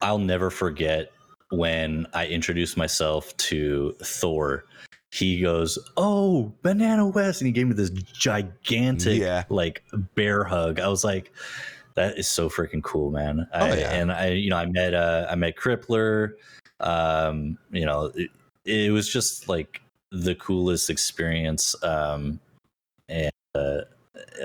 i'll 0.00 0.18
never 0.18 0.50
forget 0.50 1.12
when 1.50 2.04
i 2.12 2.26
introduced 2.26 2.76
myself 2.76 3.34
to 3.36 3.94
thor 4.02 4.64
he 5.12 5.40
goes 5.40 5.78
oh 5.96 6.52
bananawes 6.64 7.38
and 7.40 7.46
he 7.46 7.52
gave 7.52 7.66
me 7.68 7.74
this 7.74 7.90
gigantic 7.90 9.18
Yeah. 9.20 9.44
like 9.50 9.84
bear 10.14 10.42
hug 10.44 10.80
i 10.80 10.88
was 10.88 11.04
like 11.04 11.32
that 11.94 12.18
is 12.18 12.26
so 12.26 12.48
freaking 12.48 12.82
cool 12.82 13.10
man 13.10 13.46
Oh, 13.52 13.58
I, 13.66 13.76
yeah. 13.76 13.90
and 13.92 14.10
i 14.10 14.28
you 14.28 14.48
know 14.50 14.56
i 14.56 14.66
met 14.66 14.94
uh 14.94 15.26
i 15.30 15.34
met 15.34 15.56
crippler 15.56 16.32
um 16.80 17.58
you 17.70 17.84
know 17.84 18.10
it, 18.14 18.30
it 18.64 18.90
was 18.92 19.12
just 19.12 19.48
like 19.48 19.80
the 20.10 20.34
coolest 20.34 20.88
experience 20.90 21.74
um 21.84 22.40
and 23.08 23.30
uh, 23.54 23.80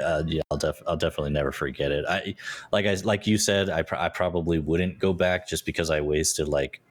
uh, 0.01 0.23
yeah, 0.25 0.41
I'll, 0.49 0.57
def- 0.57 0.81
I'll 0.87 0.97
definitely 0.97 1.31
never 1.31 1.51
forget 1.51 1.91
it. 1.91 2.03
I 2.09 2.35
like 2.71 2.85
I 2.85 2.95
like 3.03 3.27
you 3.27 3.37
said, 3.37 3.69
I, 3.69 3.81
pr- 3.83 3.95
I 3.95 4.09
probably 4.09 4.59
wouldn't 4.59 4.97
go 4.99 5.13
back 5.13 5.47
just 5.47 5.65
because 5.65 5.89
I 5.89 6.01
wasted 6.01 6.47
like 6.47 6.81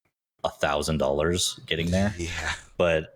a 0.44 0.48
thousand 0.50 0.98
dollars 0.98 1.58
getting 1.66 1.90
there. 1.90 2.14
Yeah. 2.18 2.52
But 2.78 3.15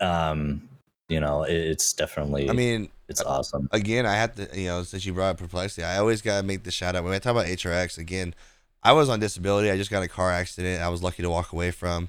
um, 0.00 0.68
you 1.08 1.20
know, 1.20 1.42
it, 1.42 1.54
it's 1.54 1.92
definitely. 1.92 2.48
I 2.48 2.52
mean, 2.52 2.88
it's 3.08 3.22
awesome. 3.22 3.68
again, 3.72 4.06
I 4.06 4.14
have 4.14 4.34
to, 4.36 4.48
you 4.58 4.68
know, 4.68 4.82
since 4.82 5.04
you 5.04 5.12
brought 5.12 5.30
up 5.30 5.38
perplexity, 5.38 5.84
I 5.84 5.98
always 5.98 6.22
gotta 6.22 6.46
make 6.46 6.62
the 6.62 6.70
shout 6.70 6.94
out. 6.94 7.04
When 7.04 7.12
I 7.12 7.18
talk 7.18 7.32
about 7.32 7.46
HRX, 7.46 7.98
again, 7.98 8.34
I 8.82 8.92
was 8.92 9.08
on 9.08 9.20
disability. 9.20 9.70
I 9.70 9.76
just 9.76 9.90
got 9.90 10.02
a 10.02 10.08
car 10.08 10.30
accident. 10.30 10.82
I 10.82 10.88
was 10.88 11.02
lucky 11.02 11.22
to 11.22 11.30
walk 11.30 11.52
away 11.52 11.70
from. 11.70 12.08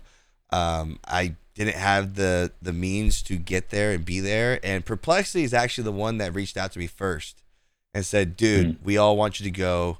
Um, 0.51 0.99
I 1.05 1.35
didn't 1.55 1.75
have 1.75 2.15
the 2.15 2.51
the 2.61 2.73
means 2.73 3.21
to 3.23 3.37
get 3.37 3.69
there 3.69 3.91
and 3.91 4.05
be 4.05 4.19
there. 4.19 4.59
And 4.63 4.85
perplexity 4.85 5.43
is 5.43 5.53
actually 5.53 5.85
the 5.85 5.91
one 5.91 6.17
that 6.19 6.33
reached 6.33 6.57
out 6.57 6.71
to 6.73 6.79
me 6.79 6.87
first 6.87 7.41
and 7.93 8.05
said, 8.05 8.37
"Dude, 8.37 8.83
we 8.83 8.97
all 8.97 9.17
want 9.17 9.39
you 9.39 9.43
to 9.45 9.51
go. 9.51 9.97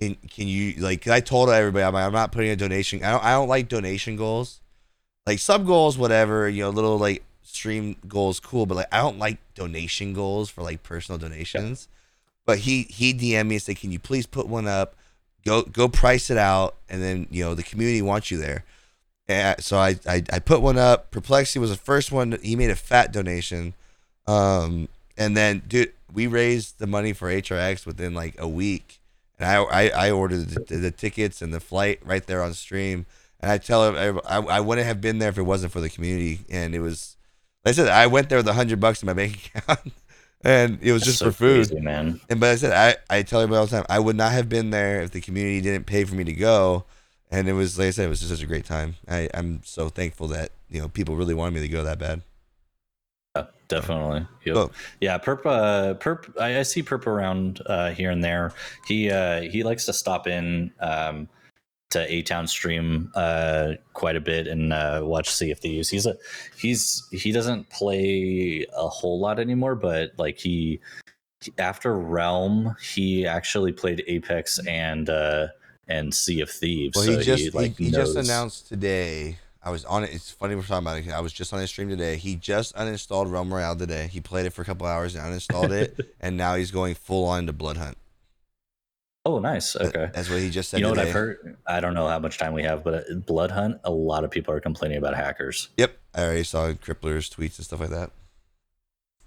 Can 0.00 0.16
can 0.30 0.48
you 0.48 0.74
like 0.74 1.06
I 1.08 1.20
told 1.20 1.50
everybody, 1.50 1.84
I'm 1.84 1.94
like, 1.94 2.04
I'm 2.04 2.12
not 2.12 2.32
putting 2.32 2.50
a 2.50 2.56
donation. 2.56 3.02
I 3.02 3.10
don't 3.10 3.24
I 3.24 3.32
don't 3.32 3.48
like 3.48 3.68
donation 3.68 4.16
goals, 4.16 4.60
like 5.26 5.38
sub 5.38 5.66
goals, 5.66 5.98
whatever. 5.98 6.48
You 6.48 6.62
know, 6.62 6.70
little 6.70 6.98
like 6.98 7.24
stream 7.48 7.96
goals, 8.06 8.40
cool, 8.40 8.66
but 8.66 8.76
like 8.76 8.92
I 8.92 8.98
don't 8.98 9.18
like 9.18 9.38
donation 9.54 10.12
goals 10.12 10.50
for 10.50 10.62
like 10.62 10.82
personal 10.82 11.18
donations. 11.18 11.88
But 12.44 12.60
he 12.60 12.84
he 12.84 13.12
DM'd 13.12 13.48
me 13.48 13.56
and 13.56 13.62
said, 13.62 13.78
"Can 13.78 13.92
you 13.92 13.98
please 13.98 14.26
put 14.26 14.46
one 14.46 14.66
up? 14.66 14.94
Go 15.44 15.62
go 15.62 15.88
price 15.88 16.30
it 16.30 16.38
out, 16.38 16.76
and 16.88 17.02
then 17.02 17.26
you 17.30 17.44
know 17.44 17.54
the 17.54 17.62
community 17.62 18.02
wants 18.02 18.30
you 18.30 18.38
there." 18.38 18.64
And 19.28 19.62
so 19.62 19.78
I, 19.78 19.96
I 20.06 20.22
I 20.32 20.38
put 20.38 20.60
one 20.60 20.78
up. 20.78 21.10
Perplexity 21.10 21.58
was 21.58 21.70
the 21.70 21.76
first 21.76 22.12
one. 22.12 22.38
He 22.42 22.56
made 22.56 22.70
a 22.70 22.76
fat 22.76 23.12
donation, 23.12 23.74
um, 24.26 24.88
and 25.16 25.36
then 25.36 25.62
dude, 25.66 25.92
we 26.12 26.26
raised 26.26 26.78
the 26.78 26.86
money 26.86 27.12
for 27.12 27.28
HRX 27.28 27.84
within 27.86 28.14
like 28.14 28.34
a 28.38 28.48
week, 28.48 29.00
and 29.38 29.48
I 29.48 29.62
I, 29.62 30.06
I 30.06 30.10
ordered 30.10 30.48
the, 30.48 30.76
the 30.76 30.90
tickets 30.90 31.42
and 31.42 31.52
the 31.52 31.60
flight 31.60 32.00
right 32.04 32.26
there 32.26 32.42
on 32.42 32.54
stream. 32.54 33.06
And 33.40 33.52
I 33.52 33.58
tell 33.58 33.92
him 33.92 34.20
I, 34.26 34.38
I 34.38 34.60
wouldn't 34.60 34.86
have 34.86 35.00
been 35.00 35.18
there 35.18 35.28
if 35.28 35.38
it 35.38 35.42
wasn't 35.42 35.72
for 35.72 35.80
the 35.80 35.90
community, 35.90 36.40
and 36.50 36.74
it 36.74 36.80
was. 36.80 37.16
Like 37.64 37.72
I 37.72 37.76
said 37.76 37.88
I 37.88 38.06
went 38.06 38.28
there 38.28 38.38
with 38.38 38.48
a 38.48 38.52
hundred 38.54 38.80
bucks 38.80 39.02
in 39.02 39.06
my 39.06 39.12
bank 39.14 39.50
account, 39.54 39.92
and 40.42 40.78
it 40.82 40.92
was 40.92 41.02
That's 41.02 41.06
just 41.06 41.18
so 41.18 41.26
for 41.26 41.32
food. 41.32 41.68
crazy, 41.68 41.80
man. 41.80 42.20
And 42.28 42.40
but 42.40 42.50
I 42.50 42.56
said 42.56 42.72
I, 43.10 43.18
I 43.18 43.22
tell 43.22 43.40
everybody 43.40 43.58
all 43.60 43.66
the 43.66 43.76
time 43.76 43.86
I 43.88 43.98
would 43.98 44.16
not 44.16 44.32
have 44.32 44.48
been 44.48 44.70
there 44.70 45.02
if 45.02 45.10
the 45.10 45.20
community 45.20 45.60
didn't 45.60 45.86
pay 45.86 46.04
for 46.04 46.14
me 46.14 46.24
to 46.24 46.32
go. 46.32 46.84
And 47.30 47.48
it 47.48 47.52
was 47.52 47.78
like 47.78 47.88
I 47.88 47.90
said, 47.90 48.06
it 48.06 48.08
was 48.08 48.20
just 48.20 48.32
such 48.32 48.42
a 48.42 48.46
great 48.46 48.64
time. 48.64 48.94
I, 49.08 49.28
I'm 49.34 49.60
so 49.64 49.88
thankful 49.90 50.28
that 50.28 50.50
you 50.70 50.80
know 50.80 50.88
people 50.88 51.16
really 51.16 51.34
wanted 51.34 51.54
me 51.54 51.60
to 51.60 51.68
go 51.68 51.82
that 51.84 51.98
bad. 51.98 52.22
Yeah, 53.36 53.46
definitely. 53.68 54.26
Yep. 54.44 54.54
Cool. 54.54 54.72
Yeah, 55.00 55.18
Perp. 55.18 55.44
Uh, 55.44 55.94
Perp. 55.94 56.40
I, 56.40 56.58
I 56.58 56.62
see 56.62 56.82
Perp 56.82 57.06
around 57.06 57.60
uh, 57.66 57.90
here 57.90 58.10
and 58.10 58.24
there. 58.24 58.52
He 58.86 59.10
uh, 59.10 59.42
he 59.42 59.62
likes 59.62 59.84
to 59.86 59.92
stop 59.92 60.26
in 60.26 60.72
um, 60.80 61.28
to 61.90 62.12
A 62.12 62.22
Town 62.22 62.46
stream 62.46 63.10
uh, 63.14 63.72
quite 63.94 64.16
a 64.16 64.20
bit 64.20 64.46
and 64.46 64.72
uh, 64.72 65.00
watch 65.04 65.30
Sea 65.30 65.50
of 65.50 65.58
Thieves. 65.58 65.88
He's 65.88 66.06
a 66.06 66.16
he's 66.58 67.06
he 67.10 67.32
doesn't 67.32 67.68
play 67.70 68.66
a 68.76 68.88
whole 68.88 69.18
lot 69.18 69.38
anymore, 69.38 69.74
but 69.74 70.12
like 70.18 70.38
he 70.38 70.80
after 71.58 71.96
Realm, 71.98 72.76
he 72.80 73.26
actually 73.26 73.72
played 73.72 74.04
Apex 74.06 74.58
and 74.66 75.08
uh, 75.08 75.48
and 75.86 76.12
Sea 76.14 76.40
of 76.40 76.50
Thieves. 76.50 76.96
Well, 76.96 77.06
so 77.06 77.18
he 77.18 77.24
just 77.24 77.42
he, 77.42 77.50
like 77.50 77.76
he, 77.76 77.86
he 77.86 77.90
just 77.90 78.16
announced 78.16 78.68
today. 78.68 79.38
I 79.62 79.70
was 79.70 79.84
on 79.84 80.04
it. 80.04 80.10
It's 80.12 80.30
funny 80.30 80.54
we're 80.54 80.62
talking 80.62 80.86
about 80.86 80.98
it. 80.98 81.10
I 81.10 81.20
was 81.20 81.32
just 81.32 81.52
on 81.52 81.60
his 81.60 81.70
stream 81.70 81.88
today. 81.88 82.16
He 82.16 82.36
just 82.36 82.76
uninstalled 82.76 83.30
Realm 83.30 83.52
Royale 83.52 83.76
today. 83.76 84.06
He 84.06 84.20
played 84.20 84.46
it 84.46 84.50
for 84.50 84.62
a 84.62 84.64
couple 84.64 84.86
hours 84.86 85.14
and 85.14 85.24
uninstalled 85.24 85.70
it, 85.70 86.14
and 86.20 86.36
now 86.36 86.54
he's 86.54 86.70
going 86.70 86.94
full 86.94 87.26
on 87.26 87.46
to 87.46 87.52
Bloodhunt. 87.52 87.94
Oh, 89.28 89.40
nice. 89.40 89.76
Okay. 89.76 90.08
that's 90.14 90.30
what 90.30 90.40
he 90.40 90.48
just 90.48 90.70
said. 90.70 90.80
You 90.80 90.84
know 90.86 90.90
what. 90.92 91.00
I've 91.00 91.12
heard? 91.12 91.58
I 91.66 91.80
don't 91.80 91.92
know 91.92 92.08
how 92.08 92.18
much 92.18 92.38
time 92.38 92.54
we 92.54 92.62
have, 92.62 92.82
but 92.82 92.94
uh, 92.94 93.00
Bloodhunt, 93.12 93.78
a 93.84 93.90
lot 93.90 94.24
of 94.24 94.30
people 94.30 94.54
are 94.54 94.60
complaining 94.60 94.96
about 94.96 95.14
hackers. 95.14 95.68
Yep, 95.76 95.98
I 96.14 96.22
already 96.22 96.44
saw 96.44 96.72
Crippler's 96.72 97.28
tweets 97.28 97.58
and 97.58 97.66
stuff 97.66 97.80
like 97.80 97.90
that. 97.90 98.10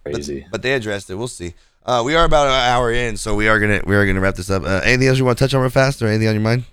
But- 0.04 0.14
Crazy. 0.16 0.48
But, 0.52 0.64
they 0.64 0.74
addressed 0.74 1.12
it. 1.12 1.16
We'll 1.16 1.28
see. 1.28 1.54
Uh, 1.86 2.02
we 2.04 2.16
are 2.16 2.26
about 2.26 2.48
an 2.48 2.54
hour 2.54 2.92
in, 2.92 3.16
so 3.16 3.36
we 3.36 3.48
are 3.48 3.60
gonna 3.60 3.82
we 3.86 3.96
are 3.96 4.08
gonna 4.08 4.20
wrap 4.20 4.34
this 4.36 4.50
up. 4.50 4.64
Uh, 4.64 4.82
anything 4.84 5.08
else 5.08 5.20
you 5.20 5.26
want 5.26 5.38
to 5.38 5.44
touch 5.44 5.54
on 5.54 5.62
real 5.62 5.70
fast, 5.70 6.02
or 6.02 6.08
anything 6.08 6.28
on 6.28 6.34
your 6.34 6.42
mind? 6.42 6.64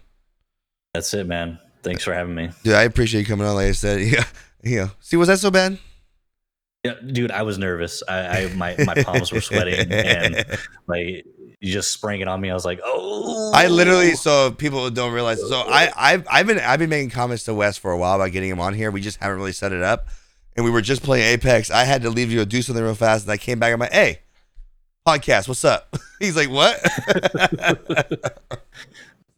That's 0.95 1.13
it, 1.13 1.27
man. 1.27 1.59
Thanks 1.83 2.03
for 2.03 2.15
having 2.15 2.35
me. 2.35 2.49
Dude, 2.63 2.73
I 2.75 2.85
appreciate 2.85 3.21
you 3.21 3.27
coming 3.27 3.47
on. 3.47 3.55
Like 3.57 3.69
I 3.69 3.73
said, 3.73 4.01
yeah, 4.09 4.25
yeah. 4.63 4.89
See, 5.01 5.17
was 5.19 5.29
that 5.29 5.39
so 5.39 5.51
bad? 5.51 5.79
Yeah, 6.85 6.95
dude, 7.07 7.31
I 7.31 7.43
was 7.43 7.59
nervous. 7.59 8.03
I, 8.09 8.45
I 8.45 8.55
my 8.55 8.75
my 8.87 8.95
palms 9.03 9.33
were 9.33 9.43
sweating, 9.43 9.93
and 9.93 10.45
like 10.87 11.27
you 11.61 11.73
just 11.73 11.93
sprang 11.93 12.21
it 12.21 12.29
on 12.29 12.41
me. 12.41 12.51
I 12.51 12.55
was 12.55 12.65
like, 12.65 12.81
oh. 12.85 13.53
I 13.55 13.67
literally 13.67 14.15
so 14.15 14.53
people 14.53 14.89
don't 14.91 15.13
realize. 15.13 15.41
So 15.41 15.61
I 15.61 15.91
I've 15.97 16.27
I've 16.31 16.47
been 16.47 16.59
I've 16.59 16.79
been 16.79 16.91
making 16.91 17.11
comments 17.11 17.45
to 17.45 17.55
Wes 17.55 17.77
for 17.77 17.91
a 17.91 17.99
while 17.99 18.17
about 18.17 18.33
getting 18.33 18.51
him 18.51 18.61
on 18.61 18.75
here. 18.75 18.91
We 18.91 19.01
just 19.01 19.19
haven't 19.19 19.39
really 19.39 19.53
set 19.53 19.73
it 19.73 19.83
up, 19.83 20.09
and 20.57 20.65
we 20.65 20.71
were 20.71 20.83
just 20.83 21.03
playing 21.03 21.25
Apex. 21.25 21.71
I 21.71 21.85
had 21.85 22.03
to 22.03 22.11
leave 22.11 22.31
you 22.31 22.39
to 22.39 22.47
do 22.47 22.63
something 22.63 22.83
real 22.83 22.95
fast, 22.95 23.25
and 23.25 23.33
I 23.33 23.37
came 23.37 23.59
back. 23.59 23.73
I'm 23.73 23.81
like, 23.81 23.93
hey, 23.93 24.21
podcast, 25.07 25.49
what's 25.49 25.65
up? 25.65 25.97
He's 26.21 26.37
like, 26.37 26.51
what? 26.51 26.79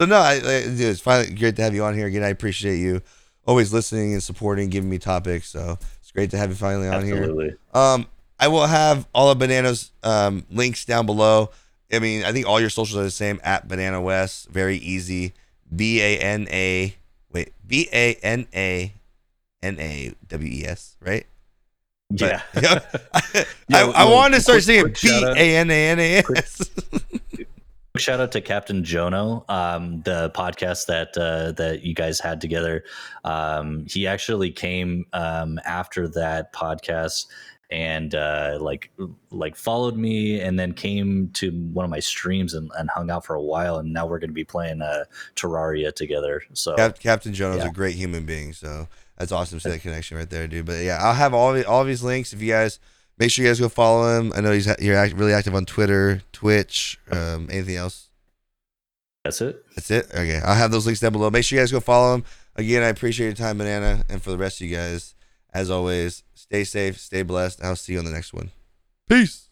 so 0.01 0.07
no, 0.07 0.17
I, 0.17 0.33
I 0.33 0.39
dude, 0.41 0.81
it's 0.81 1.01
finally 1.01 1.35
great 1.35 1.57
to 1.57 1.63
have 1.63 1.75
you 1.75 1.85
on 1.85 1.95
here 1.95 2.07
again. 2.07 2.23
I 2.23 2.29
appreciate 2.29 2.79
you 2.79 3.01
always 3.47 3.73
listening 3.73 4.13
and 4.13 4.23
supporting, 4.23 4.69
giving 4.69 4.91
me 4.91 4.99
topics. 4.99 5.49
So 5.49 5.79
it's 6.01 6.11
great 6.13 6.31
to 6.33 6.37
have 6.37 6.51
you 6.51 6.57
finally 6.57 6.89
on 6.89 7.05
here. 7.05 7.17
Absolutely. 7.17 7.55
Um, 7.73 8.07
I 8.39 8.49
will 8.49 8.67
have 8.67 9.07
all 9.15 9.31
of 9.31 9.39
Banana's 9.39 9.91
um, 10.03 10.45
links 10.51 10.85
down 10.85 11.07
below. 11.07 11.51
I 11.93 11.99
mean, 11.99 12.25
I 12.25 12.33
think 12.33 12.47
all 12.47 12.61
your 12.61 12.71
socials 12.71 12.99
are 12.99 13.03
the 13.05 13.11
same 13.11 13.41
at 13.43 13.67
Bananawes. 13.69 14.49
Very 14.49 14.77
easy. 14.77 15.33
B 15.75 16.01
A 16.01 16.19
N 16.19 16.47
A. 16.51 16.95
Wait, 17.33 17.53
B 17.67 17.89
A 17.93 18.15
N 18.23 18.47
A 18.55 18.93
N 19.63 19.77
A 19.81 20.15
W 20.29 20.51
E 20.53 20.65
S. 20.65 20.97
Right? 21.01 21.27
Yeah. 22.11 22.43
But- 22.55 22.63
yeah. 22.63 22.81
I, 23.15 23.45
Yeah, 23.69 23.79
I 23.95 24.05
well, 24.05 24.13
wanted 24.15 24.37
to 24.37 24.43
start 24.43 24.63
saying 24.63 24.95
B. 25.03 25.23
A 25.37 25.57
N 25.57 25.71
A 25.71 25.89
N 25.91 25.99
A 26.01 26.23
S. 26.37 26.71
Shout 27.97 28.21
out 28.21 28.31
to 28.33 28.41
Captain 28.41 28.83
Jono, 28.85 29.45
um, 29.51 30.01
the 30.03 30.31
podcast 30.31 30.87
that 30.87 31.17
uh, 31.19 31.53
that 31.53 31.83
you 31.83 31.93
guys 31.93 32.21
had 32.21 32.41
together. 32.41 32.85
Um, 33.25 33.85
he 33.89 34.07
actually 34.07 34.53
came 34.53 35.07
um, 35.13 35.59
after 35.67 36.07
that 36.09 36.53
podcast 36.53 37.27
and 37.71 38.15
uh, 38.15 38.59
like 38.61 38.91
like 39.31 39.57
followed 39.57 39.97
me, 39.97 40.41
and 40.41 40.59
then 40.59 40.73
came 40.73 41.31
to 41.35 41.51
one 41.51 41.85
of 41.85 41.91
my 41.91 42.01
streams 42.01 42.55
and, 42.55 42.71
and 42.79 42.91
hung 42.91 43.11
out 43.11 43.25
for 43.25 43.35
a 43.35 43.43
while. 43.43 43.79
And 43.79 43.93
now 43.93 44.07
we're 44.07 44.19
going 44.19 44.31
to 44.31 44.35
be 44.35 44.45
playing 44.45 44.83
uh, 44.83 45.05
Terraria 45.37 45.95
together. 45.95 46.43
So 46.53 46.75
Cap- 46.77 46.99
Captain 46.99 47.33
Jono's 47.33 47.59
Yeah. 47.63 47.69
a 47.69 47.73
great 47.73 47.95
human 47.97 48.27
being, 48.27 48.53
so 48.53 48.89
that's 49.19 49.33
awesome 49.33 49.59
to 49.59 49.63
see 49.63 49.71
that 49.71 49.83
connection 49.83 50.17
right 50.17 50.29
there, 50.29 50.49
dude. 50.49 50.67
But 50.67 50.83
yeah, 50.85 50.99
I'll 51.01 51.15
have 51.15 51.33
all 51.35 51.55
of, 51.55 51.67
all 51.67 51.83
of 51.83 51.89
his 51.89 52.03
links 52.03 52.33
if 52.33 52.41
you 52.43 52.49
guys 52.53 52.79
make 53.19 53.31
sure 53.31 53.45
you 53.45 53.51
guys 53.51 53.61
go 53.61 53.69
follow 53.69 54.19
him. 54.19 54.33
I 54.35 54.41
know 54.41 54.53
he's 54.53 54.67
you're 54.81 54.97
act- 54.97 55.15
really 55.15 55.33
active 55.35 55.55
on 55.55 55.65
Twitter, 55.67 56.23
Twitch. 56.33 56.99
Um, 57.11 57.49
anything 57.53 57.77
else? 57.77 58.09
that's 59.25 59.41
it. 59.43 59.63
That's 59.77 59.91
it. 59.91 60.07
Okay, 60.13 60.41
I'll 60.45 60.55
have 60.55 60.71
those 60.71 60.87
links 60.87 61.01
down 61.01 61.13
below. 61.13 61.31
Make 61.31 61.45
sure 61.45 61.59
you 61.59 61.63
guys 61.63 61.71
go 61.73 61.81
follow 61.81 62.15
him. 62.15 62.25
Again, 62.57 62.83
I 62.83 62.89
appreciate 62.89 63.27
your 63.27 63.35
time, 63.37 63.59
Banana, 63.59 64.05
and 64.09 64.23
for 64.23 64.31
the 64.31 64.39
rest 64.39 64.61
of 64.61 64.67
you 64.67 64.75
guys, 64.75 65.15
as 65.53 65.71
always, 65.71 66.23
stay 66.51 66.65
safe, 66.65 66.99
stay 66.99 67.23
blessed. 67.23 67.63
I'll 67.63 67.77
see 67.77 67.93
you 67.93 68.01
on 68.01 68.05
the 68.05 68.11
next 68.11 68.35
one. 68.35 68.51
Peace. 69.09 69.50